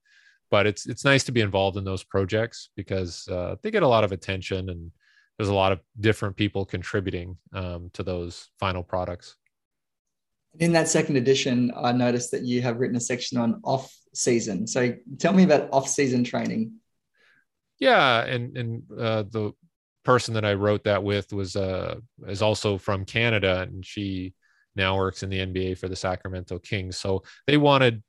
But 0.53 0.69
it's 0.69 0.87
it's 0.87 1.05
nice 1.05 1.25
to 1.25 1.33
be 1.33 1.41
involved 1.41 1.77
in 1.77 1.85
those 1.85 2.05
projects 2.05 2.69
because 2.77 3.27
uh, 3.27 3.57
they 3.63 3.73
get 3.73 3.83
a 3.83 3.89
lot 3.89 4.05
of 4.05 4.13
attention, 4.13 4.69
and 4.69 4.93
there's 5.37 5.49
a 5.49 5.55
lot 5.55 5.73
of 5.73 5.81
different 5.99 6.37
people 6.37 6.65
contributing 6.65 7.37
um, 7.53 7.91
to 7.95 8.05
those 8.05 8.51
final 8.61 8.85
products. 8.85 9.35
In 10.61 10.71
that 10.73 10.87
second 10.87 11.17
edition, 11.17 11.73
I 11.77 11.91
noticed 11.91 12.31
that 12.31 12.43
you 12.43 12.63
have 12.63 12.79
written 12.79 12.97
a 12.97 13.01
section 13.01 13.39
on 13.39 13.61
off 13.65 13.93
season. 14.15 14.69
So 14.69 14.95
tell 15.19 15.33
me 15.33 15.43
about 15.43 15.73
off 15.73 15.89
season 15.89 16.23
training 16.23 16.75
yeah 17.83 18.25
and 18.25 18.57
and 18.57 18.83
uh, 18.97 19.25
the 19.25 19.53
person 20.05 20.35
that 20.35 20.45
i 20.45 20.55
wrote 20.55 20.85
that 20.85 21.03
with 21.03 21.33
was 21.33 21.57
uh 21.57 21.97
is 22.29 22.41
also 22.41 22.79
from 22.79 23.05
canada 23.05 23.63
and 23.63 23.85
she 23.85 24.33
now 24.77 24.97
works 24.97 25.25
in 25.25 25.31
the 25.31 25.39
nba 25.39 25.77
for 25.77 25.89
the 25.89 25.97
sacramento 25.97 26.61
kings 26.61 26.97
so 26.97 27.23
they 27.49 27.57
wanted 27.57 28.01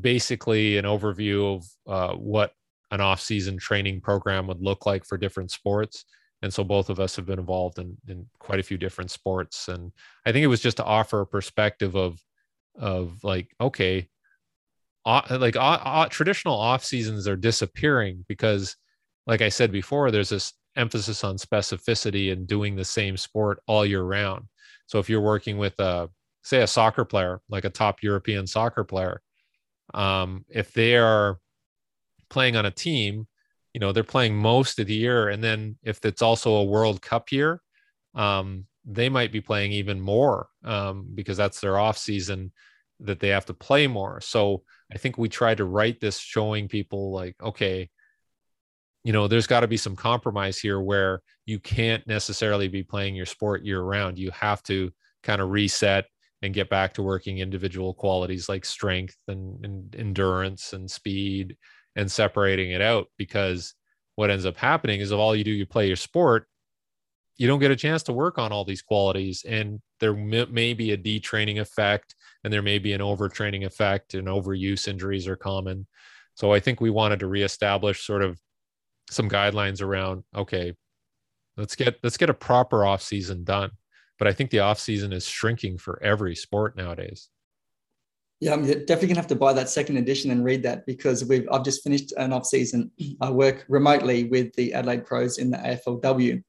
basically 0.00 0.78
an 0.78 0.84
overview 0.84 1.56
of 1.56 1.66
uh, 1.86 2.14
what 2.14 2.52
an 2.90 3.00
off-season 3.00 3.58
training 3.58 4.00
program 4.00 4.46
would 4.46 4.60
look 4.60 4.86
like 4.86 5.04
for 5.04 5.16
different 5.16 5.50
sports 5.50 6.04
and 6.42 6.52
so 6.52 6.64
both 6.64 6.90
of 6.90 6.98
us 6.98 7.14
have 7.14 7.24
been 7.24 7.38
involved 7.38 7.78
in, 7.78 7.96
in 8.08 8.26
quite 8.38 8.58
a 8.58 8.62
few 8.62 8.76
different 8.76 9.10
sports 9.10 9.68
and 9.68 9.92
i 10.26 10.32
think 10.32 10.44
it 10.44 10.48
was 10.48 10.60
just 10.60 10.76
to 10.76 10.84
offer 10.84 11.20
a 11.20 11.26
perspective 11.26 11.96
of 11.96 12.18
of 12.78 13.22
like 13.22 13.54
okay 13.60 14.08
uh, 15.04 15.20
like 15.40 15.56
uh, 15.58 16.06
traditional 16.08 16.54
off 16.54 16.84
seasons 16.84 17.26
are 17.26 17.36
disappearing 17.36 18.24
because 18.28 18.76
like 19.26 19.40
I 19.40 19.48
said 19.48 19.70
before, 19.70 20.10
there's 20.10 20.28
this 20.28 20.52
emphasis 20.76 21.22
on 21.24 21.36
specificity 21.36 22.32
and 22.32 22.46
doing 22.46 22.74
the 22.74 22.84
same 22.84 23.16
sport 23.16 23.60
all 23.66 23.84
year 23.84 24.02
round. 24.02 24.44
So 24.86 24.98
if 24.98 25.08
you're 25.08 25.20
working 25.20 25.58
with 25.58 25.78
a 25.78 26.08
say 26.42 26.62
a 26.62 26.66
soccer 26.66 27.04
player, 27.04 27.40
like 27.48 27.64
a 27.64 27.70
top 27.70 28.02
European 28.02 28.46
soccer 28.46 28.84
player, 28.84 29.22
um, 29.94 30.44
if 30.48 30.72
they 30.72 30.96
are 30.96 31.38
playing 32.30 32.56
on 32.56 32.66
a 32.66 32.70
team, 32.70 33.26
you 33.74 33.80
know, 33.80 33.92
they're 33.92 34.04
playing 34.04 34.36
most 34.36 34.78
of 34.78 34.86
the 34.86 34.94
year. 34.94 35.28
And 35.28 35.42
then 35.42 35.76
if 35.82 36.04
it's 36.04 36.22
also 36.22 36.54
a 36.54 36.64
World 36.64 37.00
Cup 37.02 37.32
year, 37.32 37.60
um, 38.14 38.66
they 38.84 39.08
might 39.08 39.32
be 39.32 39.40
playing 39.40 39.72
even 39.72 40.00
more 40.00 40.48
um, 40.64 41.08
because 41.14 41.36
that's 41.36 41.60
their 41.60 41.78
off 41.78 41.96
season 41.96 42.52
that 43.00 43.20
they 43.20 43.28
have 43.28 43.46
to 43.46 43.54
play 43.54 43.86
more. 43.86 44.20
So 44.20 44.62
I 44.92 44.98
think 44.98 45.18
we 45.18 45.28
try 45.28 45.54
to 45.54 45.64
write 45.64 46.00
this 46.00 46.18
showing 46.18 46.68
people 46.68 47.12
like, 47.12 47.36
okay, 47.42 47.88
you 49.04 49.12
know 49.12 49.28
there's 49.28 49.46
got 49.46 49.60
to 49.60 49.68
be 49.68 49.76
some 49.76 49.96
compromise 49.96 50.58
here 50.58 50.80
where 50.80 51.22
you 51.46 51.58
can't 51.58 52.06
necessarily 52.06 52.68
be 52.68 52.82
playing 52.82 53.14
your 53.14 53.26
sport 53.26 53.64
year 53.64 53.82
round 53.82 54.18
you 54.18 54.30
have 54.30 54.62
to 54.62 54.90
kind 55.22 55.40
of 55.40 55.50
reset 55.50 56.06
and 56.42 56.54
get 56.54 56.68
back 56.68 56.94
to 56.94 57.02
working 57.02 57.38
individual 57.38 57.94
qualities 57.94 58.48
like 58.48 58.64
strength 58.64 59.16
and, 59.28 59.64
and 59.64 59.96
endurance 59.96 60.72
and 60.72 60.90
speed 60.90 61.56
and 61.96 62.10
separating 62.10 62.72
it 62.72 62.80
out 62.80 63.06
because 63.16 63.74
what 64.16 64.30
ends 64.30 64.46
up 64.46 64.56
happening 64.56 65.00
is 65.00 65.12
if 65.12 65.18
all 65.18 65.34
you 65.36 65.44
do 65.44 65.50
you 65.50 65.66
play 65.66 65.86
your 65.86 65.96
sport 65.96 66.46
you 67.36 67.46
don't 67.48 67.60
get 67.60 67.70
a 67.70 67.76
chance 67.76 68.02
to 68.02 68.12
work 68.12 68.38
on 68.38 68.52
all 68.52 68.64
these 68.64 68.82
qualities 68.82 69.44
and 69.48 69.80
there 70.00 70.14
may, 70.14 70.44
may 70.46 70.74
be 70.74 70.92
a 70.92 70.98
detraining 70.98 71.60
effect 71.60 72.14
and 72.44 72.52
there 72.52 72.62
may 72.62 72.78
be 72.78 72.92
an 72.92 73.00
overtraining 73.00 73.64
effect 73.64 74.14
and 74.14 74.28
overuse 74.28 74.88
injuries 74.88 75.26
are 75.28 75.36
common 75.36 75.86
so 76.34 76.52
i 76.52 76.60
think 76.60 76.80
we 76.80 76.90
wanted 76.90 77.20
to 77.20 77.26
reestablish 77.26 78.04
sort 78.04 78.22
of 78.22 78.38
some 79.10 79.28
guidelines 79.28 79.82
around 79.82 80.24
okay 80.34 80.74
let's 81.56 81.76
get 81.76 81.98
let's 82.02 82.16
get 82.16 82.30
a 82.30 82.34
proper 82.34 82.84
off 82.84 83.02
season 83.02 83.44
done. 83.44 83.70
But 84.18 84.28
I 84.28 84.32
think 84.32 84.50
the 84.50 84.60
off 84.60 84.78
season 84.78 85.12
is 85.12 85.26
shrinking 85.26 85.78
for 85.78 86.02
every 86.02 86.34
sport 86.36 86.76
nowadays. 86.76 87.28
Yeah, 88.40 88.54
I'm 88.54 88.64
definitely 88.64 89.08
gonna 89.08 89.20
have 89.20 89.28
to 89.28 89.36
buy 89.36 89.52
that 89.52 89.68
second 89.68 89.98
edition 89.98 90.32
and 90.32 90.44
read 90.44 90.64
that 90.64 90.84
because 90.84 91.24
we've 91.24 91.46
I've 91.52 91.64
just 91.64 91.84
finished 91.84 92.12
an 92.16 92.32
off 92.32 92.44
season. 92.44 92.90
I 93.20 93.30
work 93.30 93.64
remotely 93.68 94.24
with 94.24 94.52
the 94.54 94.74
Adelaide 94.74 95.06
Crows 95.06 95.38
in 95.38 95.50
the 95.50 95.58
AFLW 95.58 96.42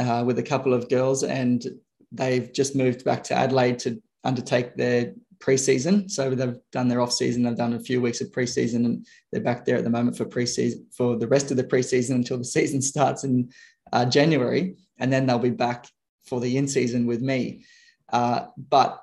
uh, 0.00 0.24
with 0.26 0.40
a 0.40 0.42
couple 0.42 0.74
of 0.74 0.88
girls, 0.88 1.22
and 1.22 1.64
they've 2.10 2.52
just 2.52 2.74
moved 2.74 3.04
back 3.04 3.22
to 3.24 3.34
Adelaide 3.34 3.78
to 3.80 4.02
undertake 4.24 4.74
their 4.74 5.12
preseason. 5.38 6.10
So 6.10 6.34
they've 6.34 6.58
done 6.72 6.88
their 6.88 7.00
off 7.00 7.12
season. 7.12 7.44
They've 7.44 7.56
done 7.56 7.74
a 7.74 7.80
few 7.80 8.00
weeks 8.00 8.20
of 8.20 8.32
preseason, 8.32 8.84
and 8.84 9.06
they're 9.30 9.40
back 9.40 9.64
there 9.64 9.76
at 9.76 9.84
the 9.84 9.90
moment 9.90 10.16
for 10.16 10.24
preseason 10.24 10.92
for 10.92 11.16
the 11.16 11.28
rest 11.28 11.50
of 11.50 11.56
the 11.56 11.64
preseason 11.64 12.16
until 12.16 12.38
the 12.38 12.44
season 12.56 12.82
starts 12.82 13.24
in 13.24 13.50
uh, 13.92 14.04
January, 14.04 14.76
and 14.98 15.12
then 15.12 15.26
they'll 15.26 15.38
be 15.38 15.50
back 15.50 15.86
for 16.28 16.40
the 16.40 16.56
in 16.56 16.68
season 16.68 17.06
with 17.06 17.22
me. 17.22 17.64
Uh, 18.12 18.46
but 18.56 19.02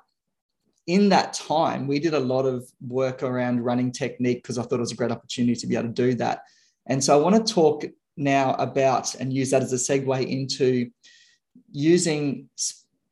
in 0.86 1.08
that 1.08 1.32
time, 1.32 1.86
we 1.86 1.98
did 1.98 2.14
a 2.14 2.20
lot 2.20 2.46
of 2.46 2.68
work 2.86 3.22
around 3.22 3.64
running 3.64 3.90
technique 3.92 4.42
because 4.42 4.58
I 4.58 4.62
thought 4.62 4.76
it 4.76 4.80
was 4.80 4.92
a 4.92 4.96
great 4.96 5.10
opportunity 5.10 5.56
to 5.56 5.66
be 5.66 5.74
able 5.74 5.88
to 5.88 5.94
do 5.94 6.14
that. 6.14 6.42
And 6.86 7.02
so 7.02 7.18
I 7.18 7.22
want 7.22 7.44
to 7.44 7.52
talk 7.52 7.84
now 8.16 8.54
about 8.54 9.14
and 9.16 9.32
use 9.32 9.50
that 9.50 9.62
as 9.62 9.72
a 9.72 9.76
segue 9.76 10.26
into 10.26 10.90
using 11.72 12.48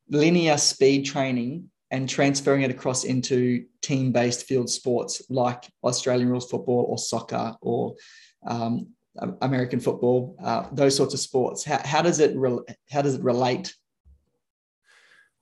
linear 0.08 0.56
speed 0.56 1.04
training 1.04 1.70
and 1.90 2.08
transferring 2.08 2.62
it 2.62 2.70
across 2.70 3.04
into 3.04 3.64
team 3.82 4.12
based 4.12 4.46
field 4.46 4.70
sports 4.70 5.22
like 5.28 5.64
Australian 5.82 6.28
rules 6.28 6.48
football 6.50 6.86
or 6.88 6.98
soccer 6.98 7.54
or 7.60 7.94
um, 8.46 8.88
American 9.42 9.80
football, 9.80 10.36
uh, 10.42 10.66
those 10.72 10.96
sorts 10.96 11.14
of 11.14 11.20
sports. 11.20 11.64
How, 11.64 11.80
how 11.84 12.02
does 12.02 12.20
it 12.20 12.36
re- 12.36 12.64
how 12.90 13.02
does 13.02 13.14
it 13.14 13.22
relate? 13.22 13.74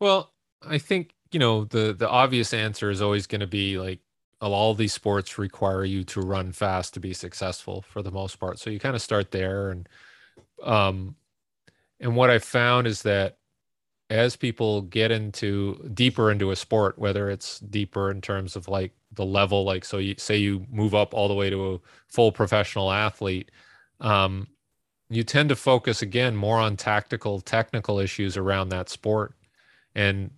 Well, 0.03 0.33
I 0.67 0.79
think 0.79 1.15
you 1.31 1.39
know 1.39 1.65
the 1.65 1.93
the 1.93 2.09
obvious 2.09 2.53
answer 2.53 2.91
is 2.91 3.01
always 3.01 3.29
going 3.29 3.41
to 3.41 3.47
be 3.47 3.79
like 3.79 4.01
all 4.41 4.75
these 4.75 4.93
sports 4.93 5.39
require 5.39 5.85
you 5.85 6.03
to 6.03 6.21
run 6.21 6.51
fast 6.51 6.95
to 6.95 7.01
be 7.01 7.15
successful 7.15 7.83
for 7.83 8.03
the 8.03 8.11
most 8.11 8.41
part. 8.41 8.59
So 8.59 8.69
you 8.69 8.81
kind 8.81 8.97
of 8.97 9.03
start 9.03 9.31
there 9.31 9.71
and 9.71 9.89
um 10.65 11.15
and 12.01 12.17
what 12.17 12.31
I 12.31 12.41
found 12.41 12.89
is 12.89 13.03
that 13.03 13.39
as 14.11 14.37
people 14.37 14.83
get 14.83 15.13
into 15.13 15.91
deeper 15.95 16.33
into 16.33 16.51
a 16.51 16.57
sport, 16.57 16.99
whether 16.99 17.31
it's 17.31 17.61
deeper 17.61 18.11
in 18.11 18.21
terms 18.21 18.57
of 18.57 18.69
like 18.69 18.93
the 19.13 19.25
level, 19.25 19.65
like 19.65 19.85
so 19.85 19.99
you 19.99 20.17
say 20.19 20.37
you 20.37 20.67
move 20.73 20.97
up 20.97 21.15
all 21.15 21.29
the 21.29 21.35
way 21.35 21.51
to 21.51 21.75
a 21.75 21.81
full 22.09 22.33
professional 22.33 22.91
athlete, 22.93 23.53
um, 24.01 24.49
you 25.11 25.25
tend 25.25 25.51
to 25.51 25.57
focus 25.57 26.03
again 26.03 26.37
more 26.37 26.59
on 26.59 26.77
tactical, 26.77 27.41
technical 27.41 28.01
issues 28.01 28.37
around 28.37 28.71
that 28.71 28.89
sport, 28.89 29.35
and 29.95 30.31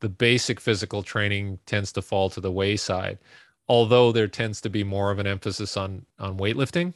the 0.00 0.08
basic 0.08 0.60
physical 0.60 1.02
training 1.02 1.58
tends 1.66 1.92
to 1.92 2.02
fall 2.02 2.30
to 2.30 2.40
the 2.40 2.52
wayside. 2.52 3.18
Although 3.68 4.12
there 4.12 4.28
tends 4.28 4.60
to 4.62 4.70
be 4.70 4.82
more 4.84 5.10
of 5.10 5.18
an 5.18 5.26
emphasis 5.26 5.76
on 5.76 6.06
on 6.18 6.38
weightlifting, 6.38 6.94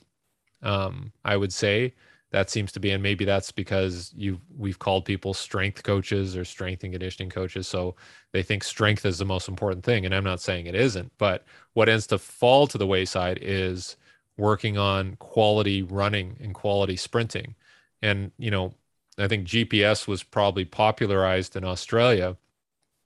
um, 0.62 1.12
I 1.24 1.36
would 1.36 1.52
say 1.52 1.94
that 2.34 2.50
seems 2.50 2.72
to 2.72 2.80
be 2.80 2.90
and 2.90 3.00
maybe 3.00 3.24
that's 3.24 3.52
because 3.52 4.12
you 4.16 4.40
we've 4.58 4.80
called 4.80 5.04
people 5.04 5.32
strength 5.32 5.84
coaches 5.84 6.36
or 6.36 6.44
strength 6.44 6.82
and 6.82 6.92
conditioning 6.92 7.30
coaches 7.30 7.68
so 7.68 7.94
they 8.32 8.42
think 8.42 8.64
strength 8.64 9.06
is 9.06 9.18
the 9.18 9.24
most 9.24 9.48
important 9.48 9.84
thing 9.84 10.04
and 10.04 10.12
i'm 10.12 10.24
not 10.24 10.40
saying 10.40 10.66
it 10.66 10.74
isn't 10.74 11.12
but 11.16 11.44
what 11.74 11.88
ends 11.88 12.08
to 12.08 12.18
fall 12.18 12.66
to 12.66 12.76
the 12.76 12.88
wayside 12.88 13.38
is 13.40 13.96
working 14.36 14.76
on 14.76 15.14
quality 15.16 15.84
running 15.84 16.36
and 16.40 16.54
quality 16.54 16.96
sprinting 16.96 17.54
and 18.02 18.32
you 18.36 18.50
know 18.50 18.74
i 19.18 19.28
think 19.28 19.46
gps 19.46 20.06
was 20.06 20.22
probably 20.22 20.64
popularized 20.64 21.56
in 21.56 21.64
australia 21.64 22.36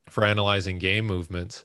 for 0.09 0.25
analyzing 0.25 0.79
game 0.79 1.07
movements 1.07 1.65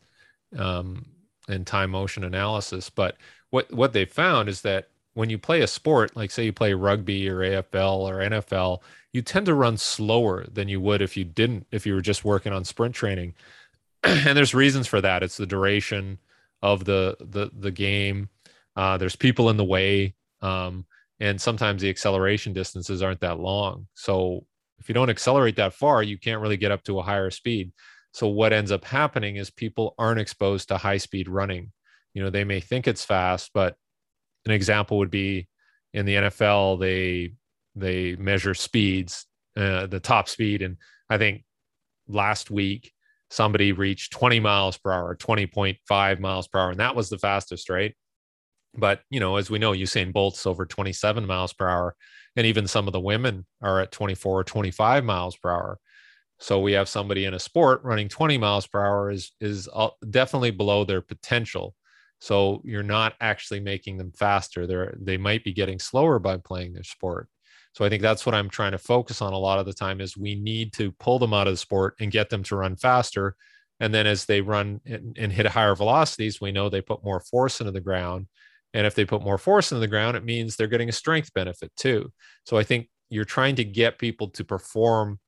um, 0.58 1.06
and 1.48 1.66
time 1.66 1.92
motion 1.92 2.24
analysis 2.24 2.90
but 2.90 3.18
what 3.50 3.72
what 3.72 3.94
they 3.94 4.06
found 4.06 4.50
is 4.50 4.62
that 4.62 4.90
when 5.14 5.30
you 5.30 5.38
play 5.38 5.62
a 5.62 5.68
sport, 5.68 6.16
like 6.16 6.32
say 6.32 6.46
you 6.46 6.54
play 6.54 6.74
rugby 6.74 7.30
or 7.30 7.38
AFL 7.38 8.00
or 8.00 8.16
NFL, 8.18 8.82
you 9.12 9.22
tend 9.22 9.46
to 9.46 9.54
run 9.54 9.78
slower 9.78 10.46
than 10.52 10.68
you 10.68 10.82
would 10.82 11.02
if 11.02 11.16
you 11.16 11.24
didn't, 11.24 11.68
if 11.72 11.86
you 11.86 11.94
were 11.94 12.02
just 12.02 12.26
working 12.26 12.52
on 12.52 12.66
sprint 12.66 12.96
training. 12.96 13.36
and 14.04 14.36
there's 14.36 14.56
reasons 14.56 14.88
for 14.88 15.02
that. 15.02 15.24
It's 15.24 15.38
the 15.38 15.46
duration 15.46 16.18
of 16.62 16.86
the 16.86 17.16
the 17.20 17.52
the 17.58 17.72
game. 17.72 18.30
Uh, 18.76 18.98
there's 18.98 19.16
people 19.16 19.50
in 19.50 19.58
the 19.58 19.64
way, 19.64 20.16
um, 20.42 20.86
and 21.20 21.40
sometimes 21.40 21.82
the 21.82 21.90
acceleration 21.90 22.54
distances 22.54 23.02
aren't 23.02 23.22
that 23.22 23.40
long. 23.40 23.88
So 23.94 24.46
if 24.80 24.90
you 24.90 24.94
don't 24.94 25.10
accelerate 25.10 25.56
that 25.58 25.74
far, 25.74 26.04
you 26.04 26.18
can't 26.18 26.42
really 26.42 26.58
get 26.58 26.72
up 26.72 26.84
to 26.84 27.00
a 27.00 27.04
higher 27.04 27.32
speed. 27.32 27.72
So 28.12 28.28
what 28.28 28.54
ends 28.54 28.72
up 28.72 28.86
happening 28.86 29.38
is 29.38 29.50
people 29.50 29.96
aren't 29.98 30.20
exposed 30.20 30.68
to 30.68 30.78
high 30.78 30.98
speed 30.98 31.28
running. 31.28 31.72
You 32.14 32.24
know, 32.24 32.30
they 32.30 32.44
may 32.44 32.60
think 32.60 32.88
it's 32.88 33.06
fast, 33.06 33.52
but 33.54 33.76
an 34.46 34.52
example 34.52 34.98
would 35.00 35.10
be 35.10 35.48
in 35.94 36.06
the 36.06 36.16
NFL, 36.16 36.80
they 36.80 37.34
they 37.76 38.16
measure 38.18 38.54
speeds, 38.54 39.26
uh, 39.58 39.88
the 39.88 40.00
top 40.00 40.28
speed, 40.30 40.62
and 40.62 40.78
I 41.10 41.18
think 41.18 41.44
last 42.08 42.52
week 42.52 42.92
somebody 43.30 43.72
reached 43.72 44.12
20 44.12 44.40
miles 44.40 44.78
per 44.78 44.92
hour, 44.92 45.16
20.5 45.16 46.20
miles 46.20 46.48
per 46.48 46.60
hour, 46.60 46.72
and 46.72 46.80
that 46.80 46.96
was 46.96 47.10
the 47.10 47.18
fastest, 47.18 47.70
right? 47.70 47.96
But 48.76 49.02
you 49.10 49.20
know, 49.20 49.38
as 49.38 49.50
we 49.50 49.60
know, 49.60 49.72
Usain 49.72 50.12
Bolt's 50.12 50.46
over 50.46 50.66
27 50.66 51.26
miles 51.26 51.54
per 51.54 51.68
hour, 51.68 51.96
and 52.36 52.46
even 52.48 52.68
some 52.68 52.88
of 52.88 52.94
the 52.94 53.00
women 53.00 53.46
are 53.62 53.80
at 53.80 53.92
24 53.92 54.40
or 54.40 54.44
25 54.44 55.04
miles 55.04 55.36
per 55.38 55.52
hour. 55.52 55.80
So 56.40 56.60
we 56.60 56.74
have 56.74 56.90
somebody 56.90 57.26
in 57.26 57.34
a 57.34 57.40
sport 57.40 57.82
running 57.84 58.10
20 58.10 58.38
miles 58.38 58.68
per 58.68 58.84
hour 58.84 59.12
is 59.12 59.32
is 59.40 59.70
uh, 59.74 59.90
definitely 60.10 60.52
below 60.52 60.84
their 60.84 61.02
potential. 61.02 61.76
So 62.20 62.62
you're 62.64 62.84
not 62.84 63.14
actually 63.22 63.60
making 63.60 63.98
them 63.98 64.12
faster. 64.12 64.66
They're 64.66 64.96
they 65.00 65.18
might 65.18 65.44
be 65.44 65.54
getting 65.54 65.80
slower 65.80 66.20
by 66.20 66.38
playing 66.38 66.74
their 66.74 66.84
sport. 66.84 67.30
So 67.74 67.84
I 67.84 67.90
think 67.90 68.02
that's 68.02 68.26
what 68.26 68.36
I'm 68.36 68.50
trying 68.50 68.74
to 68.74 68.78
focus 68.78 69.22
on 69.22 69.34
a 69.34 69.38
lot 69.38 69.60
of 69.60 69.66
the 69.66 69.74
time 69.74 70.00
is 70.00 70.16
we 70.16 70.36
need 70.36 70.74
to 70.74 70.92
pull 70.94 71.18
them 71.18 71.34
out 71.34 71.48
of 71.48 71.54
the 71.54 71.58
sport 71.58 71.96
and 72.00 72.12
get 72.12 72.30
them 72.30 72.44
to 72.44 72.56
run 72.56 72.76
faster. 72.76 73.36
And 73.80 73.94
then 73.94 74.06
as 74.06 74.26
they 74.26 74.42
run 74.42 74.80
and, 74.86 75.18
and 75.20 75.34
hit 75.34 75.48
higher 75.48 75.76
velocities, 75.76 76.40
we 76.40 76.52
know 76.52 76.70
they 76.70 76.82
put 76.82 77.04
more 77.04 77.20
force 77.20 77.60
into 77.60 77.72
the 77.72 77.82
ground. 77.82 78.28
And 78.74 78.88
if 78.88 78.96
they 78.96 79.06
put 79.06 79.22
more 79.22 79.38
force 79.38 79.72
into 79.72 79.80
the 79.80 79.88
ground, 79.88 80.18
it 80.18 80.26
means 80.26 80.56
they're 80.56 80.68
getting 80.68 80.90
a 80.90 80.94
strength 80.94 81.34
benefit 81.34 81.72
too. 81.76 82.12
So 82.46 82.58
I 82.58 82.64
think 82.64 82.90
you're 83.10 83.26
trying 83.26 83.56
to 83.56 83.64
get 83.64 84.00
people 84.00 84.30
to 84.30 84.44
perform 84.44 85.20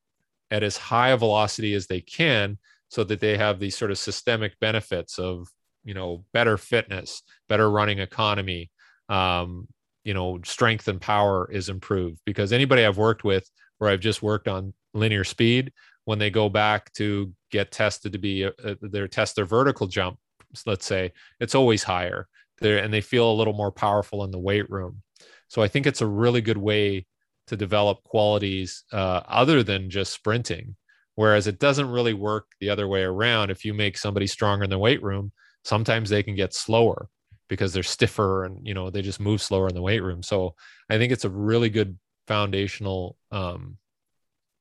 at 0.51 0.63
as 0.63 0.77
high 0.77 1.09
a 1.09 1.17
velocity 1.17 1.73
as 1.73 1.87
they 1.87 2.01
can 2.01 2.57
so 2.89 3.03
that 3.03 3.19
they 3.19 3.37
have 3.37 3.59
these 3.59 3.77
sort 3.77 3.91
of 3.91 3.97
systemic 3.97 4.59
benefits 4.59 5.19
of 5.19 5.47
you 5.83 5.93
know 5.93 6.25
better 6.33 6.57
fitness 6.57 7.21
better 7.47 7.69
running 7.69 7.99
economy 7.99 8.71
um, 9.09 9.67
you 10.03 10.13
know 10.13 10.39
strength 10.43 10.87
and 10.87 11.01
power 11.01 11.49
is 11.51 11.69
improved 11.69 12.19
because 12.25 12.51
anybody 12.51 12.85
i've 12.85 12.97
worked 12.97 13.23
with 13.23 13.49
where 13.77 13.89
i've 13.89 13.99
just 13.99 14.21
worked 14.21 14.47
on 14.47 14.73
linear 14.93 15.23
speed 15.23 15.71
when 16.05 16.19
they 16.19 16.29
go 16.29 16.49
back 16.49 16.91
to 16.93 17.33
get 17.51 17.71
tested 17.71 18.13
to 18.13 18.19
be 18.19 18.49
their 18.81 19.07
test 19.07 19.35
their 19.35 19.45
vertical 19.45 19.87
jump 19.87 20.17
let's 20.65 20.85
say 20.85 21.11
it's 21.39 21.55
always 21.55 21.83
higher 21.83 22.27
there 22.59 22.77
and 22.77 22.93
they 22.93 23.01
feel 23.01 23.31
a 23.31 23.35
little 23.35 23.53
more 23.53 23.71
powerful 23.71 24.23
in 24.23 24.31
the 24.31 24.39
weight 24.39 24.69
room. 24.69 25.01
So 25.47 25.61
i 25.61 25.67
think 25.67 25.85
it's 25.85 26.01
a 26.01 26.07
really 26.07 26.41
good 26.41 26.57
way 26.57 27.05
to 27.47 27.55
develop 27.55 28.03
qualities 28.03 28.83
uh, 28.91 29.21
other 29.27 29.63
than 29.63 29.89
just 29.89 30.13
sprinting. 30.13 30.75
Whereas 31.15 31.47
it 31.47 31.59
doesn't 31.59 31.89
really 31.89 32.13
work 32.13 32.47
the 32.59 32.69
other 32.69 32.87
way 32.87 33.03
around. 33.03 33.49
If 33.49 33.63
you 33.63 33.73
make 33.73 33.97
somebody 33.97 34.27
stronger 34.27 34.65
in 34.65 34.69
the 34.69 34.79
weight 34.79 35.01
room 35.01 35.31
sometimes 35.65 36.09
they 36.09 36.23
can 36.23 36.35
get 36.35 36.53
slower 36.53 37.09
because 37.49 37.73
they're 37.73 37.83
stiffer 37.83 38.45
and 38.45 38.65
you 38.65 38.73
know 38.73 38.89
they 38.89 39.01
just 39.01 39.19
move 39.19 39.41
slower 39.41 39.67
in 39.67 39.75
the 39.75 39.81
weight 39.81 40.01
room. 40.03 40.23
So 40.23 40.55
i 40.89 40.97
think 40.97 41.11
it's 41.11 41.25
a 41.25 41.29
really 41.29 41.69
good 41.69 41.97
foundational 42.27 43.17
um, 43.31 43.77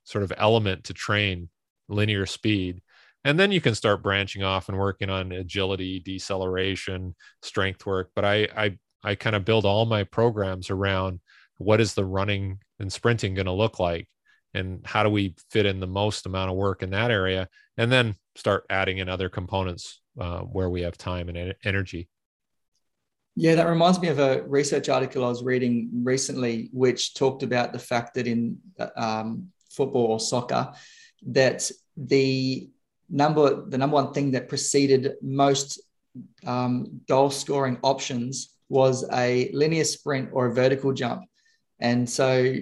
sort 0.05 0.25
of 0.25 0.33
element 0.37 0.85
to 0.85 0.95
train 0.95 1.49
linear 1.89 2.27
speed 2.27 2.81
and 3.25 3.39
then 3.39 3.51
you 3.53 3.61
can 3.61 3.75
start 3.75 4.03
branching 4.03 4.43
off 4.43 4.69
and 4.69 4.79
working 4.79 5.11
on 5.11 5.33
agility 5.33 6.01
deceleration 6.01 7.15
strength 7.43 7.85
work. 7.87 8.11
But 8.15 8.25
i 8.25 8.49
i 8.57 8.79
i 9.03 9.15
kind 9.15 9.37
of 9.37 9.45
build 9.45 9.65
all 9.65 9.87
my 9.87 10.05
programs 10.05 10.71
around 10.71 11.21
what 11.59 11.81
is 11.81 11.95
the 11.95 12.05
running 12.05 12.59
and 12.79 12.93
sprinting 12.93 13.35
going 13.35 13.47
to 13.47 13.53
look 13.53 13.79
like? 13.79 14.09
And 14.55 14.81
how 14.85 15.03
do 15.03 15.11
we 15.11 15.35
fit 15.51 15.67
in 15.67 15.81
the 15.81 15.87
most 15.87 16.27
amount 16.27 16.51
of 16.51 16.57
work 16.57 16.83
in 16.83 16.91
that 16.91 17.11
area? 17.11 17.49
And 17.77 17.91
then 17.91 18.15
start 18.37 18.65
adding 18.71 18.99
in 18.99 19.09
other 19.09 19.29
components 19.29 20.01
uh, 20.21 20.41
where 20.41 20.71
we 20.71 20.83
have 20.83 20.97
time 20.97 21.29
and 21.29 21.55
energy. 21.65 22.09
Yeah, 23.37 23.57
that 23.57 23.67
reminds 23.67 24.01
me 24.01 24.09
of 24.09 24.21
a 24.21 24.43
research 24.43 24.89
article 24.89 25.25
I 25.25 25.29
was 25.29 25.43
reading 25.43 25.91
recently, 26.05 26.71
which 26.73 27.15
talked 27.15 27.43
about 27.43 27.73
the 27.73 27.81
fact 27.81 28.15
that 28.15 28.29
in 28.29 28.59
um, 28.97 29.49
football 29.71 30.07
or 30.07 30.21
soccer, 30.21 30.73
that 31.27 31.69
the 31.97 32.71
number 33.09 33.65
the 33.69 33.79
number 33.79 33.95
one 33.95 34.13
thing 34.13 34.33
that 34.33 34.49
preceded 34.49 35.15
most 35.23 35.83
um, 36.47 37.01
goal 37.09 37.31
scoring 37.31 37.79
options 37.83 38.55
was 38.69 39.09
a 39.13 39.51
linear 39.53 39.85
sprint 39.85 40.31
or 40.33 40.47
a 40.47 40.55
vertical 40.55 40.93
jump, 40.93 41.23
and 41.81 42.09
so 42.09 42.55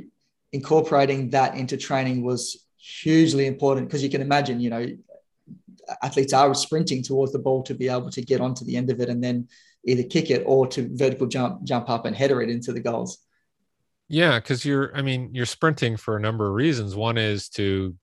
incorporating 0.53 1.31
that 1.31 1.57
into 1.57 1.77
training 1.77 2.23
was 2.23 2.67
hugely 2.77 3.47
important 3.47 3.89
because 3.89 4.03
you 4.03 4.11
can 4.11 4.21
imagine, 4.21 4.61
you 4.61 4.71
know, 4.71 4.87
athletes 6.03 6.33
are 6.33 6.55
sprinting 6.55 7.03
towards 7.03 7.33
the 7.33 7.39
ball 7.39 7.63
to 7.63 7.75
be 7.75 7.89
able 7.89 8.11
to 8.11 8.23
get 8.23 8.41
onto 8.41 8.65
the 8.65 8.77
end 8.77 8.91
of 8.91 9.01
it 9.01 9.09
and 9.09 9.23
then 9.23 9.49
either 9.85 10.03
kick 10.03 10.31
it 10.31 10.43
or 10.47 10.67
to 10.67 10.89
vertical 10.93 11.27
jump 11.27 11.63
jump 11.65 11.89
up 11.89 12.05
and 12.05 12.17
header 12.17 12.43
it 12.43 12.51
into 12.51 12.73
the 12.73 12.81
goals. 12.81 13.19
Yeah, 14.09 14.39
because 14.39 14.65
you're, 14.65 14.95
I 14.95 15.01
mean, 15.01 15.31
you're 15.33 15.47
sprinting 15.47 15.97
for 15.97 16.17
a 16.17 16.21
number 16.21 16.47
of 16.47 16.55
reasons. 16.55 16.95
One 16.95 17.17
is 17.17 17.49
to 17.51 17.97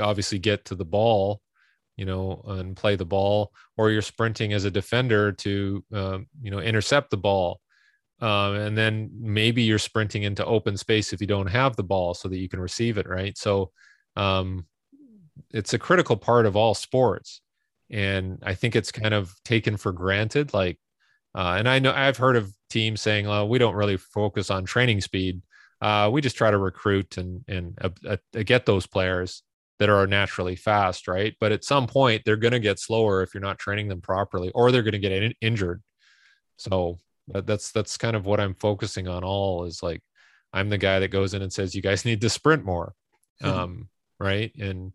obviously 0.00 0.38
get 0.38 0.64
to 0.66 0.74
the 0.74 0.84
ball, 0.84 1.40
you 1.96 2.04
know, 2.04 2.42
and 2.46 2.76
play 2.76 2.96
the 2.96 3.04
ball, 3.04 3.52
or 3.76 3.90
you're 3.90 4.02
sprinting 4.02 4.52
as 4.52 4.64
a 4.64 4.70
defender 4.70 5.32
to, 5.32 5.84
um, 5.92 6.26
you 6.42 6.50
know, 6.50 6.58
intercept 6.58 7.10
the 7.10 7.16
ball. 7.16 7.60
Um, 8.20 8.54
and 8.54 8.78
then 8.78 9.10
maybe 9.18 9.62
you're 9.62 9.78
sprinting 9.78 10.22
into 10.22 10.44
open 10.44 10.76
space 10.76 11.12
if 11.12 11.20
you 11.20 11.26
don't 11.26 11.48
have 11.48 11.76
the 11.76 11.82
ball 11.82 12.14
so 12.14 12.28
that 12.28 12.38
you 12.38 12.48
can 12.48 12.60
receive 12.60 12.96
it, 12.98 13.08
right? 13.08 13.36
So 13.36 13.72
um, 14.16 14.66
it's 15.50 15.74
a 15.74 15.78
critical 15.78 16.16
part 16.16 16.46
of 16.46 16.56
all 16.56 16.74
sports. 16.74 17.40
And 17.90 18.38
I 18.42 18.54
think 18.54 18.76
it's 18.76 18.92
kind 18.92 19.14
of 19.14 19.34
taken 19.44 19.76
for 19.76 19.92
granted. 19.92 20.54
Like, 20.54 20.78
uh, 21.34 21.56
and 21.58 21.68
I 21.68 21.80
know 21.80 21.92
I've 21.92 22.16
heard 22.16 22.36
of 22.36 22.52
teams 22.70 23.00
saying, 23.02 23.26
"Oh, 23.26 23.44
we 23.44 23.58
don't 23.58 23.74
really 23.74 23.96
focus 23.96 24.50
on 24.50 24.64
training 24.64 25.00
speed. 25.00 25.42
Uh, 25.80 26.08
we 26.10 26.20
just 26.20 26.36
try 26.36 26.50
to 26.50 26.58
recruit 26.58 27.18
and 27.18 27.44
and 27.48 27.78
uh, 27.80 27.90
uh, 28.08 28.42
get 28.44 28.66
those 28.66 28.86
players 28.86 29.42
that 29.78 29.88
are 29.88 30.06
naturally 30.06 30.56
fast, 30.56 31.08
right? 31.08 31.34
But 31.40 31.52
at 31.52 31.64
some 31.64 31.86
point, 31.86 32.22
they're 32.24 32.36
going 32.36 32.52
to 32.52 32.60
get 32.60 32.78
slower 32.78 33.22
if 33.22 33.34
you're 33.34 33.40
not 33.40 33.58
training 33.58 33.88
them 33.88 34.00
properly, 34.00 34.50
or 34.52 34.70
they're 34.70 34.82
going 34.82 34.92
to 34.92 34.98
get 34.98 35.12
in- 35.12 35.34
injured. 35.40 35.82
So 36.56 36.98
that's 37.28 37.72
that's 37.72 37.96
kind 37.96 38.16
of 38.16 38.26
what 38.26 38.40
I'm 38.40 38.54
focusing 38.54 39.08
on. 39.08 39.24
All 39.24 39.64
is 39.64 39.82
like 39.82 40.02
I'm 40.52 40.68
the 40.68 40.78
guy 40.78 41.00
that 41.00 41.08
goes 41.08 41.34
in 41.34 41.42
and 41.42 41.52
says, 41.52 41.74
"You 41.74 41.82
guys 41.82 42.04
need 42.04 42.20
to 42.20 42.30
sprint 42.30 42.64
more," 42.64 42.94
um, 43.42 43.88
right? 44.20 44.54
And 44.56 44.94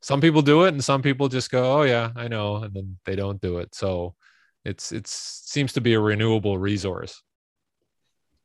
some 0.00 0.20
people 0.20 0.42
do 0.42 0.64
it, 0.64 0.68
and 0.68 0.84
some 0.84 1.02
people 1.02 1.28
just 1.28 1.50
go, 1.50 1.80
"Oh 1.80 1.82
yeah, 1.82 2.10
I 2.14 2.28
know," 2.28 2.56
and 2.56 2.74
then 2.74 2.98
they 3.06 3.16
don't 3.16 3.40
do 3.40 3.58
it. 3.58 3.74
So 3.74 4.14
it's 4.64 4.92
it 4.92 5.06
seems 5.06 5.72
to 5.74 5.80
be 5.80 5.94
a 5.94 6.00
renewable 6.00 6.58
resource. 6.58 7.22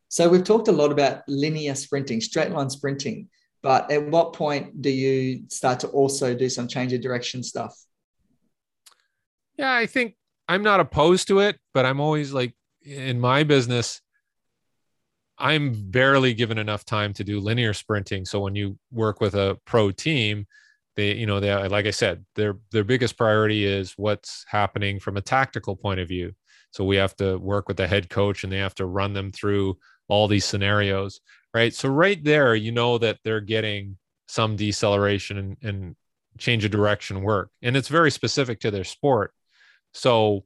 So 0.08 0.30
we've 0.30 0.44
talked 0.44 0.68
a 0.68 0.72
lot 0.72 0.92
about 0.92 1.24
linear 1.28 1.76
sprinting, 1.76 2.22
straight 2.22 2.52
line 2.52 2.70
sprinting, 2.70 3.30
but 3.64 3.90
at 3.90 4.06
what 4.06 4.34
point 4.34 4.82
do 4.82 4.90
you 4.90 5.46
start 5.48 5.80
to 5.80 5.88
also 5.88 6.36
do 6.36 6.50
some 6.50 6.68
change 6.68 6.92
of 6.94 7.02
direction 7.02 7.42
stuff? 7.42 7.76
Yeah, 9.58 9.74
I 9.74 9.88
think 9.88 10.16
I'm 10.48 10.62
not 10.64 10.82
opposed 10.82 11.30
to 11.30 11.40
it, 11.40 11.58
but 11.74 11.86
I'm 11.86 12.02
always 12.02 12.34
like 12.34 12.54
in 12.84 13.20
my 13.20 13.44
business, 13.44 14.02
I'm 15.38 15.90
barely 15.90 16.34
given 16.34 16.58
enough 16.58 16.84
time 16.84 17.14
to 17.14 17.24
do 17.24 17.40
linear 17.40 17.74
sprinting. 17.74 18.26
So 18.26 18.42
when 18.42 18.56
you 18.56 18.78
work 18.92 19.22
with 19.22 19.34
a 19.34 19.58
pro 19.66 19.92
team, 19.92 20.46
they, 20.96 21.16
you 21.16 21.26
know, 21.26 21.40
they 21.40 21.56
like 21.70 21.86
I 21.86 21.92
said, 21.92 22.26
their 22.36 22.58
their 22.72 22.84
biggest 22.84 23.18
priority 23.18 23.66
is 23.66 23.94
what's 23.96 24.46
happening 24.48 25.00
from 25.00 25.16
a 25.16 25.22
tactical 25.22 25.76
point 25.76 26.02
of 26.02 26.10
view. 26.10 26.34
So 26.72 26.84
we 26.84 26.98
have 26.98 27.16
to 27.18 27.38
work 27.38 27.68
with 27.70 27.78
the 27.78 27.88
head 27.88 28.10
coach 28.10 28.44
and 28.44 28.52
they 28.52 28.58
have 28.58 28.76
to 28.76 28.86
run 28.86 29.14
them 29.14 29.32
through 29.32 29.78
all 30.10 30.28
these 30.28 30.46
scenarios, 30.46 31.22
right? 31.54 31.74
So 31.74 31.90
right 31.90 32.22
there, 32.24 32.56
you 32.56 32.72
know 32.72 32.98
that 32.98 33.20
they're 33.24 33.42
getting 33.42 33.98
some 34.28 34.56
deceleration 34.56 35.38
and, 35.38 35.58
and 35.62 35.96
change 36.38 36.66
of 36.66 36.72
direction 36.72 37.22
work. 37.22 37.50
And 37.62 37.78
it's 37.78 37.90
very 37.90 38.12
specific 38.12 38.60
to 38.62 38.72
their 38.72 38.84
sport. 38.84 39.34
So 39.94 40.46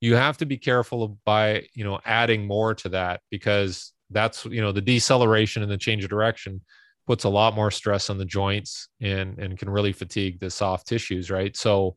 you 0.00 0.14
have 0.14 0.38
to 0.38 0.46
be 0.46 0.56
careful 0.56 1.18
by 1.24 1.66
you 1.74 1.84
know 1.84 2.00
adding 2.04 2.46
more 2.46 2.74
to 2.74 2.88
that 2.90 3.20
because 3.30 3.92
that's 4.10 4.44
you 4.46 4.60
know 4.60 4.72
the 4.72 4.80
deceleration 4.80 5.62
and 5.62 5.70
the 5.70 5.76
change 5.76 6.04
of 6.04 6.10
direction 6.10 6.60
puts 7.06 7.24
a 7.24 7.28
lot 7.28 7.54
more 7.54 7.70
stress 7.70 8.10
on 8.10 8.18
the 8.18 8.24
joints 8.24 8.88
and 9.00 9.38
and 9.38 9.58
can 9.58 9.68
really 9.68 9.92
fatigue 9.92 10.38
the 10.40 10.50
soft 10.50 10.86
tissues 10.86 11.30
right 11.30 11.56
so 11.56 11.96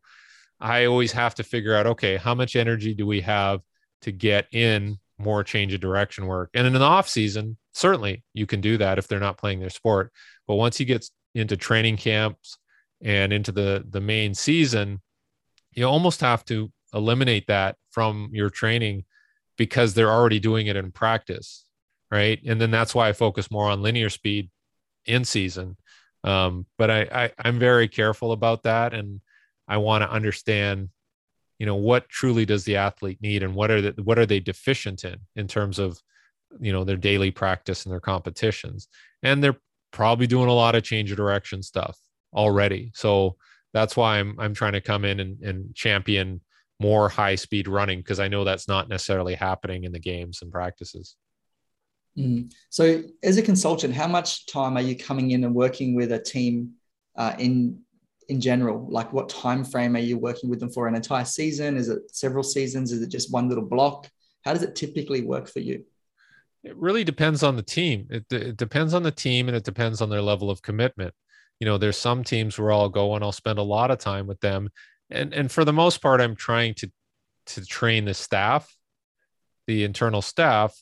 i 0.60 0.86
always 0.86 1.12
have 1.12 1.36
to 1.36 1.44
figure 1.44 1.76
out 1.76 1.86
okay 1.86 2.18
how 2.18 2.34
much 2.34 2.56
energy 2.56 2.94
do 2.94 3.06
we 3.06 3.22
have 3.22 3.62
to 4.02 4.12
get 4.12 4.48
in 4.52 4.98
more 5.22 5.44
change 5.44 5.74
of 5.74 5.82
direction 5.82 6.26
work. 6.26 6.50
And 6.54 6.68
in 6.68 6.76
an 6.76 6.82
off 6.82 7.08
season 7.08 7.58
certainly 7.74 8.24
you 8.34 8.46
can 8.46 8.62
do 8.62 8.78
that 8.78 8.98
if 8.98 9.08
they're 9.08 9.20
not 9.20 9.38
playing 9.38 9.60
their 9.60 9.70
sport. 9.70 10.12
But 10.48 10.56
once 10.56 10.80
you 10.80 10.86
get 10.86 11.10
into 11.34 11.56
training 11.56 11.98
camps 11.98 12.58
and 13.02 13.32
into 13.34 13.52
the 13.52 13.84
the 13.90 14.02
main 14.02 14.34
season 14.34 15.02
you 15.74 15.86
almost 15.86 16.20
have 16.22 16.44
to 16.46 16.72
eliminate 16.94 17.48
that 17.48 17.78
from 17.92 18.30
your 18.34 18.50
training 18.50 19.06
because 19.58 19.94
they're 19.94 20.12
already 20.12 20.40
doing 20.40 20.68
it 20.68 20.76
in 20.76 20.92
practice 20.92 21.66
right? 22.12 22.40
And 22.46 22.60
then 22.60 22.72
that's 22.72 22.94
why 22.94 23.08
i 23.08 23.14
focus 23.14 23.50
more 23.50 23.70
on 23.70 23.82
linear 23.82 24.10
speed 24.10 24.50
in 25.06 25.26
season. 25.26 25.78
Um, 26.24 26.68
but 26.78 26.92
I, 26.92 27.02
I 27.02 27.32
i'm 27.44 27.58
very 27.58 27.88
careful 27.88 28.32
about 28.32 28.62
that 28.64 28.94
and 28.94 29.22
i 29.68 29.78
want 29.78 30.04
to 30.04 30.12
understand 30.12 30.90
you 31.62 31.66
know 31.66 31.76
what 31.76 32.10
truly 32.10 32.46
does 32.46 32.64
the 32.66 32.76
athlete 32.76 33.22
need 33.22 33.44
and 33.44 33.54
what 33.54 33.70
are 33.70 33.82
the, 33.82 34.04
what 34.04 34.18
are 34.18 34.26
they 34.26 34.40
deficient 34.40 35.04
in 35.04 35.18
in 35.36 35.48
terms 35.48 35.78
of 35.78 36.02
you 36.60 36.74
know 36.74 36.84
their 36.84 36.98
daily 36.98 37.32
practice 37.32 37.86
and 37.86 37.94
their 37.94 38.00
competitions 38.00 38.88
and 39.24 39.44
they're 39.44 39.62
probably 39.92 40.26
doing 40.26 40.50
a 40.50 40.54
lot 40.54 40.76
of 40.76 40.84
change 40.84 41.12
of 41.12 41.18
direction 41.18 41.62
stuff 41.62 41.98
already 42.34 42.92
so 42.96 43.36
that's 43.74 43.96
why 43.96 44.18
i'm 44.18 44.36
i'm 44.40 44.54
trying 44.54 44.74
to 44.74 44.82
come 44.82 45.06
in 45.06 45.20
and, 45.20 45.42
and 45.42 45.76
champion 45.76 46.42
more 46.82 47.08
high 47.08 47.36
speed 47.36 47.68
running 47.68 48.00
because 48.00 48.20
I 48.20 48.28
know 48.28 48.44
that's 48.44 48.68
not 48.68 48.90
necessarily 48.90 49.36
happening 49.36 49.84
in 49.84 49.92
the 49.92 50.00
games 50.00 50.42
and 50.42 50.52
practices. 50.52 51.16
Mm. 52.18 52.52
So, 52.70 53.04
as 53.24 53.38
a 53.38 53.42
consultant, 53.42 53.94
how 53.94 54.08
much 54.08 54.48
time 54.48 54.76
are 54.76 54.82
you 54.82 54.98
coming 54.98 55.32
in 55.32 55.44
and 55.44 55.54
working 55.54 55.96
with 55.96 56.12
a 56.12 56.20
team 56.20 56.72
uh, 57.16 57.36
in 57.38 57.80
in 58.30 58.42
general? 58.42 58.88
Like, 58.90 59.12
what 59.14 59.30
time 59.30 59.64
frame 59.64 59.96
are 59.96 60.00
you 60.00 60.18
working 60.18 60.50
with 60.50 60.60
them 60.60 60.72
for? 60.72 60.88
An 60.88 60.96
entire 60.96 61.26
season? 61.26 61.78
Is 61.78 61.90
it 61.90 62.16
several 62.16 62.44
seasons? 62.44 62.92
Is 62.92 63.02
it 63.02 63.10
just 63.10 63.32
one 63.32 63.50
little 63.50 63.66
block? 63.66 64.10
How 64.44 64.54
does 64.54 64.64
it 64.64 64.76
typically 64.76 65.22
work 65.22 65.48
for 65.48 65.60
you? 65.60 65.86
It 66.64 66.76
really 66.78 67.04
depends 67.04 67.44
on 67.44 67.56
the 67.56 67.64
team. 67.64 68.08
It, 68.10 68.32
it 68.32 68.58
depends 68.58 68.94
on 68.94 69.04
the 69.04 69.12
team, 69.12 69.48
and 69.48 69.58
it 69.58 69.64
depends 69.64 70.02
on 70.02 70.10
their 70.10 70.22
level 70.22 70.50
of 70.50 70.62
commitment. 70.62 71.14
You 71.60 71.66
know, 71.66 71.78
there's 71.78 71.98
some 71.98 72.24
teams 72.24 72.58
where 72.58 72.72
I'll 72.72 72.90
go 72.90 73.16
and 73.16 73.24
I'll 73.24 73.32
spend 73.32 73.60
a 73.60 73.64
lot 73.64 73.92
of 73.92 74.00
time 74.00 74.28
with 74.28 74.40
them, 74.40 74.70
and 75.12 75.34
and 75.34 75.52
for 75.52 75.66
the 75.66 75.74
most 75.74 76.02
part 76.02 76.22
i'm 76.22 76.36
trying 76.36 76.74
to 76.74 76.90
to 77.46 77.66
train 77.66 78.06
the 78.06 78.14
staff 78.14 78.76
the 79.68 79.84
internal 79.84 80.22
staff 80.22 80.76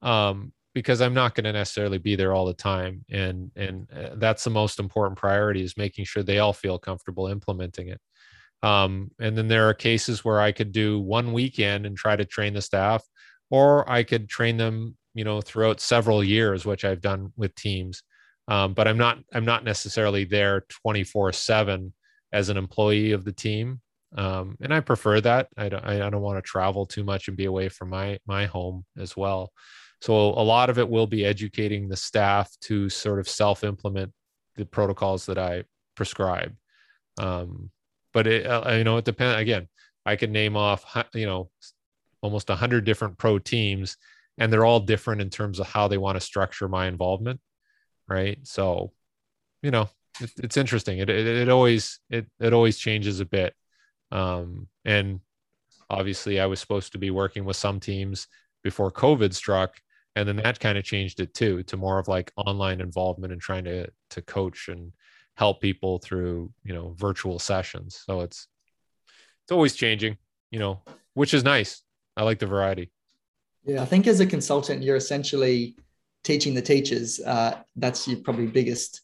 um, 0.00 0.52
because 0.74 1.00
i'm 1.00 1.14
not 1.14 1.34
going 1.34 1.44
to 1.44 1.52
necessarily 1.52 1.98
be 1.98 2.16
there 2.16 2.32
all 2.32 2.46
the 2.46 2.54
time 2.54 3.04
and 3.10 3.50
and 3.56 3.86
uh, 3.92 4.10
that's 4.16 4.44
the 4.44 4.50
most 4.50 4.78
important 4.78 5.18
priority 5.18 5.62
is 5.62 5.76
making 5.76 6.04
sure 6.04 6.22
they 6.22 6.38
all 6.38 6.52
feel 6.52 6.78
comfortable 6.78 7.26
implementing 7.26 7.88
it 7.88 8.00
um, 8.62 9.10
and 9.20 9.36
then 9.36 9.48
there 9.48 9.68
are 9.68 9.74
cases 9.74 10.24
where 10.24 10.40
i 10.40 10.52
could 10.52 10.72
do 10.72 11.00
one 11.00 11.32
weekend 11.32 11.86
and 11.86 11.96
try 11.96 12.16
to 12.16 12.24
train 12.24 12.54
the 12.54 12.62
staff 12.62 13.02
or 13.50 13.88
i 13.90 14.02
could 14.02 14.28
train 14.28 14.56
them 14.56 14.96
you 15.14 15.24
know 15.24 15.40
throughout 15.40 15.80
several 15.80 16.22
years 16.22 16.64
which 16.64 16.84
i've 16.84 17.00
done 17.00 17.32
with 17.36 17.54
teams 17.54 18.02
um, 18.48 18.74
but 18.74 18.88
i'm 18.88 18.98
not 18.98 19.18
i'm 19.34 19.44
not 19.44 19.64
necessarily 19.64 20.24
there 20.24 20.64
24 20.82 21.32
7 21.32 21.92
as 22.32 22.48
an 22.48 22.56
employee 22.56 23.12
of 23.12 23.24
the 23.24 23.32
team. 23.32 23.80
Um, 24.16 24.56
and 24.60 24.74
I 24.74 24.80
prefer 24.80 25.20
that. 25.22 25.48
I 25.56 25.68
don't, 25.68 25.84
I 25.84 26.10
don't 26.10 26.20
want 26.20 26.38
to 26.38 26.48
travel 26.48 26.86
too 26.86 27.04
much 27.04 27.28
and 27.28 27.36
be 27.36 27.44
away 27.46 27.68
from 27.68 27.90
my 27.90 28.18
my 28.26 28.46
home 28.46 28.84
as 28.98 29.16
well. 29.16 29.52
So 30.02 30.14
a 30.14 30.42
lot 30.42 30.68
of 30.68 30.80
it 30.80 30.88
will 30.88 31.06
be 31.06 31.24
educating 31.24 31.88
the 31.88 31.96
staff 31.96 32.50
to 32.62 32.88
sort 32.88 33.20
of 33.20 33.28
self 33.28 33.62
implement 33.62 34.12
the 34.56 34.64
protocols 34.64 35.26
that 35.26 35.38
I 35.38 35.62
prescribe. 35.94 36.56
Um, 37.18 37.70
but 38.12 38.26
it, 38.26 38.44
uh, 38.44 38.68
you 38.72 38.82
know, 38.82 38.96
it 38.96 39.04
depends. 39.04 39.40
Again, 39.40 39.68
I 40.04 40.16
can 40.16 40.32
name 40.32 40.56
off, 40.56 40.84
you 41.14 41.26
know, 41.26 41.50
almost 42.20 42.50
a 42.50 42.56
hundred 42.56 42.84
different 42.84 43.16
pro 43.16 43.38
teams, 43.38 43.96
and 44.38 44.52
they're 44.52 44.64
all 44.64 44.80
different 44.80 45.20
in 45.20 45.30
terms 45.30 45.60
of 45.60 45.68
how 45.68 45.86
they 45.86 45.98
want 45.98 46.16
to 46.16 46.20
structure 46.20 46.68
my 46.68 46.88
involvement. 46.88 47.40
Right. 48.08 48.40
So, 48.42 48.92
you 49.62 49.70
know, 49.70 49.88
it, 50.20 50.32
it's 50.42 50.56
interesting. 50.56 50.98
It, 50.98 51.10
it, 51.10 51.26
it 51.28 51.48
always 51.48 52.00
it 52.10 52.26
it 52.40 52.52
always 52.52 52.76
changes 52.76 53.20
a 53.20 53.24
bit. 53.24 53.54
Um, 54.10 54.66
and 54.84 55.20
obviously, 55.88 56.40
I 56.40 56.46
was 56.46 56.58
supposed 56.58 56.90
to 56.90 56.98
be 56.98 57.12
working 57.12 57.44
with 57.44 57.56
some 57.56 57.78
teams 57.78 58.26
before 58.64 58.90
COVID 58.90 59.32
struck, 59.32 59.76
and 60.16 60.28
then 60.28 60.36
that 60.36 60.60
kind 60.60 60.76
of 60.76 60.84
changed 60.84 61.20
it 61.20 61.34
too 61.34 61.62
to 61.64 61.76
more 61.76 61.98
of 61.98 62.08
like 62.08 62.32
online 62.36 62.80
involvement 62.80 63.32
and 63.32 63.40
trying 63.40 63.64
to 63.64 63.88
to 64.10 64.22
coach 64.22 64.68
and 64.68 64.92
help 65.34 65.60
people 65.60 65.98
through 65.98 66.50
you 66.64 66.74
know 66.74 66.94
virtual 66.98 67.38
sessions. 67.38 68.02
So 68.04 68.20
it's 68.20 68.48
it's 69.44 69.52
always 69.52 69.74
changing, 69.74 70.18
you 70.50 70.58
know, 70.58 70.82
which 71.14 71.34
is 71.34 71.44
nice. 71.44 71.82
I 72.16 72.22
like 72.22 72.38
the 72.38 72.46
variety. 72.46 72.90
Yeah, 73.64 73.82
I 73.82 73.84
think 73.84 74.06
as 74.06 74.20
a 74.20 74.26
consultant, 74.26 74.82
you're 74.82 74.96
essentially 74.96 75.76
teaching 76.24 76.54
the 76.54 76.62
teachers. 76.62 77.20
Uh, 77.20 77.58
that's 77.76 78.06
your 78.06 78.18
probably 78.20 78.46
biggest 78.46 79.02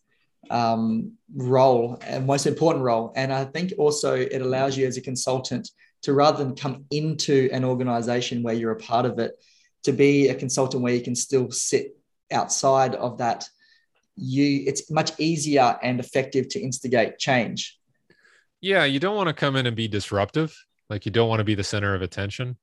um, 0.50 1.12
role 1.34 1.98
and 2.02 2.26
most 2.26 2.46
important 2.46 2.84
role. 2.84 3.12
And 3.16 3.32
I 3.32 3.44
think 3.44 3.72
also 3.78 4.14
it 4.14 4.40
allows 4.40 4.76
you 4.76 4.86
as 4.86 4.96
a 4.96 5.00
consultant 5.00 5.70
to 6.02 6.12
rather 6.12 6.42
than 6.42 6.54
come 6.54 6.84
into 6.90 7.48
an 7.52 7.64
organization 7.64 8.42
where 8.42 8.54
you're 8.54 8.72
a 8.72 8.76
part 8.76 9.06
of 9.06 9.18
it, 9.18 9.32
to 9.88 9.92
be 9.92 10.28
a 10.28 10.34
consultant 10.34 10.82
where 10.82 10.94
you 10.94 11.00
can 11.00 11.14
still 11.14 11.50
sit 11.50 11.96
outside 12.30 12.94
of 12.94 13.18
that 13.18 13.48
you 14.16 14.64
it's 14.66 14.90
much 14.90 15.12
easier 15.18 15.78
and 15.82 16.00
effective 16.00 16.48
to 16.48 16.60
instigate 16.60 17.18
change. 17.18 17.78
Yeah, 18.60 18.84
you 18.84 18.98
don't 19.00 19.16
want 19.16 19.28
to 19.28 19.32
come 19.32 19.56
in 19.56 19.66
and 19.66 19.76
be 19.76 19.88
disruptive. 19.88 20.56
Like 20.90 21.06
you 21.06 21.12
don't 21.12 21.28
want 21.28 21.40
to 21.40 21.44
be 21.44 21.54
the 21.54 21.64
center 21.64 21.94
of 21.94 22.02
attention. 22.02 22.56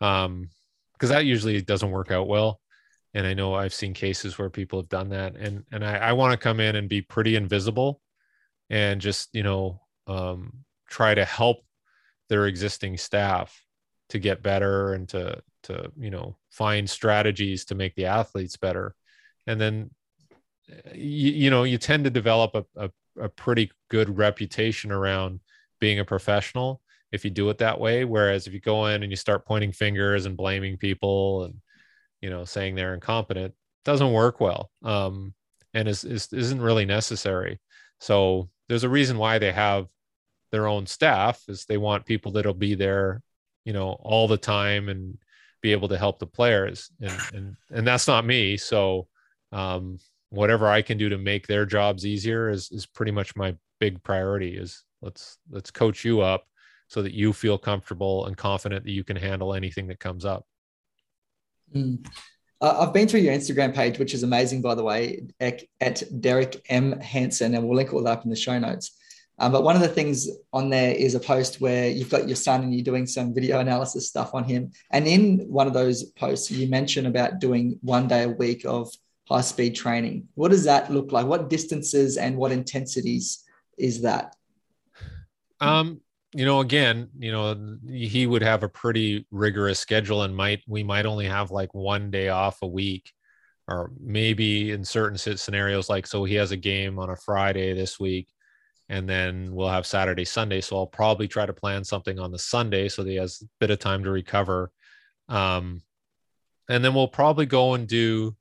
Um, 0.00 0.50
because 0.94 1.10
that 1.10 1.26
usually 1.26 1.60
doesn't 1.62 1.92
work 1.92 2.10
out 2.10 2.26
well. 2.26 2.60
And 3.14 3.24
I 3.24 3.34
know 3.34 3.54
I've 3.54 3.74
seen 3.74 3.94
cases 3.94 4.36
where 4.36 4.50
people 4.50 4.80
have 4.80 4.88
done 4.88 5.10
that. 5.10 5.36
And 5.36 5.64
and 5.70 5.84
I, 5.84 5.96
I 5.96 6.12
want 6.12 6.32
to 6.32 6.42
come 6.42 6.58
in 6.58 6.74
and 6.74 6.88
be 6.88 7.02
pretty 7.02 7.36
invisible 7.36 8.00
and 8.68 9.00
just, 9.00 9.28
you 9.32 9.44
know, 9.44 9.80
um, 10.08 10.64
try 10.88 11.14
to 11.14 11.24
help 11.24 11.58
their 12.28 12.46
existing 12.46 12.96
staff 12.96 13.62
to 14.10 14.18
get 14.18 14.42
better 14.42 14.94
and 14.94 15.08
to 15.10 15.40
to 15.64 15.92
you 15.98 16.10
know 16.10 16.36
find 16.50 16.88
strategies 16.88 17.64
to 17.66 17.74
make 17.74 17.94
the 17.94 18.06
athletes 18.06 18.56
better. 18.56 18.94
And 19.46 19.60
then 19.60 19.90
you, 20.94 21.32
you 21.32 21.50
know 21.50 21.64
you 21.64 21.78
tend 21.78 22.04
to 22.04 22.10
develop 22.10 22.54
a, 22.54 22.64
a, 22.76 22.90
a 23.24 23.28
pretty 23.28 23.70
good 23.90 24.16
reputation 24.16 24.90
around 24.90 25.40
being 25.80 25.98
a 25.98 26.04
professional 26.04 26.80
if 27.10 27.24
you 27.24 27.30
do 27.30 27.48
it 27.50 27.58
that 27.58 27.80
way. 27.80 28.04
Whereas 28.04 28.46
if 28.46 28.52
you 28.52 28.60
go 28.60 28.86
in 28.86 29.02
and 29.02 29.10
you 29.10 29.16
start 29.16 29.46
pointing 29.46 29.72
fingers 29.72 30.26
and 30.26 30.36
blaming 30.36 30.76
people 30.76 31.44
and 31.44 31.54
you 32.20 32.30
know 32.30 32.44
saying 32.44 32.74
they're 32.74 32.94
incompetent 32.94 33.54
doesn't 33.84 34.12
work 34.12 34.40
well 34.40 34.70
um, 34.84 35.34
and 35.74 35.88
is, 35.88 36.04
is 36.04 36.32
isn't 36.32 36.60
really 36.60 36.84
necessary. 36.84 37.58
So 38.00 38.48
there's 38.68 38.84
a 38.84 38.88
reason 38.88 39.18
why 39.18 39.38
they 39.38 39.52
have 39.52 39.86
their 40.50 40.66
own 40.66 40.86
staff 40.86 41.42
is 41.48 41.64
they 41.64 41.76
want 41.76 42.06
people 42.06 42.32
that'll 42.32 42.54
be 42.54 42.74
there 42.74 43.22
you 43.68 43.74
know 43.74 43.90
all 44.00 44.26
the 44.26 44.38
time 44.38 44.88
and 44.88 45.18
be 45.60 45.72
able 45.72 45.88
to 45.88 45.98
help 45.98 46.18
the 46.18 46.26
players. 46.26 46.90
And 47.00 47.20
and 47.34 47.56
and 47.70 47.86
that's 47.86 48.08
not 48.08 48.24
me. 48.24 48.56
So 48.56 49.08
um, 49.52 49.98
whatever 50.30 50.68
i 50.68 50.82
can 50.82 50.98
do 50.98 51.08
to 51.08 51.18
make 51.18 51.46
their 51.46 51.64
jobs 51.64 52.04
easier 52.04 52.50
is 52.50 52.70
is 52.70 52.86
pretty 52.86 53.12
much 53.12 53.34
my 53.34 53.54
big 53.80 54.02
priority 54.02 54.56
is 54.56 54.84
let's 55.00 55.38
let's 55.50 55.70
coach 55.70 56.04
you 56.04 56.20
up 56.20 56.44
so 56.88 57.02
that 57.02 57.14
you 57.14 57.32
feel 57.32 57.58
comfortable 57.58 58.26
and 58.26 58.36
confident 58.36 58.84
that 58.84 58.90
you 58.90 59.04
can 59.04 59.16
handle 59.16 59.54
anything 59.54 59.86
that 59.86 60.00
comes 60.00 60.24
up. 60.24 60.44
Mm. 61.74 62.06
uh, 62.60 62.76
i've 62.80 62.94
been 62.94 63.06
through 63.06 63.20
your 63.20 63.34
instagram 63.34 63.74
page 63.74 63.98
which 63.98 64.14
is 64.14 64.22
amazing 64.22 64.62
by 64.62 64.74
the 64.74 64.82
way 64.82 65.26
at, 65.40 65.62
at 65.80 66.02
derek 66.20 66.62
m. 66.68 66.98
Hansen 67.00 67.54
and 67.54 67.66
we'll 67.66 67.76
link 67.76 67.92
all 67.92 68.02
that 68.02 68.10
up 68.10 68.24
in 68.24 68.30
the 68.30 68.36
show 68.36 68.58
notes 68.58 68.97
um, 69.40 69.52
but 69.52 69.62
one 69.62 69.76
of 69.76 69.82
the 69.82 69.88
things 69.88 70.28
on 70.52 70.68
there 70.68 70.92
is 70.92 71.14
a 71.14 71.20
post 71.20 71.60
where 71.60 71.88
you've 71.88 72.10
got 72.10 72.26
your 72.26 72.36
son 72.36 72.62
and 72.62 72.74
you're 72.74 72.84
doing 72.84 73.06
some 73.06 73.32
video 73.32 73.60
analysis 73.60 74.08
stuff 74.08 74.34
on 74.34 74.44
him. 74.44 74.72
And 74.90 75.06
in 75.06 75.46
one 75.48 75.68
of 75.68 75.72
those 75.72 76.04
posts, 76.04 76.50
you 76.50 76.68
mention 76.68 77.06
about 77.06 77.38
doing 77.38 77.78
one 77.82 78.08
day 78.08 78.24
a 78.24 78.28
week 78.28 78.64
of 78.66 78.90
high 79.28 79.42
speed 79.42 79.76
training. 79.76 80.26
What 80.34 80.50
does 80.50 80.64
that 80.64 80.90
look 80.92 81.12
like? 81.12 81.26
What 81.26 81.50
distances 81.50 82.16
and 82.16 82.36
what 82.36 82.50
intensities 82.50 83.44
is 83.78 84.02
that? 84.02 84.34
Um, 85.60 86.00
you 86.34 86.44
know, 86.44 86.60
again, 86.60 87.08
you 87.18 87.30
know, 87.30 87.78
he 87.88 88.26
would 88.26 88.42
have 88.42 88.64
a 88.64 88.68
pretty 88.68 89.24
rigorous 89.30 89.78
schedule 89.78 90.22
and 90.22 90.34
might 90.34 90.62
we 90.66 90.82
might 90.82 91.06
only 91.06 91.26
have 91.26 91.52
like 91.52 91.72
one 91.74 92.10
day 92.10 92.28
off 92.28 92.60
a 92.62 92.66
week 92.66 93.12
or 93.68 93.92
maybe 94.00 94.72
in 94.72 94.82
certain 94.82 95.18
scenarios 95.18 95.90
like 95.90 96.06
so 96.06 96.24
he 96.24 96.34
has 96.34 96.52
a 96.52 96.56
game 96.56 96.98
on 96.98 97.10
a 97.10 97.16
Friday 97.16 97.74
this 97.74 98.00
week 98.00 98.28
and 98.88 99.08
then 99.08 99.50
we'll 99.52 99.68
have 99.68 99.86
Saturday, 99.86 100.24
Sunday. 100.24 100.60
So 100.60 100.76
I'll 100.76 100.86
probably 100.86 101.28
try 101.28 101.44
to 101.44 101.52
plan 101.52 101.84
something 101.84 102.18
on 102.18 102.32
the 102.32 102.38
Sunday 102.38 102.88
so 102.88 103.02
that 103.02 103.10
he 103.10 103.16
has 103.16 103.42
a 103.42 103.46
bit 103.60 103.70
of 103.70 103.78
time 103.78 104.04
to 104.04 104.10
recover. 104.10 104.70
Um, 105.28 105.82
and 106.68 106.84
then 106.84 106.94
we'll 106.94 107.08
probably 107.08 107.46
go 107.46 107.74
and 107.74 107.86
do, 107.86 108.34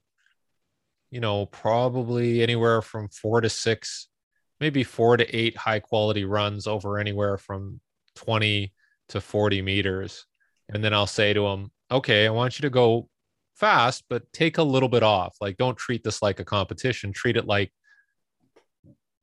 you 1.11 1.19
know, 1.19 1.45
probably 1.47 2.41
anywhere 2.41 2.81
from 2.81 3.09
four 3.09 3.41
to 3.41 3.49
six, 3.49 4.07
maybe 4.59 4.83
four 4.83 5.17
to 5.17 5.35
eight 5.35 5.57
high 5.57 5.79
quality 5.79 6.23
runs 6.23 6.65
over 6.65 6.97
anywhere 6.97 7.37
from 7.37 7.81
20 8.15 8.73
to 9.09 9.21
40 9.21 9.61
meters. 9.61 10.25
And 10.69 10.83
then 10.83 10.93
I'll 10.93 11.07
say 11.07 11.33
to 11.33 11.45
him, 11.45 11.71
okay, 11.91 12.25
I 12.25 12.29
want 12.29 12.57
you 12.57 12.63
to 12.63 12.69
go 12.69 13.09
fast, 13.55 14.03
but 14.09 14.31
take 14.33 14.57
a 14.57 14.63
little 14.63 14.89
bit 14.89 15.03
off. 15.03 15.35
Like, 15.41 15.57
don't 15.57 15.77
treat 15.77 16.03
this 16.03 16.21
like 16.21 16.39
a 16.39 16.45
competition, 16.45 17.11
treat 17.11 17.37
it 17.37 17.45
like 17.45 17.71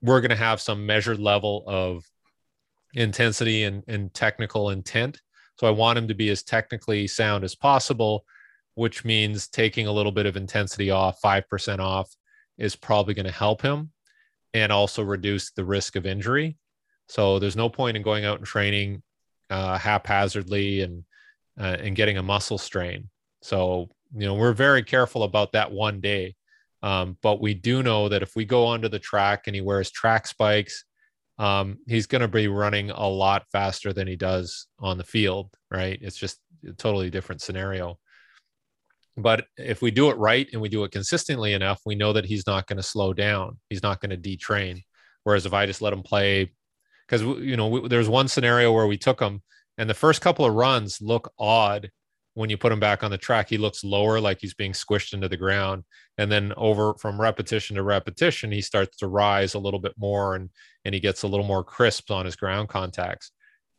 we're 0.05 0.21
going 0.21 0.31
to 0.31 0.37
have 0.37 0.61
some 0.61 0.85
measured 0.85 1.19
level 1.19 1.65
of 1.67 2.05
intensity 2.95 3.65
and, 3.65 3.83
and 3.89 4.13
technical 4.13 4.71
intent. 4.71 5.21
So 5.59 5.67
I 5.67 5.71
want 5.71 5.99
him 5.99 6.09
to 6.09 6.15
be 6.15 6.29
as 6.29 6.43
technically 6.43 7.07
sound 7.07 7.43
as 7.43 7.55
possible, 7.55 8.25
which 8.75 9.05
means 9.05 9.49
taking 9.49 9.87
a 9.87 9.93
little 9.93 10.13
bit 10.13 10.27
of 10.27 10.37
intensity 10.37 10.91
off, 10.91 11.21
5% 11.25 11.79
off 11.79 12.15
is 12.59 12.77
probably 12.77 13.15
going 13.15 13.27
to 13.27 13.33
help 13.33 13.63
him 13.63 13.93
and 14.53 14.71
also 14.71 15.03
reduce 15.03 15.53
the 15.53 15.65
risk 15.65 15.97
of 15.97 16.05
injury. 16.05 16.59
So 17.09 17.39
there's 17.39 17.57
no 17.57 17.71
point 17.71 17.97
in 17.97 18.03
going 18.03 18.27
out 18.27 18.39
and 18.39 18.47
training 18.47 19.03
uh, 19.49 19.79
haphazardly 19.79 20.83
and 20.83 21.05
uh, 21.59 21.77
and 21.81 21.95
getting 21.95 22.19
a 22.19 22.23
muscle 22.23 22.59
strain. 22.59 23.09
So 23.43 23.89
you 24.15 24.27
know 24.27 24.35
we're 24.35 24.53
very 24.53 24.83
careful 24.83 25.23
about 25.23 25.53
that 25.53 25.73
one 25.73 26.01
day. 26.01 26.35
Um, 26.85 27.16
but 27.22 27.41
we 27.41 27.55
do 27.55 27.82
know 27.82 28.11
that 28.11 28.22
if 28.22 28.37
we 28.37 28.45
go 28.45 28.66
onto 28.66 28.91
the 28.91 28.99
track 28.99 29.45
and 29.47 29.57
he 29.57 29.62
wears 29.62 29.91
track 29.91 30.26
spikes, 30.26 30.85
um, 31.39 31.78
he's 31.89 32.07
going 32.07 32.20
to 32.20 32.28
be 32.28 32.47
running 32.47 32.91
a 32.91 33.09
lot 33.09 33.47
faster 33.51 33.95
than 33.95 34.07
he 34.07 34.16
does 34.16 34.66
on 34.78 34.99
the 34.99 35.03
field, 35.03 35.51
right? 35.70 35.99
It's 36.03 36.18
just 36.18 36.39
a 36.68 36.74
totally 36.74 37.09
different 37.09 37.41
scenario. 37.41 37.99
But 39.16 39.47
if 39.57 39.80
we 39.80 39.93
do 39.93 40.11
it 40.11 40.18
right 40.18 40.47
and 40.53 40.61
we 40.61 40.68
do 40.68 40.85
it 40.85 40.93
consistently 40.93 41.55
enough, 41.55 41.80
we 41.87 41.95
know 41.95 42.12
that 42.12 42.26
he's 42.26 42.47
not 42.47 42.66
going 42.66 42.76
to 42.76 42.82
slow 42.82 43.14
down. 43.14 43.59
He's 43.70 43.82
not 43.82 44.03
going 44.03 44.11
to 44.11 44.18
detrain. 44.18 44.82
Whereas 45.22 45.47
if 45.47 45.55
I 45.55 45.64
just 45.64 45.80
let 45.80 45.95
him 45.95 46.03
play, 46.03 46.53
because 47.09 47.22
you 47.22 47.57
know 47.57 47.89
there's 47.89 48.11
one 48.11 48.28
scenario 48.28 48.72
where 48.72 48.87
we 48.87 48.99
took 48.99 49.20
him, 49.20 49.43
and 49.78 49.89
the 49.89 49.95
first 49.95 50.20
couple 50.20 50.45
of 50.45 50.53
runs 50.53 51.01
look 51.01 51.32
odd 51.39 51.91
when 52.35 52.51
you 52.51 52.57
put 52.57 52.72
him 52.72 52.80
back 52.80 53.03
on 53.03 53.11
the 53.11 53.18
track, 53.18 53.49
he 53.49 53.59
looks 53.59 53.85
lower, 53.85 54.20
like 54.20 54.41
he's 54.41 54.55
being 54.55 54.72
squished 54.72 55.14
into 55.14 55.28
the 55.28 55.37
ground. 55.37 55.85
And 56.18 56.30
then 56.30 56.53
over 56.57 56.95
from 56.95 57.20
repetition 57.20 57.76
to 57.76 57.82
repetition, 57.82 58.53
he 58.53 58.61
starts 58.61 58.97
to 58.99 59.07
rise 59.07 59.55
a 59.55 59.59
little 59.59 59.80
bit 59.80 59.95
more 59.97 60.35
and 60.35 60.51
and 60.85 60.95
he 60.95 61.01
gets 61.01 61.22
a 61.22 61.28
little 61.28 61.47
more 61.47 61.64
crisp 61.64 62.11
on 62.11 62.26
his 62.26 62.37
ground 62.37 62.68
contacts 62.68 63.30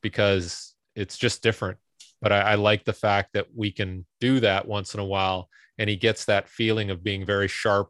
because 0.02 0.74
it's 0.96 1.18
just 1.18 1.44
different. 1.44 1.78
But 2.22 2.32
I, 2.32 2.40
I 2.42 2.56
like 2.56 2.86
the 2.86 2.94
fact 2.94 3.34
that 3.34 3.48
we 3.56 3.72
can 3.72 4.06
do 4.20 4.40
that 4.40 4.68
once 4.68 4.94
in 4.94 5.00
a 5.00 5.06
while, 5.06 5.50
and 5.78 5.90
he 5.90 5.98
gets 5.98 6.26
that 6.26 6.48
feeling 6.48 6.90
of 6.90 7.04
being 7.04 7.26
very 7.26 7.48
sharp 7.48 7.90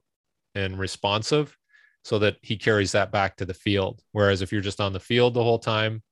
and 0.56 0.80
responsive 0.80 1.56
so 2.04 2.20
that 2.20 2.38
he 2.42 2.58
carries 2.58 2.92
that 2.92 3.12
back 3.12 3.38
to 3.38 3.46
the 3.46 3.54
field. 3.54 4.02
Whereas 4.12 4.42
if 4.42 4.52
you're 4.52 4.62
just 4.62 4.82
on 4.82 4.94
the 4.94 5.00
field 5.00 5.34
the 5.34 5.44
whole 5.44 5.60
time, 5.60 6.04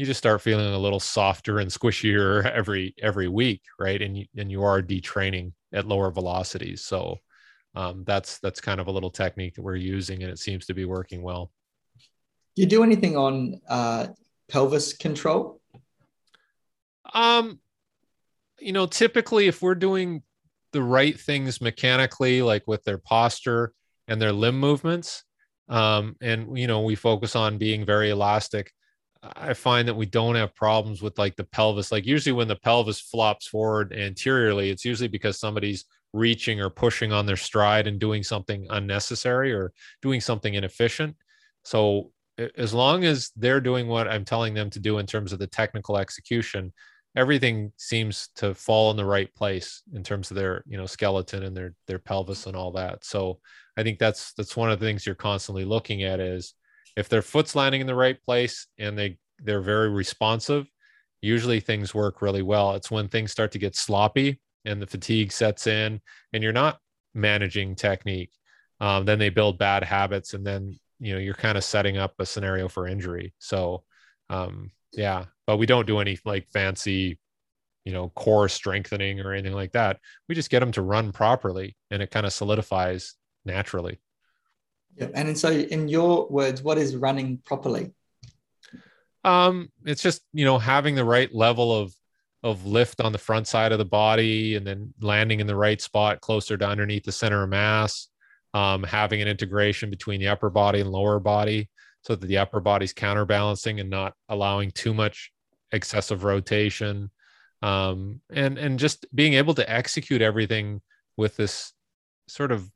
you 0.00 0.06
just 0.06 0.16
start 0.16 0.40
feeling 0.40 0.72
a 0.72 0.78
little 0.78 0.98
softer 0.98 1.58
and 1.58 1.70
squishier 1.70 2.50
every 2.54 2.94
every 3.02 3.28
week, 3.28 3.60
right? 3.78 4.00
And 4.00 4.16
you 4.16 4.24
and 4.34 4.50
you 4.50 4.62
are 4.64 4.80
detraining 4.80 5.52
at 5.74 5.86
lower 5.86 6.10
velocities. 6.10 6.82
So 6.82 7.18
um, 7.74 8.04
that's 8.06 8.38
that's 8.38 8.62
kind 8.62 8.80
of 8.80 8.86
a 8.86 8.90
little 8.90 9.10
technique 9.10 9.56
that 9.56 9.62
we're 9.62 9.76
using, 9.76 10.22
and 10.22 10.32
it 10.32 10.38
seems 10.38 10.64
to 10.66 10.74
be 10.74 10.86
working 10.86 11.20
well. 11.20 11.52
Do 12.56 12.62
you 12.62 12.66
do 12.66 12.82
anything 12.82 13.18
on 13.18 13.60
uh, 13.68 14.06
pelvis 14.48 14.94
control? 14.94 15.60
Um, 17.12 17.60
you 18.58 18.72
know, 18.72 18.86
typically 18.86 19.48
if 19.48 19.60
we're 19.60 19.74
doing 19.74 20.22
the 20.72 20.82
right 20.82 21.20
things 21.20 21.60
mechanically, 21.60 22.40
like 22.40 22.66
with 22.66 22.82
their 22.84 22.98
posture 22.98 23.74
and 24.08 24.20
their 24.20 24.32
limb 24.32 24.58
movements, 24.58 25.24
um, 25.68 26.16
and 26.22 26.56
you 26.56 26.66
know, 26.66 26.80
we 26.80 26.94
focus 26.94 27.36
on 27.36 27.58
being 27.58 27.84
very 27.84 28.08
elastic 28.08 28.72
I 29.22 29.52
find 29.52 29.86
that 29.86 29.94
we 29.94 30.06
don't 30.06 30.34
have 30.34 30.54
problems 30.54 31.02
with 31.02 31.18
like 31.18 31.36
the 31.36 31.44
pelvis. 31.44 31.92
Like 31.92 32.06
usually 32.06 32.32
when 32.32 32.48
the 32.48 32.56
pelvis 32.56 33.00
flops 33.00 33.46
forward 33.46 33.92
anteriorly, 33.92 34.70
it's 34.70 34.84
usually 34.84 35.08
because 35.08 35.38
somebody's 35.38 35.84
reaching 36.12 36.60
or 36.60 36.70
pushing 36.70 37.12
on 37.12 37.26
their 37.26 37.36
stride 37.36 37.86
and 37.86 37.98
doing 37.98 38.22
something 38.22 38.66
unnecessary 38.70 39.52
or 39.52 39.72
doing 40.02 40.20
something 40.20 40.54
inefficient. 40.54 41.16
So 41.64 42.12
as 42.56 42.72
long 42.72 43.04
as 43.04 43.30
they're 43.36 43.60
doing 43.60 43.88
what 43.88 44.08
I'm 44.08 44.24
telling 44.24 44.54
them 44.54 44.70
to 44.70 44.80
do 44.80 44.98
in 44.98 45.06
terms 45.06 45.32
of 45.32 45.38
the 45.38 45.46
technical 45.46 45.98
execution, 45.98 46.72
everything 47.16 47.72
seems 47.76 48.28
to 48.36 48.54
fall 48.54 48.90
in 48.90 48.96
the 48.96 49.04
right 49.04 49.32
place 49.34 49.82
in 49.94 50.02
terms 50.02 50.30
of 50.30 50.36
their, 50.36 50.64
you 50.66 50.78
know, 50.78 50.86
skeleton 50.86 51.42
and 51.42 51.56
their 51.56 51.74
their 51.86 51.98
pelvis 51.98 52.46
and 52.46 52.56
all 52.56 52.72
that. 52.72 53.04
So 53.04 53.40
I 53.76 53.82
think 53.82 53.98
that's 53.98 54.32
that's 54.32 54.56
one 54.56 54.70
of 54.70 54.80
the 54.80 54.86
things 54.86 55.04
you're 55.04 55.14
constantly 55.14 55.64
looking 55.64 56.04
at 56.04 56.20
is 56.20 56.54
if 56.96 57.08
their 57.08 57.22
foot's 57.22 57.54
landing 57.54 57.80
in 57.80 57.86
the 57.86 57.94
right 57.94 58.20
place 58.22 58.66
and 58.78 58.98
they 58.98 59.18
they're 59.42 59.60
very 59.60 59.88
responsive, 59.88 60.66
usually 61.22 61.60
things 61.60 61.94
work 61.94 62.22
really 62.22 62.42
well. 62.42 62.74
It's 62.74 62.90
when 62.90 63.08
things 63.08 63.32
start 63.32 63.52
to 63.52 63.58
get 63.58 63.76
sloppy 63.76 64.40
and 64.64 64.80
the 64.80 64.86
fatigue 64.86 65.32
sets 65.32 65.66
in 65.66 66.00
and 66.32 66.42
you're 66.42 66.52
not 66.52 66.78
managing 67.14 67.74
technique. 67.74 68.32
Um, 68.80 69.04
then 69.04 69.18
they 69.18 69.30
build 69.30 69.58
bad 69.58 69.82
habits 69.84 70.34
and 70.34 70.46
then 70.46 70.78
you 70.98 71.14
know 71.14 71.18
you're 71.18 71.34
kind 71.34 71.56
of 71.58 71.64
setting 71.64 71.96
up 71.96 72.14
a 72.18 72.26
scenario 72.26 72.68
for 72.68 72.86
injury. 72.86 73.34
So 73.38 73.84
um, 74.28 74.70
yeah, 74.92 75.26
but 75.46 75.56
we 75.56 75.66
don't 75.66 75.86
do 75.86 75.98
any 75.98 76.18
like 76.24 76.48
fancy 76.52 77.18
you 77.84 77.92
know 77.92 78.10
core 78.10 78.48
strengthening 78.48 79.20
or 79.20 79.32
anything 79.32 79.54
like 79.54 79.72
that. 79.72 79.98
We 80.28 80.34
just 80.34 80.50
get 80.50 80.60
them 80.60 80.72
to 80.72 80.82
run 80.82 81.12
properly 81.12 81.76
and 81.90 82.02
it 82.02 82.10
kind 82.10 82.26
of 82.26 82.32
solidifies 82.32 83.14
naturally. 83.44 84.00
Yeah. 84.96 85.08
And 85.14 85.38
so, 85.38 85.50
in 85.50 85.88
your 85.88 86.26
words, 86.28 86.62
what 86.62 86.78
is 86.78 86.96
running 86.96 87.38
properly? 87.44 87.92
Um, 89.24 89.70
it's 89.84 90.02
just 90.02 90.22
you 90.32 90.44
know 90.44 90.58
having 90.58 90.94
the 90.94 91.04
right 91.04 91.32
level 91.34 91.74
of 91.74 91.94
of 92.42 92.64
lift 92.64 93.02
on 93.02 93.12
the 93.12 93.18
front 93.18 93.46
side 93.46 93.72
of 93.72 93.78
the 93.78 93.84
body, 93.84 94.56
and 94.56 94.66
then 94.66 94.94
landing 95.00 95.40
in 95.40 95.46
the 95.46 95.56
right 95.56 95.80
spot 95.80 96.20
closer 96.20 96.56
to 96.56 96.66
underneath 96.66 97.04
the 97.04 97.12
center 97.12 97.42
of 97.42 97.50
mass. 97.50 98.08
Um, 98.52 98.82
having 98.82 99.22
an 99.22 99.28
integration 99.28 99.90
between 99.90 100.18
the 100.18 100.26
upper 100.26 100.50
body 100.50 100.80
and 100.80 100.90
lower 100.90 101.20
body, 101.20 101.68
so 102.02 102.16
that 102.16 102.26
the 102.26 102.38
upper 102.38 102.60
body's 102.60 102.92
counterbalancing 102.92 103.78
and 103.78 103.88
not 103.88 104.14
allowing 104.28 104.72
too 104.72 104.92
much 104.92 105.30
excessive 105.72 106.24
rotation. 106.24 107.10
Um, 107.62 108.20
and 108.30 108.58
and 108.58 108.78
just 108.78 109.06
being 109.14 109.34
able 109.34 109.54
to 109.54 109.70
execute 109.70 110.22
everything 110.22 110.80
with 111.16 111.36
this 111.36 111.72
sort 112.26 112.52
of 112.52 112.70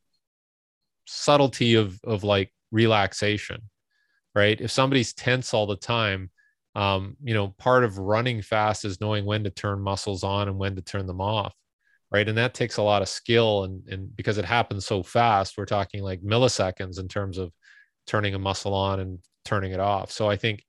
subtlety 1.05 1.75
of 1.75 1.99
of 2.03 2.23
like 2.23 2.51
relaxation 2.71 3.61
right? 4.33 4.59
If 4.59 4.69
somebody's 4.69 5.13
tense 5.13 5.53
all 5.53 5.65
the 5.65 5.77
time 5.77 6.29
um, 6.75 7.15
you 7.23 7.33
know 7.33 7.55
part 7.57 7.83
of 7.83 7.97
running 7.97 8.41
fast 8.41 8.85
is 8.85 8.99
knowing 8.99 9.25
when 9.25 9.43
to 9.45 9.49
turn 9.49 9.79
muscles 9.81 10.23
on 10.23 10.49
and 10.49 10.57
when 10.57 10.75
to 10.75 10.81
turn 10.81 11.07
them 11.07 11.21
off 11.21 11.53
right? 12.11 12.27
And 12.29 12.37
that 12.37 12.53
takes 12.53 12.77
a 12.77 12.83
lot 12.83 13.01
of 13.01 13.09
skill 13.09 13.63
and 13.63 13.87
and 13.87 14.15
because 14.15 14.37
it 14.37 14.45
happens 14.45 14.85
so 14.85 15.03
fast 15.03 15.57
we're 15.57 15.65
talking 15.65 16.03
like 16.03 16.21
milliseconds 16.21 16.99
in 16.99 17.07
terms 17.07 17.37
of 17.37 17.51
turning 18.07 18.35
a 18.35 18.39
muscle 18.39 18.73
on 18.73 18.99
and 18.99 19.19
turning 19.45 19.71
it 19.71 19.79
off. 19.79 20.11
So 20.11 20.29
i 20.29 20.35
think 20.35 20.63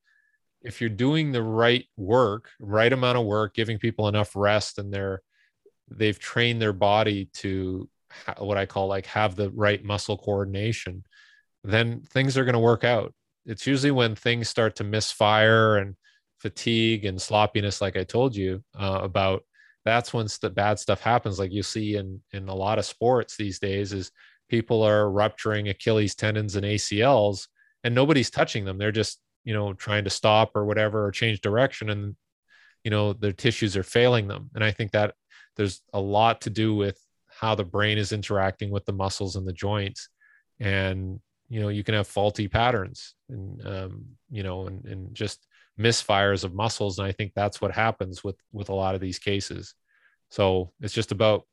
if 0.63 0.81
you're 0.81 0.91
doing 0.91 1.33
the 1.33 1.43
right 1.43 1.85
work 1.97 2.51
right 2.61 2.93
amount 2.93 3.19
of 3.19 3.25
work 3.25 3.55
giving 3.55 3.79
people 3.79 4.09
enough 4.09 4.35
rest 4.35 4.79
and 4.79 4.93
they're 4.93 5.23
they've 5.91 6.19
trained 6.19 6.61
their 6.61 6.73
body 6.73 7.31
to 7.33 7.89
what 8.39 8.59
i 8.59 8.67
call 8.67 8.87
like 8.87 9.07
have 9.07 9.37
the 9.37 9.51
right 9.51 9.85
muscle 9.85 10.17
coordination 10.17 11.03
then 11.67 12.01
things 12.01 12.39
are 12.39 12.45
going 12.45 12.55
to 12.55 12.59
work 12.59 12.85
out. 12.85 13.13
It's 13.45 13.67
usually 13.67 13.91
when 13.91 14.15
things 14.15 14.49
start 14.49 14.77
to 14.77 14.85
misfire 14.85 15.77
and 15.77 15.95
fatigue 16.39 17.07
and 17.07 17.21
sloppiness 17.21 17.81
like 17.81 17.97
i 17.97 18.05
told 18.05 18.37
you 18.37 18.63
uh, 18.79 19.01
about 19.03 19.43
that's 19.87 20.13
when 20.13 20.27
the 20.43 20.51
bad 20.51 20.79
stuff 20.79 21.01
happens. 21.01 21.39
Like 21.39 21.51
you 21.51 21.63
see 21.63 21.97
in 21.97 22.21
in 22.33 22.49
a 22.49 22.55
lot 22.55 22.79
of 22.79 22.85
sports 22.85 23.37
these 23.37 23.59
days 23.59 23.93
is 23.93 24.11
people 24.49 24.83
are 24.83 25.11
rupturing 25.11 25.69
achilles 25.69 26.15
tendons 26.15 26.57
and 26.57 26.67
acls 26.67 27.49
and 27.85 27.95
nobody's 27.95 28.31
touching 28.31 28.65
them. 28.65 28.79
They're 28.79 28.93
just 28.93 29.21
you 29.45 29.55
know 29.55 29.73
trying 29.73 30.05
to 30.05 30.11
stop 30.11 30.53
or 30.55 30.65
whatever 30.67 31.07
or 31.07 31.11
change 31.11 31.41
direction 31.41 31.89
and 31.91 32.17
you 32.85 32.91
know 32.91 33.13
their 33.13 33.33
tissues 33.33 33.77
are 33.77 33.83
failing 33.83 34.29
them. 34.29 34.51
And 34.55 34.63
i 34.63 34.71
think 34.73 34.93
that 34.93 35.15
there's 35.57 35.81
a 35.93 36.01
lot 36.01 36.43
to 36.43 36.51
do 36.51 36.75
with 36.75 37.01
how 37.39 37.55
the 37.55 37.65
brain 37.65 37.99
is 37.99 38.13
interacting 38.13 38.71
with 38.71 38.85
the 38.87 38.93
muscles 38.93 39.37
and 39.37 39.47
the 39.47 39.53
joints. 39.53 40.09
And 40.61 41.21
you 41.49 41.61
know 41.61 41.69
you 41.69 41.85
can 41.85 41.95
have 41.95 42.09
faulty 42.09 42.49
patterns 42.49 43.15
and 43.29 43.67
um, 43.67 44.05
you 44.31 44.43
know 44.43 44.67
and, 44.67 44.85
and 44.85 45.15
just 45.15 45.47
misfires 45.79 46.45
of 46.45 46.55
muscles. 46.55 46.99
And 46.99 47.07
i 47.07 47.13
think 47.13 47.33
that's 47.35 47.61
what 47.61 47.73
happens 47.73 48.25
with 48.25 48.37
with 48.53 48.69
a 48.69 48.75
lot 48.75 48.95
of 48.95 49.01
these 49.01 49.19
cases. 49.19 49.75
So 50.31 50.73
it's 50.81 50.95
just 50.95 51.13
about 51.13 51.47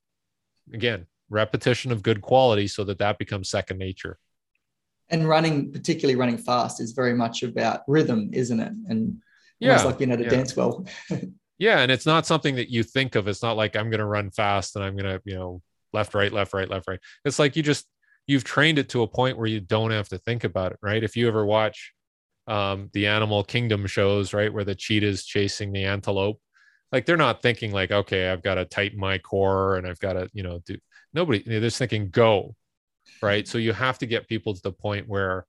again 0.74 1.06
repetition 1.30 1.92
of 1.92 2.04
good 2.04 2.22
quality 2.22 2.68
so 2.68 2.84
that 2.86 3.00
that 3.00 3.18
becomes 3.18 3.50
second 3.50 3.78
nature. 3.78 4.18
And 5.10 5.28
running 5.28 5.72
particularly 5.72 6.16
running 6.16 6.38
fast 6.38 6.82
is 6.82 6.94
very 6.94 7.14
much 7.14 7.44
about 7.44 7.82
rhythm 7.88 8.30
isn't 8.34 8.60
it? 8.60 8.74
And 8.88 9.18
yeah 9.60 9.76
it's 9.76 9.86
like 9.86 9.98
being 9.98 10.12
able 10.12 10.24
to 10.24 10.30
yeah. 10.30 10.36
dance 10.38 10.56
well. 10.56 10.86
Yeah 11.60 11.80
and 11.80 11.92
it's 11.92 12.08
not 12.08 12.26
something 12.26 12.56
that 12.56 12.72
you 12.72 12.84
think 12.84 13.16
of. 13.16 13.28
It's 13.28 13.44
not 13.44 13.56
like 13.56 13.76
i'm 13.76 13.90
going 13.90 14.00
to 14.00 14.06
run 14.06 14.32
fast 14.32 14.76
and 14.76 14.84
i'm 14.84 14.98
going 14.98 15.06
to 15.06 15.22
you 15.24 15.36
know 15.36 15.62
left 15.94 16.14
right 16.14 16.34
left 16.34 16.54
right 16.54 16.70
left 16.70 16.88
right 16.88 17.00
it's 17.26 17.40
like 17.40 17.56
you 17.56 17.64
just 17.64 17.88
you've 18.28 18.44
trained 18.44 18.80
it 18.80 18.90
to 18.90 19.02
a 19.02 19.08
point 19.08 19.38
where 19.38 19.48
you 19.48 19.60
don't 19.60 19.92
have 19.92 20.10
to 20.10 20.18
think 20.18 20.44
about 20.44 20.72
it, 20.72 20.80
right? 20.82 21.04
If 21.04 21.16
you 21.16 21.28
ever 21.28 21.46
watch 21.46 21.94
um, 22.48 22.90
the 22.94 23.08
animal 23.08 23.44
kingdom 23.44 23.86
shows, 23.88 24.34
right, 24.34 24.54
where 24.54 24.64
the 24.64 24.76
cheetah's 24.76 25.26
chasing 25.26 25.72
the 25.72 25.86
antelope, 25.86 26.40
like 26.92 27.06
they're 27.06 27.18
not 27.18 27.42
thinking 27.42 27.72
like, 27.72 27.92
okay, 27.92 28.30
I've 28.30 28.44
got 28.44 28.56
to 28.56 28.66
tighten 28.66 29.00
my 29.00 29.18
core 29.18 29.76
and 29.76 29.88
I've 29.88 30.00
got 30.00 30.14
to, 30.14 30.30
you 30.34 30.44
know, 30.44 30.60
do 30.66 30.78
nobody, 31.14 31.44
they're 31.46 31.60
just 31.60 31.78
thinking 31.78 32.10
go, 32.10 32.56
right? 33.22 33.48
So 33.48 33.58
you 33.58 33.74
have 33.74 33.98
to 34.00 34.06
get 34.06 34.28
people 34.28 34.54
to 34.54 34.62
the 34.62 34.72
point 34.72 35.08
where 35.08 35.46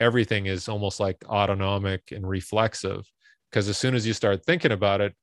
everything 0.00 0.46
is 0.46 0.68
almost 0.68 1.00
like 1.00 1.22
autonomic 1.28 2.12
and 2.12 2.28
reflexive. 2.28 3.06
Because 3.50 3.68
as 3.68 3.78
soon 3.78 3.94
as 3.94 4.06
you 4.06 4.12
start 4.12 4.44
thinking 4.44 4.72
about 4.72 5.00
it, 5.00 5.14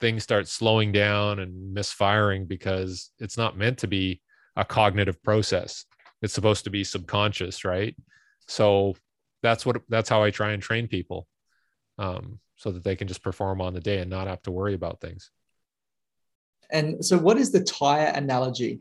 things 0.00 0.22
start 0.22 0.48
slowing 0.48 0.92
down 0.92 1.38
and 1.38 1.72
misfiring 1.72 2.46
because 2.46 3.10
it's 3.18 3.36
not 3.36 3.56
meant 3.56 3.78
to 3.78 3.86
be 3.86 4.20
a 4.56 4.64
cognitive 4.64 5.22
process. 5.22 5.84
It's 6.22 6.34
supposed 6.34 6.64
to 6.64 6.70
be 6.70 6.84
subconscious 6.84 7.64
right? 7.64 7.94
So 8.48 8.96
that's 9.42 9.66
what 9.66 9.76
that's 9.88 10.08
how 10.08 10.22
i 10.22 10.30
try 10.30 10.52
and 10.52 10.62
train 10.62 10.88
people 10.88 11.26
um, 11.98 12.40
so 12.56 12.72
that 12.72 12.82
they 12.82 12.96
can 12.96 13.06
just 13.06 13.22
perform 13.22 13.60
on 13.60 13.74
the 13.74 13.80
day 13.80 13.98
and 13.98 14.10
not 14.10 14.26
have 14.26 14.42
to 14.42 14.50
worry 14.50 14.74
about 14.74 15.00
things. 15.00 15.30
And 16.70 17.04
so 17.04 17.16
what 17.16 17.36
is 17.36 17.52
the 17.52 17.62
tire 17.62 18.12
analogy? 18.14 18.80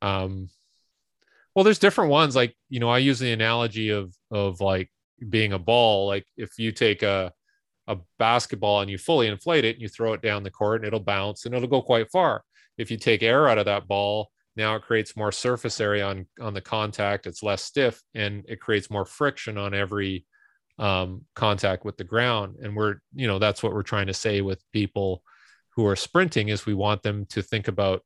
Um 0.00 0.48
well 1.54 1.64
there's 1.64 1.78
different 1.78 2.10
ones. 2.10 2.34
Like 2.34 2.56
you 2.68 2.80
know 2.80 2.88
i 2.88 2.98
use 2.98 3.18
the 3.18 3.32
analogy 3.32 3.90
of 3.90 4.14
of 4.30 4.60
like 4.60 4.90
being 5.28 5.52
a 5.52 5.58
ball. 5.58 6.06
Like 6.06 6.26
if 6.36 6.58
you 6.58 6.72
take 6.72 7.02
a 7.02 7.32
a 7.88 7.96
basketball 8.18 8.80
and 8.80 8.90
you 8.90 8.98
fully 8.98 9.26
inflate 9.26 9.64
it 9.64 9.76
and 9.76 9.82
you 9.82 9.88
throw 9.88 10.12
it 10.12 10.22
down 10.22 10.42
the 10.42 10.50
court 10.50 10.80
and 10.80 10.86
it'll 10.86 11.00
bounce 11.00 11.44
and 11.44 11.54
it'll 11.54 11.68
go 11.68 11.82
quite 11.82 12.10
far. 12.10 12.42
If 12.78 12.90
you 12.90 12.96
take 12.96 13.22
air 13.22 13.48
out 13.48 13.58
of 13.58 13.66
that 13.66 13.88
ball 13.88 14.30
now 14.56 14.76
it 14.76 14.82
creates 14.82 15.16
more 15.16 15.32
surface 15.32 15.80
area 15.80 16.06
on 16.06 16.26
on 16.40 16.54
the 16.54 16.60
contact. 16.60 17.26
It's 17.26 17.42
less 17.42 17.62
stiff 17.62 18.02
and 18.14 18.44
it 18.48 18.60
creates 18.60 18.90
more 18.90 19.04
friction 19.04 19.56
on 19.56 19.74
every 19.74 20.26
um, 20.78 21.22
contact 21.34 21.84
with 21.84 21.96
the 21.96 22.04
ground. 22.04 22.56
And 22.62 22.76
we're 22.76 22.96
you 23.14 23.26
know 23.26 23.38
that's 23.38 23.62
what 23.62 23.72
we're 23.72 23.82
trying 23.82 24.08
to 24.08 24.14
say 24.14 24.40
with 24.40 24.62
people 24.72 25.22
who 25.70 25.86
are 25.86 25.96
sprinting 25.96 26.48
is 26.48 26.66
we 26.66 26.74
want 26.74 27.02
them 27.02 27.26
to 27.30 27.42
think 27.42 27.68
about 27.68 28.02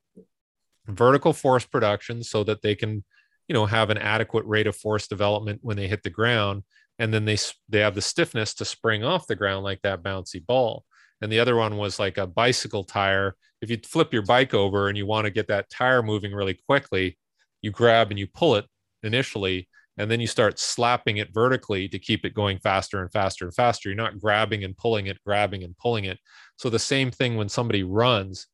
vertical 0.87 1.33
force 1.33 1.65
production 1.65 2.23
so 2.23 2.45
that 2.45 2.63
they 2.63 2.77
can 2.77 3.05
you 3.49 3.55
know 3.55 3.67
have 3.67 3.91
an 3.91 3.99
adequate 3.99 4.45
rate 4.47 4.69
of 4.69 4.77
force 4.77 5.09
development 5.09 5.61
when 5.63 5.77
they 5.77 5.89
hit 5.89 6.03
the 6.05 6.11
ground 6.11 6.63
and 6.99 7.13
then 7.13 7.25
they 7.25 7.37
they 7.69 7.81
have 7.81 7.95
the 7.95 8.03
stiffness 8.03 8.55
to 8.55 8.65
spring 8.65 9.05
off 9.05 9.27
the 9.27 9.37
ground 9.37 9.65
like 9.65 9.83
that 9.83 10.03
bouncy 10.03 10.45
ball 10.45 10.85
and 11.21 11.33
the 11.33 11.41
other 11.41 11.57
one 11.57 11.77
was 11.77 11.99
like 11.99 12.19
a 12.19 12.27
bicycle 12.27 12.85
tire. 12.85 13.37
If 13.63 13.71
you 13.71 13.79
flip 13.85 14.13
your 14.13 14.23
bike 14.23 14.55
over 14.55 14.89
and 14.89 14.99
you 14.99 15.07
want 15.07 15.25
to 15.25 15.31
get 15.31 15.49
that 15.49 15.71
tire 15.71 16.03
moving 16.03 16.33
really 16.33 16.59
quickly, 16.69 17.19
you 17.63 17.71
grab 17.71 18.11
and 18.11 18.19
you 18.19 18.27
pull 18.27 18.57
it 18.57 18.67
initially, 19.03 19.69
and 19.97 20.11
then 20.11 20.21
you 20.21 20.27
start 20.27 20.59
slapping 20.59 21.17
it 21.17 21.33
vertically 21.33 21.89
to 21.89 21.99
keep 21.99 22.27
it 22.27 22.35
going 22.35 22.59
faster 22.59 23.01
and 23.01 23.11
faster 23.11 23.47
and 23.47 23.55
faster. 23.55 23.89
You're 23.89 23.97
not 23.97 24.21
grabbing 24.21 24.63
and 24.63 24.77
pulling 24.77 25.07
it, 25.07 25.19
grabbing 25.25 25.65
and 25.65 25.77
pulling 25.79 26.05
it. 26.05 26.19
So 26.57 26.69
the 26.69 26.79
same 26.79 27.11
thing 27.11 27.37
when 27.37 27.49
somebody 27.49 27.83
runs, 27.83 28.47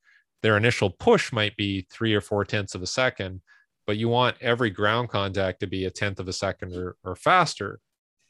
their 0.43 0.57
initial 0.57 0.91
push 0.91 1.33
might 1.33 1.57
be 1.57 1.87
three 1.91 2.15
or 2.15 2.21
four 2.21 2.45
tenths 2.45 2.77
of 2.77 2.83
a 2.83 2.87
second, 2.87 3.41
but 3.87 3.97
you 3.97 4.09
want 4.09 4.37
every 4.41 4.71
ground 4.71 5.09
contact 5.09 5.61
to 5.61 5.67
be 5.67 5.85
a 5.85 5.91
tenth 5.91 6.21
of 6.21 6.29
a 6.29 6.33
second 6.33 6.77
or, 6.77 6.97
or 7.03 7.17
faster. 7.17 7.81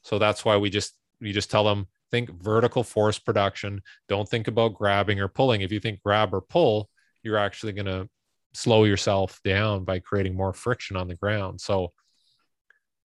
So 0.02 0.18
that's 0.18 0.44
why 0.44 0.56
we 0.56 0.70
just 0.70 0.94
we 1.20 1.32
just 1.32 1.50
tell 1.50 1.64
them 1.64 1.86
think 2.10 2.30
vertical 2.42 2.84
force 2.84 3.18
production. 3.18 3.82
Don't 4.08 4.28
think 4.28 4.46
about 4.46 4.74
grabbing 4.74 5.18
or 5.18 5.28
pulling. 5.28 5.62
If 5.62 5.72
you 5.72 5.80
think 5.80 6.02
grab 6.02 6.34
or 6.34 6.40
pull, 6.40 6.88
you're 7.22 7.38
actually 7.38 7.72
going 7.72 7.86
to 7.86 8.08
slow 8.54 8.84
yourself 8.84 9.40
down 9.44 9.84
by 9.84 9.98
creating 9.98 10.34
more 10.34 10.52
friction 10.52 10.96
on 10.96 11.08
the 11.08 11.14
ground. 11.14 11.60
So 11.60 11.92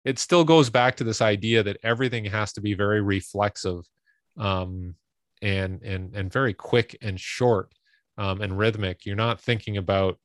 it 0.05 0.19
still 0.19 0.45
goes 0.45 0.71
back 0.71 0.97
to 0.97 1.05
this 1.05 1.21
idea 1.21 1.63
that 1.63 1.79
everything 1.83 2.25
has 2.27 2.53
to 2.55 2.61
be 2.61 2.75
very 2.75 3.01
reflexive 3.01 3.85
um, 4.39 4.95
and 5.43 5.83
and 5.83 6.15
and 6.15 6.33
very 6.33 6.55
quick 6.55 6.97
and 7.03 7.21
short 7.21 7.73
um, 8.19 8.41
and 8.41 8.59
rhythmic. 8.59 9.05
You're 9.05 9.17
not 9.17 9.41
thinking 9.41 9.77
about 9.77 10.19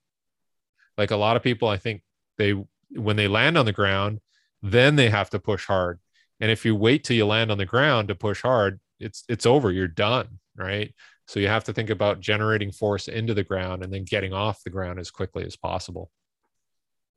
like 0.98 1.12
a 1.12 1.18
lot 1.18 1.36
of 1.36 1.44
people. 1.44 1.68
I 1.68 1.78
think 1.78 2.02
they 2.38 2.54
when 2.92 3.16
they 3.16 3.28
land 3.28 3.58
on 3.58 3.66
the 3.66 3.74
ground, 3.74 4.20
then 4.62 4.96
they 4.96 5.10
have 5.10 5.30
to 5.32 5.40
push 5.40 5.66
hard 5.66 6.00
and 6.40 6.52
if 6.52 6.66
you 6.66 6.76
wait 6.76 7.04
till 7.04 7.16
you 7.16 7.26
land 7.26 7.52
on 7.52 7.58
the 7.58 7.66
ground 7.66 8.08
to 8.08 8.16
push 8.16 8.42
hard, 8.42 8.80
it's 9.00 9.24
it's 9.28 9.46
over. 9.46 9.72
You're 9.72 9.88
done, 9.88 10.40
right? 10.56 10.94
So 11.28 11.40
you 11.40 11.48
have 11.48 11.66
to 11.66 11.74
think 11.74 11.90
about 11.90 12.22
generating 12.22 12.72
force 12.72 13.08
into 13.08 13.34
the 13.34 13.44
ground 13.44 13.84
and 13.84 13.94
then 13.94 14.04
getting 14.04 14.34
off 14.34 14.64
the 14.64 14.72
ground 14.72 15.00
as 15.00 15.12
quickly 15.12 15.46
as 15.46 15.56
possible. 15.56 16.10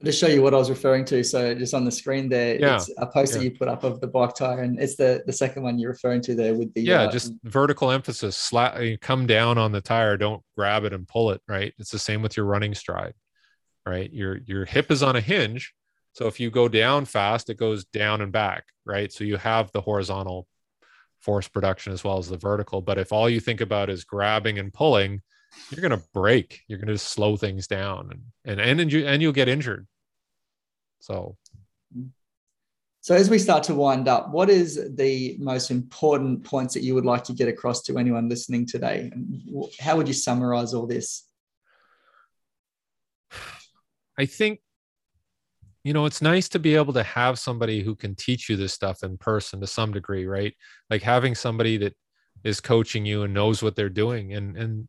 To 0.05 0.13
show 0.13 0.27
you 0.27 0.43
what 0.43 0.53
I 0.53 0.57
was 0.57 0.69
referring 0.69 1.05
to, 1.07 1.23
so 1.23 1.55
just 1.55 1.75
on 1.75 1.85
the 1.85 1.93
screen 1.93 2.29
there, 2.29 2.57
yeah. 2.59 2.75
it's 2.75 2.91
a 2.99 3.07
post 3.07 3.33
yeah. 3.33 3.39
that 3.39 3.45
you 3.45 3.51
put 3.53 3.69
up 3.69 3.85
of 3.85 4.01
the 4.01 4.09
bike 4.09 4.35
tire, 4.35 4.63
and 4.63 4.81
it's 4.81 4.97
the 4.97 5.23
the 5.27 5.33
second 5.33 5.63
one 5.63 5.79
you're 5.79 5.93
referring 5.93 6.21
to 6.23 6.35
there 6.35 6.55
with 6.55 6.75
the 6.75 6.83
yeah, 6.83 7.03
uh, 7.03 7.11
just 7.13 7.33
vertical 7.45 7.93
emphasis. 7.93 8.37
Sla- 8.37 8.85
you 8.85 8.99
come 8.99 9.29
down 9.29 9.59
on 9.59 9.71
the 9.71 9.81
tire, 9.81 10.17
don't 10.17 10.43
grab 10.57 10.83
it 10.83 10.93
and 10.93 11.07
pull 11.07 11.31
it. 11.31 11.41
Right. 11.47 11.73
It's 11.79 11.93
the 11.93 12.01
same 12.01 12.21
with 12.21 12.37
your 12.37 12.47
running 12.47 12.75
stride. 12.75 13.15
Right. 13.87 14.13
Your 14.13 14.39
your 14.45 14.65
hip 14.65 14.91
is 14.91 15.05
on 15.05 15.15
a 15.15 15.21
hinge, 15.21 15.73
so 16.13 16.27
if 16.27 16.39
you 16.39 16.51
go 16.51 16.69
down 16.69 17.05
fast, 17.05 17.51
it 17.51 17.57
goes 17.57 17.85
down 17.87 18.21
and 18.21 18.33
back, 18.33 18.65
right? 18.85 19.13
So 19.13 19.25
you 19.25 19.37
have 19.39 19.73
the 19.73 19.81
horizontal 19.81 20.47
force 21.21 21.49
production 21.49 21.93
as 21.93 22.05
well 22.05 22.19
as 22.19 22.29
the 22.29 22.37
vertical. 22.37 22.83
But 22.83 22.99
if 22.99 23.13
all 23.13 23.31
you 23.31 23.41
think 23.41 23.61
about 23.61 23.89
is 23.89 24.05
grabbing 24.05 24.59
and 24.59 24.73
pulling, 24.73 25.23
you're 25.71 25.87
going 25.87 25.99
to 25.99 26.07
break. 26.13 26.61
You're 26.67 26.79
going 26.79 26.89
to 26.89 26.99
slow 26.99 27.37
things 27.37 27.67
down, 27.67 28.23
and 28.45 28.61
and 28.61 28.81
and 28.81 28.93
you, 28.93 29.07
and 29.07 29.21
you'll 29.21 29.33
get 29.33 29.49
injured. 29.49 29.87
So, 31.01 31.37
So, 33.01 33.15
as 33.15 33.29
we 33.29 33.39
start 33.39 33.65
to 33.65 33.75
wind 33.75 34.07
up, 34.07 34.31
what 34.31 34.49
is 34.49 34.95
the 34.95 35.37
most 35.41 35.71
important 35.71 36.45
points 36.45 36.73
that 36.75 36.85
you 36.85 36.95
would 36.95 37.05
like 37.05 37.25
to 37.25 37.33
get 37.33 37.49
across 37.49 37.83
to 37.83 37.99
anyone 37.99 38.29
listening 38.29 38.65
today? 38.67 39.11
How 39.81 39.97
would 39.97 40.09
you 40.09 40.15
summarize 40.15 40.73
all 40.73 40.87
this? 40.87 41.27
I 44.17 44.27
think, 44.27 44.61
you 45.85 45.93
know, 45.93 46.07
it's 46.07 46.23
nice 46.23 46.49
to 46.51 46.59
be 46.59 46.77
able 46.77 46.93
to 46.93 47.03
have 47.03 47.39
somebody 47.39 47.83
who 47.83 47.95
can 47.97 48.15
teach 48.15 48.49
you 48.49 48.57
this 48.57 48.73
stuff 48.73 49.03
in 49.03 49.19
person 49.19 49.61
to 49.61 49.67
some 49.67 49.93
degree, 49.93 50.27
right? 50.27 50.55
Like 50.91 51.03
having 51.03 51.35
somebody 51.35 51.77
that 51.79 51.95
is 52.45 52.61
coaching 52.61 53.05
you 53.05 53.23
and 53.23 53.35
knows 53.35 53.63
what 53.63 53.75
they're 53.75 53.89
doing. 53.89 54.33
And, 54.35 54.57
and, 54.57 54.89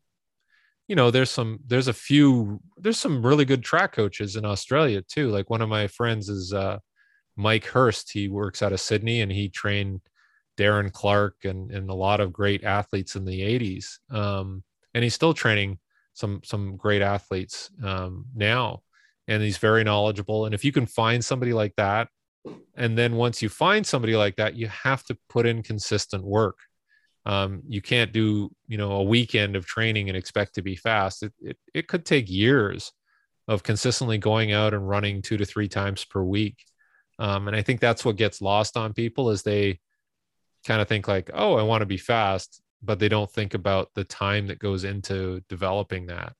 you 0.86 0.96
know, 0.96 1.10
there's 1.10 1.30
some, 1.30 1.60
there's 1.66 1.88
a 1.88 1.92
few, 1.92 2.60
there's 2.76 2.98
some 2.98 3.24
really 3.24 3.44
good 3.44 3.64
track 3.64 3.92
coaches 3.92 4.36
in 4.36 4.44
Australia 4.44 5.02
too. 5.02 5.30
Like 5.30 5.50
one 5.50 5.62
of 5.62 5.68
my 5.68 5.86
friends 5.88 6.28
is, 6.28 6.52
uh, 6.52 6.78
Mike 7.36 7.64
Hurst. 7.66 8.12
He 8.12 8.28
works 8.28 8.62
out 8.62 8.72
of 8.72 8.80
Sydney 8.80 9.20
and 9.20 9.32
he 9.32 9.48
trained 9.48 10.00
Darren 10.56 10.92
Clark 10.92 11.44
and, 11.44 11.70
and 11.70 11.90
a 11.90 11.94
lot 11.94 12.20
of 12.20 12.32
great 12.32 12.64
athletes 12.64 13.16
in 13.16 13.24
the 13.24 13.40
80s. 13.40 13.98
Um, 14.10 14.62
and 14.94 15.02
he's 15.02 15.14
still 15.14 15.34
training 15.34 15.78
some 16.12 16.40
some 16.44 16.76
great 16.76 17.02
athletes 17.02 17.70
um, 17.82 18.26
now. 18.34 18.82
And 19.26 19.42
he's 19.42 19.58
very 19.58 19.84
knowledgeable. 19.84 20.46
And 20.46 20.54
if 20.54 20.64
you 20.64 20.72
can 20.72 20.86
find 20.86 21.24
somebody 21.24 21.52
like 21.52 21.74
that, 21.76 22.08
and 22.76 22.98
then 22.98 23.16
once 23.16 23.40
you 23.40 23.48
find 23.48 23.86
somebody 23.86 24.16
like 24.16 24.36
that, 24.36 24.54
you 24.54 24.68
have 24.68 25.02
to 25.04 25.16
put 25.28 25.46
in 25.46 25.62
consistent 25.62 26.22
work. 26.24 26.58
Um, 27.24 27.62
you 27.66 27.80
can't 27.80 28.12
do 28.12 28.50
you 28.68 28.76
know 28.76 28.92
a 28.92 29.02
weekend 29.02 29.56
of 29.56 29.64
training 29.64 30.10
and 30.10 30.16
expect 30.16 30.56
to 30.56 30.62
be 30.62 30.76
fast. 30.76 31.22
It, 31.22 31.32
it, 31.40 31.56
it 31.72 31.88
could 31.88 32.04
take 32.04 32.30
years 32.30 32.92
of 33.48 33.62
consistently 33.62 34.18
going 34.18 34.52
out 34.52 34.74
and 34.74 34.86
running 34.86 35.22
two 35.22 35.38
to 35.38 35.46
three 35.46 35.68
times 35.68 36.04
per 36.04 36.22
week 36.22 36.58
um, 37.18 37.48
and 37.48 37.56
I 37.56 37.62
think 37.62 37.80
that's 37.80 38.04
what 38.04 38.16
gets 38.16 38.42
lost 38.42 38.76
on 38.76 38.92
people 38.92 39.30
is 39.30 39.42
they 39.42 39.80
kind 40.66 40.80
of 40.80 40.88
think 40.88 41.06
like, 41.06 41.30
oh, 41.32 41.54
I 41.54 41.62
want 41.62 41.82
to 41.82 41.86
be 41.86 41.96
fast, 41.96 42.60
but 42.82 42.98
they 42.98 43.08
don't 43.08 43.30
think 43.30 43.54
about 43.54 43.90
the 43.94 44.04
time 44.04 44.48
that 44.48 44.58
goes 44.58 44.84
into 44.84 45.42
developing 45.48 46.06
that 46.06 46.34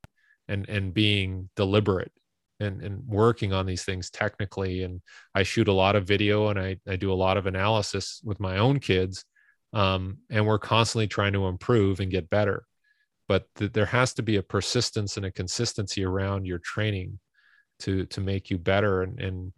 and 0.49 0.69
and 0.69 0.93
being 0.93 1.49
deliberate 1.57 2.13
and, 2.61 2.83
and 2.83 3.07
working 3.07 3.53
on 3.53 3.67
these 3.67 3.85
things 3.85 4.11
technically. 4.11 4.83
And 4.83 5.01
I 5.35 5.43
shoot 5.43 5.69
a 5.69 5.73
lot 5.73 5.97
of 5.97 6.07
video 6.07 6.49
and 6.49 6.59
I, 6.59 6.77
I 6.89 6.97
do 6.97 7.13
a 7.13 7.15
lot 7.15 7.37
of 7.37 7.47
analysis 7.47 8.21
with 8.25 8.41
my 8.41 8.59
own 8.59 8.81
kids. 8.81 9.25
Um, 9.73 10.19
and 10.31 10.47
we're 10.47 10.59
constantly 10.59 11.09
trying 11.09 11.33
to 11.33 11.47
improve 11.47 12.01
and 12.01 12.11
get 12.11 12.31
better. 12.31 12.65
But 13.27 13.47
th- 13.57 13.73
there 13.73 13.87
has 13.87 14.15
to 14.15 14.23
be 14.23 14.37
a 14.37 14.43
persistence 14.43 15.17
and 15.17 15.27
a 15.27 15.33
consistency 15.33 16.05
around 16.05 16.47
your 16.47 16.59
training 16.59 17.19
to 17.81 18.07
to 18.07 18.21
make 18.21 18.51
you 18.51 18.59
better 18.59 19.03
and, 19.03 19.21
and 19.21 19.53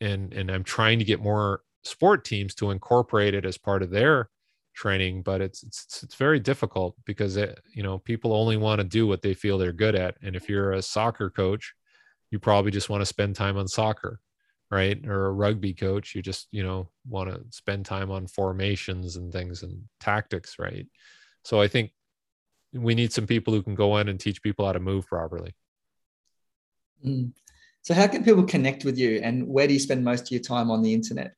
and 0.00 0.32
and 0.32 0.50
I'm 0.50 0.64
trying 0.64 0.98
to 0.98 1.04
get 1.04 1.22
more 1.22 1.62
sport 1.84 2.24
teams 2.24 2.54
to 2.56 2.70
incorporate 2.70 3.34
it 3.34 3.44
as 3.44 3.56
part 3.56 3.82
of 3.82 3.90
their 3.90 4.28
training 4.74 5.22
but 5.22 5.40
it's 5.40 5.62
it's 5.62 6.02
it's 6.02 6.14
very 6.14 6.38
difficult 6.40 6.94
because 7.04 7.36
it, 7.36 7.60
you 7.74 7.82
know 7.82 7.98
people 7.98 8.32
only 8.32 8.56
want 8.56 8.80
to 8.80 8.84
do 8.84 9.06
what 9.06 9.22
they 9.22 9.34
feel 9.34 9.58
they're 9.58 9.72
good 9.72 9.94
at 9.94 10.16
and 10.22 10.36
if 10.36 10.48
you're 10.48 10.72
a 10.72 10.82
soccer 10.82 11.28
coach 11.30 11.74
you 12.30 12.38
probably 12.38 12.70
just 12.70 12.88
want 12.88 13.00
to 13.00 13.06
spend 13.06 13.34
time 13.34 13.56
on 13.56 13.68
soccer 13.68 14.20
right 14.70 15.04
or 15.06 15.26
a 15.26 15.32
rugby 15.32 15.74
coach 15.74 16.14
you 16.14 16.22
just 16.22 16.48
you 16.52 16.62
know 16.62 16.88
want 17.08 17.28
to 17.28 17.40
spend 17.50 17.84
time 17.84 18.10
on 18.10 18.26
formations 18.26 19.16
and 19.16 19.32
things 19.32 19.62
and 19.62 19.82
tactics 19.98 20.58
right 20.58 20.86
so 21.44 21.60
i 21.60 21.66
think 21.68 21.92
we 22.72 22.94
need 22.94 23.12
some 23.12 23.26
people 23.26 23.52
who 23.52 23.62
can 23.62 23.74
go 23.74 23.96
in 23.96 24.08
and 24.08 24.20
teach 24.20 24.42
people 24.42 24.64
how 24.64 24.72
to 24.72 24.80
move 24.80 25.06
properly 25.06 25.52
mm. 27.04 27.32
So, 27.82 27.94
how 27.94 28.06
can 28.06 28.22
people 28.24 28.44
connect 28.44 28.84
with 28.84 28.98
you, 28.98 29.20
and 29.22 29.46
where 29.48 29.66
do 29.66 29.72
you 29.72 29.78
spend 29.78 30.04
most 30.04 30.24
of 30.24 30.30
your 30.30 30.40
time 30.40 30.70
on 30.70 30.82
the 30.82 30.92
internet? 30.92 31.34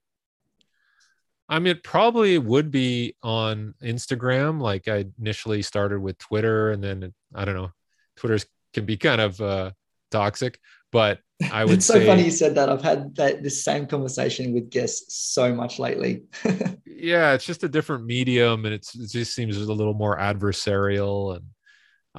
I 1.49 1.59
mean, 1.59 1.76
it 1.76 1.84
probably 1.84 2.38
would 2.38 2.70
be 2.70 3.14
on 3.22 3.74
Instagram. 3.82 4.61
Like 4.61 4.88
I 4.88 5.05
initially 5.18 5.62
started 5.62 6.01
with 6.01 6.18
Twitter, 6.18 6.70
and 6.70 6.82
then 6.82 7.12
I 7.34 7.45
don't 7.45 7.55
know, 7.55 7.70
Twitter 8.16 8.45
can 8.72 8.86
be 8.86 8.97
kind 8.97 9.20
of 9.20 9.40
uh, 9.40 9.70
toxic. 10.11 10.59
But 10.93 11.18
I 11.51 11.64
would. 11.64 11.74
it's 11.74 11.86
so 11.86 11.95
say, 11.95 12.07
funny 12.07 12.24
you 12.24 12.30
said 12.30 12.55
that. 12.55 12.68
I've 12.68 12.82
had 12.82 13.16
that 13.16 13.43
this 13.43 13.64
same 13.64 13.86
conversation 13.86 14.53
with 14.53 14.70
guests 14.70 15.32
so 15.32 15.55
much 15.55 15.78
lately. 15.78 16.22
yeah, 16.86 17.32
it's 17.32 17.45
just 17.45 17.64
a 17.64 17.68
different 17.68 18.05
medium, 18.05 18.64
and 18.64 18.74
it's 18.74 18.95
it 18.95 19.11
just 19.11 19.34
seems 19.34 19.57
a 19.57 19.72
little 19.72 19.95
more 19.95 20.18
adversarial, 20.18 21.36
and 21.36 21.45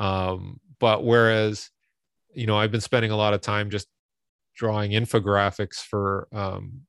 um, 0.03 0.59
but 0.79 1.03
whereas 1.03 1.69
you 2.33 2.47
know, 2.47 2.57
I've 2.57 2.71
been 2.71 2.81
spending 2.81 3.11
a 3.11 3.17
lot 3.17 3.33
of 3.33 3.41
time 3.41 3.69
just 3.69 3.87
drawing 4.55 4.91
infographics 4.91 5.77
for 5.77 6.27
um, 6.31 6.81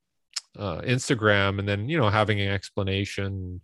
uh, 0.59 0.80
Instagram 0.80 1.59
and 1.59 1.68
then, 1.68 1.89
you 1.89 1.99
know, 1.99 2.11
having 2.11 2.41
an 2.41 2.49
explanation 2.49 3.61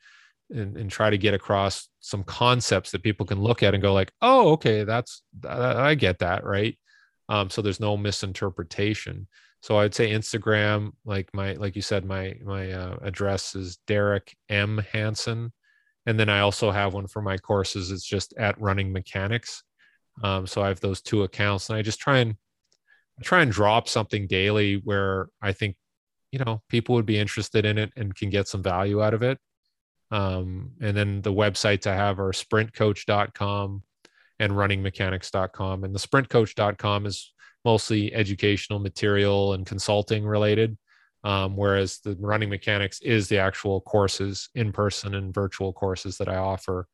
and, 0.50 0.76
and, 0.76 0.90
try 0.90 1.10
to 1.10 1.18
get 1.18 1.34
across 1.34 1.88
some 2.00 2.24
concepts 2.24 2.90
that 2.90 3.02
people 3.02 3.24
can 3.24 3.40
look 3.40 3.62
at 3.62 3.74
and 3.74 3.82
go 3.82 3.92
like, 3.92 4.12
oh, 4.20 4.52
okay, 4.52 4.84
that's, 4.84 5.22
I 5.48 5.94
get 5.94 6.18
that. 6.20 6.44
Right. 6.44 6.78
Um, 7.30 7.48
so 7.48 7.62
there's 7.62 7.80
no 7.80 7.96
misinterpretation. 7.96 9.26
So 9.62 9.78
I'd 9.78 9.94
say 9.94 10.10
Instagram, 10.10 10.90
like 11.04 11.32
my, 11.32 11.52
like 11.54 11.76
you 11.76 11.82
said, 11.82 12.04
my, 12.04 12.34
my 12.44 12.72
uh, 12.72 12.96
address 13.02 13.54
is 13.54 13.78
Derek 13.86 14.36
M 14.48 14.84
Hansen. 14.92 15.52
And 16.06 16.18
then 16.18 16.28
I 16.28 16.40
also 16.40 16.72
have 16.72 16.92
one 16.92 17.06
for 17.06 17.22
my 17.22 17.38
courses. 17.38 17.92
It's 17.92 18.04
just 18.04 18.34
at 18.36 18.60
running 18.60 18.92
mechanics. 18.92 19.62
Um, 20.24 20.46
so 20.46 20.60
I 20.62 20.68
have 20.68 20.80
those 20.80 21.00
two 21.00 21.22
accounts 21.22 21.70
and 21.70 21.78
I 21.78 21.82
just 21.82 22.00
try 22.00 22.18
and 22.18 22.34
try 23.22 23.42
and 23.42 23.52
drop 23.52 23.88
something 23.88 24.26
daily 24.26 24.80
where 24.84 25.28
I 25.40 25.52
think, 25.52 25.76
you 26.32 26.40
know, 26.44 26.62
people 26.68 26.96
would 26.96 27.06
be 27.06 27.18
interested 27.18 27.64
in 27.64 27.78
it 27.78 27.92
and 27.96 28.14
can 28.14 28.30
get 28.30 28.48
some 28.48 28.62
value 28.62 29.02
out 29.02 29.14
of 29.14 29.22
it. 29.22 29.38
Um, 30.10 30.72
and 30.80 30.96
then 30.96 31.22
the 31.22 31.32
websites 31.32 31.86
I 31.86 31.94
have 31.94 32.18
are 32.18 32.32
sprintcoach.com 32.32 33.82
and 34.40 34.52
runningmechanics.com. 34.52 35.84
And 35.84 35.94
the 35.94 35.98
sprintcoach.com 36.00 37.06
is 37.06 37.32
mostly 37.64 38.12
educational 38.12 38.80
material 38.80 39.52
and 39.52 39.64
consulting 39.64 40.24
related. 40.24 40.76
Um, 41.22 41.54
whereas 41.54 42.00
the 42.00 42.16
running 42.18 42.48
mechanics 42.48 43.00
is 43.02 43.28
the 43.28 43.38
actual 43.38 43.82
courses 43.82 44.48
in 44.54 44.72
person 44.72 45.14
and 45.14 45.32
virtual 45.32 45.72
courses 45.72 46.16
that 46.16 46.28
I 46.28 46.36
offer. 46.36 46.88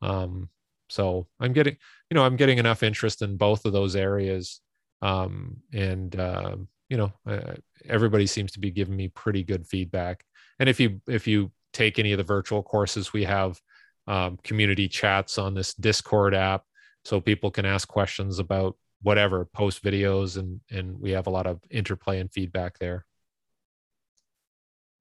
Um, 0.00 0.48
so 0.88 1.26
I'm 1.40 1.52
getting, 1.52 1.76
you 2.08 2.14
know, 2.14 2.24
I'm 2.24 2.36
getting 2.36 2.58
enough 2.58 2.82
interest 2.84 3.22
in 3.22 3.36
both 3.36 3.64
of 3.64 3.72
those 3.72 3.96
areas 3.96 4.60
um, 5.02 5.56
and 5.72 6.18
uh, 6.18 6.56
you 6.88 6.96
know 6.96 7.12
uh, 7.28 7.54
everybody 7.88 8.26
seems 8.26 8.52
to 8.52 8.60
be 8.60 8.70
giving 8.70 8.96
me 8.96 9.08
pretty 9.08 9.42
good 9.42 9.66
feedback 9.66 10.24
and 10.58 10.68
if 10.68 10.78
you 10.78 11.00
if 11.08 11.26
you 11.26 11.50
take 11.72 11.98
any 11.98 12.12
of 12.12 12.18
the 12.18 12.24
virtual 12.24 12.62
courses 12.62 13.12
we 13.12 13.24
have 13.24 13.60
um, 14.06 14.38
community 14.44 14.88
chats 14.88 15.38
on 15.38 15.54
this 15.54 15.74
discord 15.74 16.34
app 16.34 16.64
so 17.04 17.20
people 17.20 17.50
can 17.50 17.66
ask 17.66 17.88
questions 17.88 18.38
about 18.38 18.76
whatever 19.02 19.44
post 19.44 19.82
videos 19.82 20.36
and 20.36 20.60
and 20.70 20.98
we 21.00 21.10
have 21.10 21.26
a 21.26 21.30
lot 21.30 21.46
of 21.46 21.60
interplay 21.70 22.20
and 22.20 22.32
feedback 22.32 22.78
there 22.78 23.04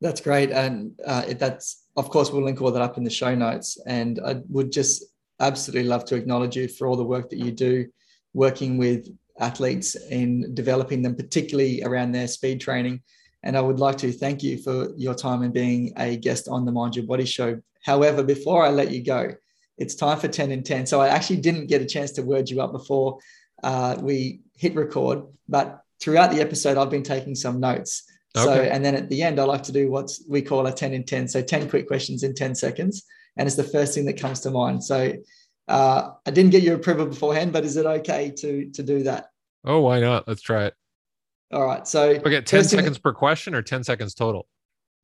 that's 0.01 0.21
great 0.21 0.49
and 0.49 0.99
uh, 1.05 1.25
that's 1.37 1.85
of 1.95 2.09
course 2.09 2.31
we'll 2.31 2.43
link 2.43 2.61
all 2.61 2.71
that 2.71 2.81
up 2.81 2.97
in 2.97 3.03
the 3.03 3.09
show 3.09 3.35
notes 3.35 3.77
and 3.85 4.19
i 4.25 4.35
would 4.49 4.71
just 4.71 5.05
absolutely 5.39 5.87
love 5.87 6.05
to 6.05 6.15
acknowledge 6.15 6.55
you 6.55 6.67
for 6.67 6.87
all 6.87 6.95
the 6.95 7.03
work 7.03 7.29
that 7.29 7.39
you 7.39 7.51
do 7.51 7.85
working 8.33 8.77
with 8.77 9.07
athletes 9.39 9.95
in 10.09 10.53
developing 10.53 11.01
them, 11.01 11.15
particularly 11.15 11.83
around 11.83 12.11
their 12.11 12.27
speed 12.27 12.61
training. 12.61 13.01
And 13.43 13.57
I 13.57 13.61
would 13.61 13.79
like 13.79 13.97
to 13.99 14.11
thank 14.11 14.43
you 14.43 14.57
for 14.57 14.89
your 14.95 15.15
time 15.15 15.41
and 15.41 15.53
being 15.53 15.93
a 15.97 16.15
guest 16.15 16.47
on 16.47 16.65
the 16.65 16.71
Mind 16.71 16.95
Your 16.95 17.05
Body 17.05 17.25
show. 17.25 17.59
However, 17.83 18.23
before 18.23 18.63
I 18.63 18.69
let 18.69 18.91
you 18.91 19.03
go, 19.03 19.31
it's 19.81 19.95
time 19.95 20.19
for 20.19 20.27
10 20.27 20.51
and 20.51 20.65
10. 20.65 20.85
So 20.85 21.01
I 21.01 21.07
actually 21.07 21.37
didn't 21.37 21.67
get 21.67 21.81
a 21.81 21.85
chance 21.85 22.11
to 22.13 22.21
word 22.21 22.49
you 22.49 22.61
up 22.61 22.71
before 22.71 23.19
uh, 23.63 23.97
we 23.99 24.41
hit 24.55 24.75
record, 24.75 25.23
but 25.49 25.81
throughout 25.99 26.31
the 26.31 26.41
episode, 26.41 26.77
I've 26.77 26.89
been 26.89 27.03
taking 27.03 27.35
some 27.35 27.59
notes. 27.59 28.03
Okay. 28.37 28.45
So, 28.45 28.53
and 28.53 28.83
then 28.85 28.95
at 28.95 29.09
the 29.09 29.23
end, 29.23 29.39
I 29.39 29.43
like 29.43 29.63
to 29.63 29.71
do 29.71 29.91
what 29.91 30.11
we 30.29 30.41
call 30.41 30.65
a 30.67 30.71
10 30.71 30.93
in 30.93 31.03
10. 31.03 31.27
So 31.27 31.41
10 31.41 31.69
quick 31.69 31.87
questions 31.87 32.23
in 32.23 32.33
10 32.33 32.55
seconds. 32.55 33.03
And 33.37 33.47
it's 33.47 33.57
the 33.57 33.63
first 33.63 33.93
thing 33.93 34.05
that 34.05 34.19
comes 34.19 34.41
to 34.41 34.51
mind. 34.51 34.83
So 34.83 35.13
uh, 35.67 36.09
I 36.25 36.31
didn't 36.31 36.51
get 36.51 36.63
your 36.63 36.75
approval 36.75 37.05
beforehand, 37.05 37.53
but 37.53 37.65
is 37.65 37.77
it 37.77 37.85
okay 37.85 38.31
to 38.37 38.69
to 38.71 38.83
do 38.83 39.03
that? 39.03 39.27
Oh, 39.63 39.81
why 39.81 39.99
not? 39.99 40.27
Let's 40.27 40.41
try 40.41 40.65
it. 40.65 40.73
All 41.51 41.65
right. 41.65 41.87
So 41.87 42.09
okay, 42.11 42.41
10 42.41 42.63
seconds 42.65 42.97
per 42.97 43.13
question 43.13 43.55
or 43.55 43.61
10 43.61 43.83
seconds 43.83 44.13
total? 44.13 44.47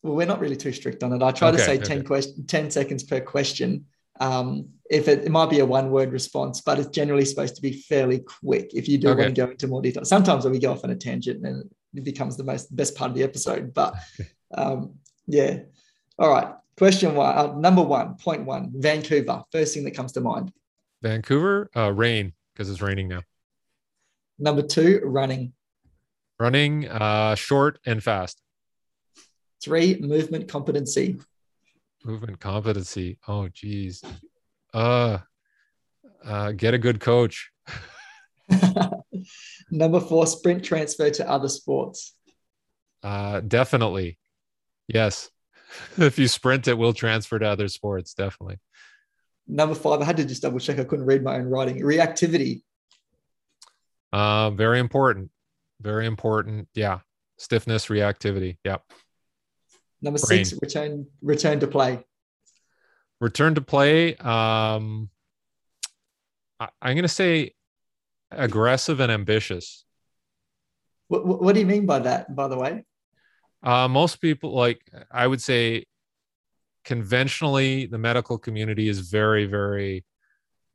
Well, 0.04 0.16
we're 0.16 0.28
not 0.28 0.40
really 0.40 0.56
too 0.56 0.72
strict 0.72 1.04
on 1.04 1.14
it. 1.14 1.22
I 1.22 1.32
try 1.32 1.50
okay, 1.50 1.58
to 1.58 1.64
say 1.64 1.76
okay. 1.78 1.86
10 1.86 2.04
question 2.06 2.46
10 2.46 2.72
seconds 2.72 3.04
per 3.04 3.20
question. 3.22 3.86
Um, 4.20 4.70
if 4.90 5.08
it, 5.08 5.26
it, 5.26 5.32
might 5.32 5.50
be 5.50 5.60
a 5.60 5.66
one 5.66 5.92
word 5.92 6.12
response, 6.12 6.62
but 6.62 6.80
it's 6.80 6.90
generally 6.90 7.26
supposed 7.26 7.56
to 7.56 7.62
be 7.62 7.74
fairly 7.74 8.20
quick 8.20 8.74
if 8.74 8.88
you 8.88 8.98
do 8.98 9.10
okay. 9.10 9.24
want 9.24 9.36
to 9.36 9.46
go 9.46 9.52
into 9.52 9.68
more 9.68 9.82
detail. 9.82 10.06
Sometimes 10.06 10.46
we 10.46 10.60
go 10.60 10.72
off 10.72 10.84
on 10.84 10.92
a 10.92 10.96
tangent 10.96 11.46
and 11.46 11.70
it 11.94 12.04
becomes 12.04 12.38
the 12.38 12.44
most 12.44 12.74
best 12.76 12.96
part 12.96 13.12
of 13.12 13.18
the 13.18 13.24
episode. 13.24 13.74
But 13.74 13.96
um, 14.54 14.96
yeah. 15.28 15.60
All 16.18 16.30
right. 16.30 16.54
Question 16.78 17.16
one, 17.16 17.36
uh, 17.36 17.54
number 17.56 17.82
one, 17.82 18.16
point 18.16 18.46
one, 18.46 18.72
Vancouver. 18.76 19.44
First 19.52 19.74
thing 19.74 19.84
that 19.86 19.96
comes 19.96 20.12
to 20.14 20.22
mind. 20.22 20.52
Vancouver, 21.02 21.70
uh, 21.76 21.92
rain 21.92 22.34
because 22.54 22.70
it's 22.70 22.82
raining 22.82 23.08
now. 23.08 23.22
Number 24.40 24.62
two, 24.62 25.02
running. 25.04 25.54
Running, 26.40 26.88
uh, 26.88 27.34
short 27.34 27.80
and 27.86 28.04
fast. 28.04 28.42
Three, 29.62 29.98
movement 30.00 30.48
competency. 30.48 31.20
Movement 32.08 32.40
competency. 32.40 33.20
Oh, 33.28 33.50
geez. 33.50 34.02
Uh, 34.74 35.20
uh, 36.26 36.54
get 36.54 36.74
a 36.74 36.78
good 36.78 37.02
coach. 37.02 37.52
Number 39.72 40.00
four, 40.00 40.26
sprint 40.26 40.64
transfer 40.64 41.10
to 41.10 41.30
other 41.30 41.50
sports. 41.50 42.16
Uh, 43.04 43.42
definitely. 43.42 44.18
Yes. 44.88 45.30
if 45.98 46.18
you 46.18 46.28
sprint, 46.28 46.68
it 46.68 46.78
will 46.78 46.94
transfer 46.94 47.38
to 47.38 47.46
other 47.46 47.68
sports. 47.68 48.14
Definitely. 48.14 48.60
Number 49.48 49.76
five, 49.76 50.02
I 50.02 50.06
had 50.06 50.18
to 50.18 50.26
just 50.26 50.42
double 50.42 50.60
check. 50.60 50.80
I 50.80 50.84
couldn't 50.84 51.06
read 51.06 51.24
my 51.24 51.36
own 51.36 51.46
writing. 51.46 51.82
Reactivity. 51.82 52.62
Uh, 54.12 54.52
very 54.52 54.80
important. 54.80 55.30
Very 55.82 56.06
important. 56.06 56.68
Yeah. 56.74 57.00
Stiffness, 57.38 57.88
reactivity. 57.88 58.58
Yep. 58.64 58.84
Number 60.02 60.20
Brain. 60.20 60.46
six, 60.46 60.60
return 60.62 61.08
return 61.22 61.60
to 61.60 61.68
play. 61.68 62.04
Return 63.20 63.56
to 63.56 63.62
play. 63.62 64.16
Um, 64.16 65.10
I, 66.60 66.70
I'm 66.82 66.94
going 66.96 67.02
to 67.04 67.08
say 67.08 67.56
aggressive 68.32 69.00
and 69.00 69.12
ambitious. 69.12 69.86
What, 71.08 71.26
what 71.26 71.54
do 71.54 71.62
you 71.62 71.66
mean 71.66 71.86
by 71.86 72.00
that, 72.00 72.36
by 72.36 72.48
the 72.48 72.58
way? 72.58 72.84
Uh, 73.64 73.88
most 73.88 74.22
people, 74.22 74.54
like 74.54 74.82
I 75.12 75.26
would 75.26 75.42
say, 75.42 75.86
conventionally, 76.86 77.86
the 77.88 77.98
medical 77.98 78.38
community 78.38 78.88
is 78.88 79.00
very, 79.00 79.46
very 79.46 80.06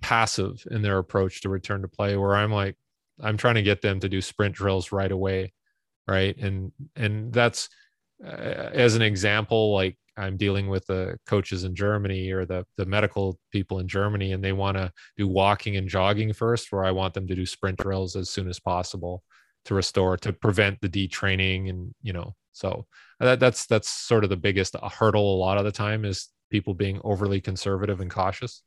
passive 0.01 0.67
in 0.71 0.83
their 0.83 0.99
approach 0.99 1.43
to 1.43 1.49
return 1.49 1.83
to 1.83 1.89
play. 1.89 2.17
Where 2.17 2.35
I'm 2.35 2.51
like, 2.51 2.77
I'm 3.21 3.37
trying 3.37 3.55
to 3.55 3.63
get 3.63 3.83
them 3.83 4.01
to 4.01 4.09
do 4.09 4.21
sprint 4.21 4.57
drills 4.57 4.91
right 4.91 5.13
away, 5.13 5.53
right? 6.09 6.37
And 6.37 6.73
and 6.97 7.33
that's 7.33 7.69
as 8.23 8.95
an 8.95 9.03
example, 9.03 9.73
like 9.73 9.97
I'm 10.17 10.37
dealing 10.37 10.69
with 10.69 10.87
the 10.87 11.17
coaches 11.27 11.65
in 11.65 11.75
Germany 11.75 12.31
or 12.31 12.45
the 12.45 12.65
the 12.77 12.87
medical 12.87 13.39
people 13.51 13.79
in 13.79 13.89
Germany, 13.89 14.33
and 14.33 14.43
they 14.43 14.53
want 14.53 14.77
to 14.77 14.93
do 15.17 15.27
walking 15.27 15.77
and 15.77 15.89
jogging 15.89 16.33
first, 16.33 16.71
where 16.71 16.85
I 16.85 16.91
want 16.91 17.15
them 17.15 17.27
to 17.27 17.35
do 17.35 17.47
sprint 17.47 17.79
drills 17.79 18.17
as 18.17 18.31
soon 18.31 18.49
as 18.49 18.61
possible 18.61 19.23
to 19.65 19.75
restore 19.75 20.17
to 20.19 20.33
prevent 20.33 20.81
the 20.81 20.89
detraining 20.89 21.71
and 21.71 21.95
you 22.03 22.13
know 22.13 22.35
so 22.53 22.87
that, 23.21 23.41
that's 23.41 23.67
that's 23.67 23.89
sort 23.89 24.25
of 24.25 24.31
the 24.31 24.37
biggest 24.37 24.77
hurdle 24.99 25.37
a 25.37 25.39
lot 25.39 25.59
of 25.59 25.65
the 25.65 25.73
time 25.73 26.05
is 26.05 26.29
people 26.51 26.75
being 26.75 27.01
overly 27.03 27.41
conservative 27.41 28.01
and 28.01 28.11
cautious. 28.11 28.63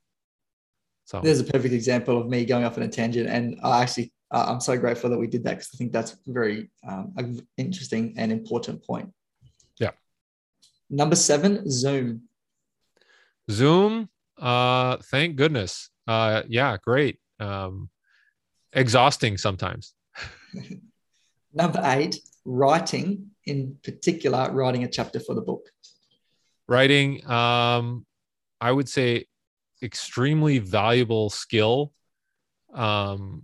So. 1.04 1.22
There's 1.22 1.40
a 1.40 1.44
perfect 1.44 1.74
example 1.74 2.20
of 2.20 2.28
me 2.28 2.46
going 2.46 2.64
off 2.64 2.78
on 2.78 2.84
a 2.84 2.88
tangent 2.88 3.30
and 3.30 3.60
i 3.64 3.84
actually 3.84 4.12
uh, 4.32 4.46
i'm 4.48 4.60
so 4.60 4.76
grateful 4.78 5.10
that 5.10 5.20
we 5.20 5.28
did 5.28 5.44
that 5.44 5.52
because 5.52 5.70
i 5.74 5.78
think 5.78 5.92
that's 5.92 6.18
very 6.26 6.72
um, 6.88 7.14
interesting 7.58 8.16
and 8.18 8.32
important 8.32 8.84
point 8.84 9.10
Number 10.96 11.18
seven, 11.18 11.70
Zoom. 11.70 12.22
Zoom. 13.52 14.08
Uh, 14.40 14.96
thank 15.12 15.36
goodness. 15.36 15.90
Uh, 16.08 16.44
yeah, 16.48 16.78
great. 16.82 17.20
Um, 17.38 17.90
exhausting 18.72 19.38
sometimes. 19.38 19.94
Number 21.54 21.82
eight, 21.84 22.18
writing. 22.46 23.32
In 23.46 23.78
particular, 23.84 24.50
writing 24.54 24.86
a 24.86 24.88
chapter 24.88 25.20
for 25.20 25.36
the 25.36 25.42
book. 25.42 25.70
Writing. 26.70 27.30
Um, 27.30 28.06
I 28.62 28.72
would 28.72 28.88
say 28.88 29.26
extremely 29.84 30.60
valuable 30.60 31.30
skill. 31.30 31.92
Um, 32.74 33.44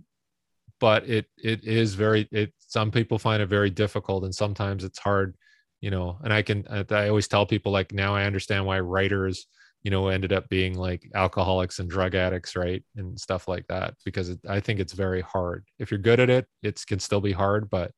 but 0.80 1.06
it 1.06 1.26
it 1.36 1.64
is 1.64 1.94
very 1.94 2.26
it. 2.32 2.54
Some 2.58 2.90
people 2.90 3.18
find 3.18 3.42
it 3.42 3.46
very 3.46 3.70
difficult, 3.70 4.24
and 4.24 4.34
sometimes 4.34 4.84
it's 4.84 4.98
hard 4.98 5.36
you 5.82 5.90
know 5.90 6.16
and 6.24 6.32
i 6.32 6.40
can 6.40 6.64
i 6.90 7.08
always 7.08 7.28
tell 7.28 7.44
people 7.44 7.70
like 7.70 7.92
now 7.92 8.14
i 8.14 8.24
understand 8.24 8.64
why 8.64 8.80
writers 8.80 9.46
you 9.82 9.90
know 9.90 10.08
ended 10.08 10.32
up 10.32 10.48
being 10.48 10.74
like 10.74 11.10
alcoholics 11.14 11.80
and 11.80 11.90
drug 11.90 12.14
addicts 12.14 12.56
right 12.56 12.82
and 12.96 13.20
stuff 13.20 13.48
like 13.48 13.66
that 13.66 13.94
because 14.04 14.30
it, 14.30 14.38
i 14.48 14.60
think 14.60 14.80
it's 14.80 14.94
very 14.94 15.20
hard. 15.20 15.66
If 15.78 15.90
you're 15.90 15.98
good 15.98 16.20
at 16.20 16.30
it 16.30 16.46
it 16.62 16.82
can 16.86 17.00
still 17.00 17.20
be 17.20 17.32
hard 17.32 17.68
but 17.68 17.90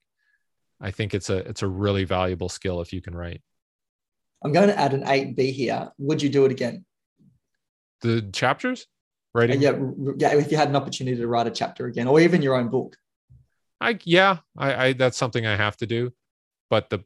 i 0.81 0.91
think 0.91 1.15
it's 1.15 1.31
a 1.31 1.37
it's 1.49 1.63
a 1.63 1.69
really 1.69 2.05
valuable 2.05 2.49
skill 2.49 2.81
if 2.81 2.93
you 2.93 3.01
can 3.01 3.15
write. 3.15 3.43
I'm 4.43 4.53
going 4.53 4.69
to 4.69 4.79
add 4.79 4.93
an 4.93 5.05
8b 5.05 5.53
here. 5.53 5.91
Would 5.97 6.21
you 6.21 6.29
do 6.29 6.45
it 6.45 6.53
again? 6.53 6.85
The 8.03 8.29
chapters? 8.31 8.87
Writing? 9.35 9.57
Uh, 9.57 9.61
yeah 9.61 10.15
yeah 10.19 10.35
if 10.35 10.51
you 10.51 10.57
had 10.57 10.69
an 10.69 10.77
opportunity 10.77 11.17
to 11.17 11.27
write 11.27 11.47
a 11.47 11.51
chapter 11.51 11.87
again 11.87 12.09
or 12.09 12.21
even 12.21 12.43
your 12.43 12.57
own 12.57 12.69
book. 12.69 12.97
I 13.81 13.99
yeah 14.05 14.39
i, 14.57 14.87
I 14.87 14.93
that's 14.95 15.19
something 15.19 15.45
i 15.45 15.57
have 15.57 15.77
to 15.79 15.87
do 15.87 16.13
but 16.71 16.89
the 16.89 17.05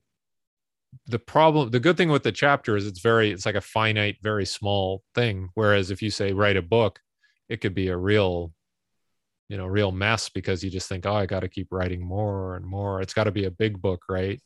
the 1.06 1.18
problem 1.18 1.70
the 1.70 1.80
good 1.80 1.96
thing 1.96 2.08
with 2.08 2.22
the 2.22 2.32
chapter 2.32 2.76
is 2.76 2.86
it's 2.86 3.00
very 3.00 3.30
it's 3.30 3.46
like 3.46 3.54
a 3.54 3.60
finite 3.60 4.16
very 4.22 4.46
small 4.46 5.02
thing. 5.14 5.48
Whereas 5.54 5.90
if 5.90 6.02
you 6.02 6.10
say 6.10 6.32
write 6.32 6.56
a 6.56 6.62
book 6.62 7.00
it 7.48 7.60
could 7.60 7.74
be 7.74 7.88
a 7.88 7.96
real 7.96 8.52
you 9.48 9.56
know 9.56 9.66
real 9.66 9.92
mess 9.92 10.28
because 10.28 10.62
you 10.62 10.70
just 10.70 10.88
think 10.88 11.06
oh 11.06 11.14
i 11.14 11.26
got 11.26 11.40
to 11.40 11.48
keep 11.48 11.68
writing 11.70 12.04
more 12.04 12.56
and 12.56 12.64
more. 12.66 13.00
It's 13.00 13.14
got 13.14 13.24
to 13.24 13.32
be 13.32 13.44
a 13.44 13.50
big 13.50 13.80
book 13.80 14.02
right? 14.08 14.40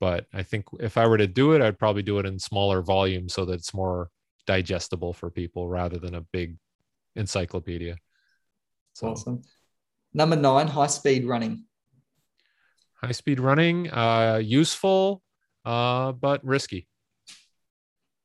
But 0.00 0.26
i 0.34 0.42
think 0.42 0.66
if 0.80 0.98
i 0.98 1.06
were 1.06 1.16
to 1.16 1.26
do 1.26 1.52
it 1.52 1.62
i'd 1.62 1.78
probably 1.78 2.02
do 2.02 2.18
it 2.18 2.26
in 2.26 2.38
smaller 2.38 2.82
volumes 2.82 3.32
so 3.32 3.46
that 3.46 3.54
it's 3.54 3.72
more 3.72 4.10
digestible 4.46 5.12
for 5.12 5.30
people 5.30 5.68
rather 5.68 5.98
than 5.98 6.14
a 6.14 6.20
big 6.20 6.56
encyclopedia. 7.16 7.96
So. 8.94 9.08
awesome. 9.08 9.42
Number 10.14 10.36
nine 10.36 10.68
high 10.68 10.86
speed 10.86 11.26
running. 11.26 11.64
High 13.02 13.12
speed 13.12 13.40
running 13.40 13.90
uh 13.90 14.40
useful 14.42 15.22
uh, 15.66 16.12
but 16.12 16.42
risky. 16.44 16.86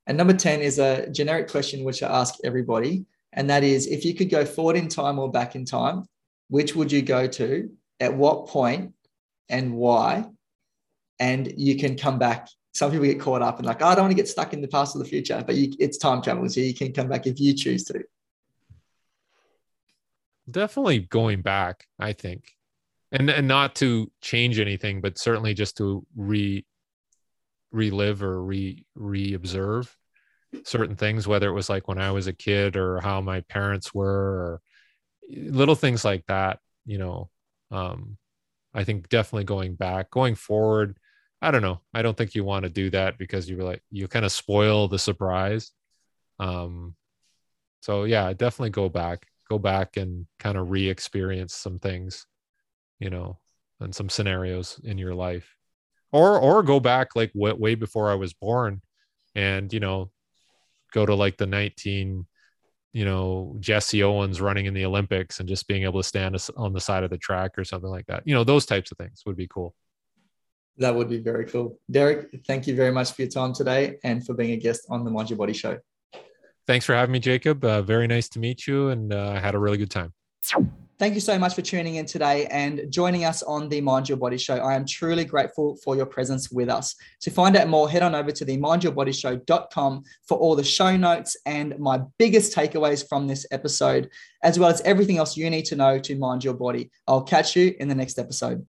And 0.08 0.18
number 0.18 0.34
10 0.34 0.62
is 0.62 0.80
a 0.80 1.10
generic 1.10 1.50
question 1.50 1.84
which 1.84 2.04
I 2.04 2.08
ask 2.08 2.36
everybody. 2.44 3.06
And 3.34 3.50
that 3.50 3.64
is 3.64 3.88
if 3.88 4.06
you 4.06 4.14
could 4.14 4.30
go 4.30 4.46
forward 4.46 4.76
in 4.76 4.88
time 4.88 5.20
or 5.20 5.30
back 5.30 5.56
in 5.56 5.66
time, 5.66 6.06
which 6.50 6.76
would 6.76 6.92
you 6.92 7.02
go 7.02 7.28
to, 7.28 7.70
at 8.00 8.14
what 8.14 8.48
point, 8.48 8.94
and 9.50 9.74
why? 9.74 10.26
And 11.20 11.54
you 11.58 11.78
can 11.78 11.98
come 11.98 12.20
back. 12.20 12.48
Some 12.74 12.92
people 12.92 13.06
get 13.06 13.20
caught 13.20 13.42
up 13.42 13.58
and 13.58 13.66
like, 13.66 13.82
oh, 13.82 13.88
I 13.88 13.96
don't 13.96 14.06
want 14.06 14.12
to 14.12 14.16
get 14.16 14.28
stuck 14.28 14.54
in 14.54 14.62
the 14.62 14.68
past 14.68 14.96
or 14.96 15.00
the 15.00 15.06
future, 15.06 15.44
but 15.46 15.56
you, 15.56 15.74
it's 15.80 15.98
time 15.98 16.22
travel. 16.22 16.48
So 16.50 16.62
you 16.62 16.74
can 16.74 16.94
come 16.94 17.10
back 17.10 17.28
if 17.28 17.40
you 17.40 17.54
choose 17.54 17.84
to. 17.86 18.04
Definitely 20.50 21.00
going 21.00 21.42
back, 21.42 21.88
I 22.00 22.14
think. 22.14 22.56
And, 23.12 23.30
and 23.30 23.48
not 23.48 23.76
to 23.76 24.12
change 24.22 24.60
anything, 24.60 25.02
but 25.02 25.18
certainly 25.18 25.54
just 25.54 25.78
to 25.78 26.06
re 26.16 26.66
relive 27.72 28.24
or 28.24 28.42
re 28.44 28.86
re-observe 28.96 29.96
certain 30.64 30.96
things 30.96 31.28
whether 31.28 31.48
it 31.48 31.54
was 31.54 31.70
like 31.70 31.88
when 31.88 31.98
i 31.98 32.12
was 32.12 32.28
a 32.28 32.34
kid 32.34 32.76
or 32.76 33.00
how 33.00 33.22
my 33.22 33.42
parents 33.42 33.94
were 33.94 34.10
or 34.10 34.62
little 35.30 35.76
things 35.76 36.04
like 36.04 36.26
that 36.28 36.60
you 36.86 36.98
know 36.98 37.30
um 37.72 38.18
i 38.74 38.84
think 38.84 39.08
definitely 39.10 39.46
going 39.46 39.76
back 39.76 40.10
going 40.12 40.36
forward 40.36 40.98
i 41.42 41.50
don't 41.50 41.64
know. 41.64 41.82
I 41.94 42.02
don't 42.04 42.16
think 42.16 42.36
you 42.36 42.44
want 42.44 42.64
to 42.64 42.70
do 42.70 42.90
that 42.92 43.18
because 43.18 43.50
you 43.50 43.58
like 43.58 43.82
you 43.90 44.08
kind 44.08 44.26
of 44.26 44.32
spoil 44.32 44.88
the 44.88 45.00
surprise. 45.00 45.72
Um 46.40 46.96
so 47.82 48.04
yeah 48.04 48.32
definitely 48.34 48.70
go 48.70 48.90
back 48.90 49.26
go 49.50 49.58
back 49.58 49.98
and 49.98 50.28
kind 50.40 50.58
of 50.58 50.70
re-experience 50.70 51.54
some 51.54 51.80
things 51.80 52.26
you 53.00 53.10
know 53.10 53.40
and 53.80 53.94
some 53.94 54.08
scenarios 54.08 54.80
in 54.84 54.98
your 54.98 55.16
life 55.16 55.56
or 56.12 56.40
or 56.40 56.64
go 56.64 56.80
back 56.80 57.16
like 57.16 57.32
way, 57.34 57.54
way 57.54 57.76
before 57.76 58.12
I 58.12 58.16
was 58.16 58.34
born, 58.34 58.82
and 59.36 59.72
you 59.72 59.80
know, 59.80 60.12
go 60.92 61.06
to 61.06 61.16
like 61.16 61.38
the 61.38 61.48
19, 61.48 62.26
you 62.94 63.06
know, 63.06 63.56
Jesse 63.60 64.04
Owens 64.04 64.42
running 64.42 64.66
in 64.66 64.74
the 64.74 64.86
Olympics 64.86 65.40
and 65.40 65.48
just 65.48 65.68
being 65.68 65.84
able 65.84 66.02
to 66.02 66.08
stand 66.08 66.38
on 66.58 66.74
the 66.74 66.82
side 66.82 67.04
of 67.04 67.10
the 67.10 67.18
track 67.18 67.58
or 67.58 67.64
something 67.64 67.90
like 67.90 68.06
that. 68.08 68.24
You 68.26 68.36
know, 68.36 68.44
those 68.44 68.66
types 68.66 68.92
of 68.92 68.98
things 68.98 69.24
would 69.26 69.38
be 69.38 69.48
cool. 69.48 69.74
That 70.78 70.96
would 70.96 71.10
be 71.10 71.20
very 71.20 71.46
cool. 71.46 71.80
Derek, 71.90 72.30
thank 72.48 72.66
you 72.66 72.76
very 72.76 72.92
much 72.92 73.12
for 73.12 73.22
your 73.22 73.32
time 73.32 73.54
today 73.54 73.98
and 74.04 74.26
for 74.26 74.34
being 74.34 74.52
a 74.52 74.58
guest 74.58 74.86
on 74.90 75.04
the 75.04 75.12
Mind 75.12 75.30
Your 75.30 75.38
Body 75.38 75.54
Show. 75.54 75.80
Thanks 76.68 76.86
for 76.86 76.94
having 76.94 77.12
me, 77.12 77.20
Jacob. 77.20 77.64
Uh, 77.64 77.82
very 77.82 78.08
nice 78.08 78.30
to 78.30 78.40
meet 78.40 78.68
you, 78.68 78.90
and 78.90 79.14
uh, 79.14 79.34
I 79.36 79.40
had 79.40 79.56
a 79.56 79.60
really 79.60 79.78
good 79.78 79.90
time. 79.90 80.14
Thank 81.02 81.16
you 81.16 81.20
so 81.20 81.40
much 81.40 81.56
for 81.56 81.64
tuning 81.64 81.96
in 81.96 82.06
today 82.06 82.46
and 82.52 82.86
joining 82.92 83.26
us 83.26 83.42
on 83.42 83.68
the 83.70 83.82
Mind 83.82 84.08
Your 84.08 84.20
Body 84.20 84.38
Show. 84.38 84.58
I 84.58 84.76
am 84.76 84.86
truly 84.86 85.26
grateful 85.26 85.76
for 85.78 85.96
your 85.96 86.06
presence 86.06 86.52
with 86.52 86.70
us. 86.70 86.96
To 87.22 87.32
find 87.32 87.58
out 87.58 87.70
more, 87.70 87.90
head 87.90 88.04
on 88.04 88.14
over 88.14 88.30
to 88.30 88.46
the 88.46 88.56
mindyourbodyshow.com 88.60 90.04
for 90.28 90.38
all 90.38 90.56
the 90.56 90.64
show 90.64 90.96
notes 90.96 91.36
and 91.48 91.76
my 91.80 92.02
biggest 92.20 92.56
takeaways 92.56 93.10
from 93.10 93.26
this 93.26 93.48
episode, 93.50 94.12
as 94.44 94.60
well 94.60 94.70
as 94.70 94.80
everything 94.82 95.18
else 95.18 95.36
you 95.36 95.50
need 95.50 95.66
to 95.66 95.76
know 95.76 95.98
to 95.98 96.16
mind 96.20 96.44
your 96.44 96.54
body. 96.54 96.92
I'll 97.08 97.24
catch 97.24 97.56
you 97.56 97.74
in 97.80 97.88
the 97.88 97.96
next 97.96 98.20
episode. 98.20 98.64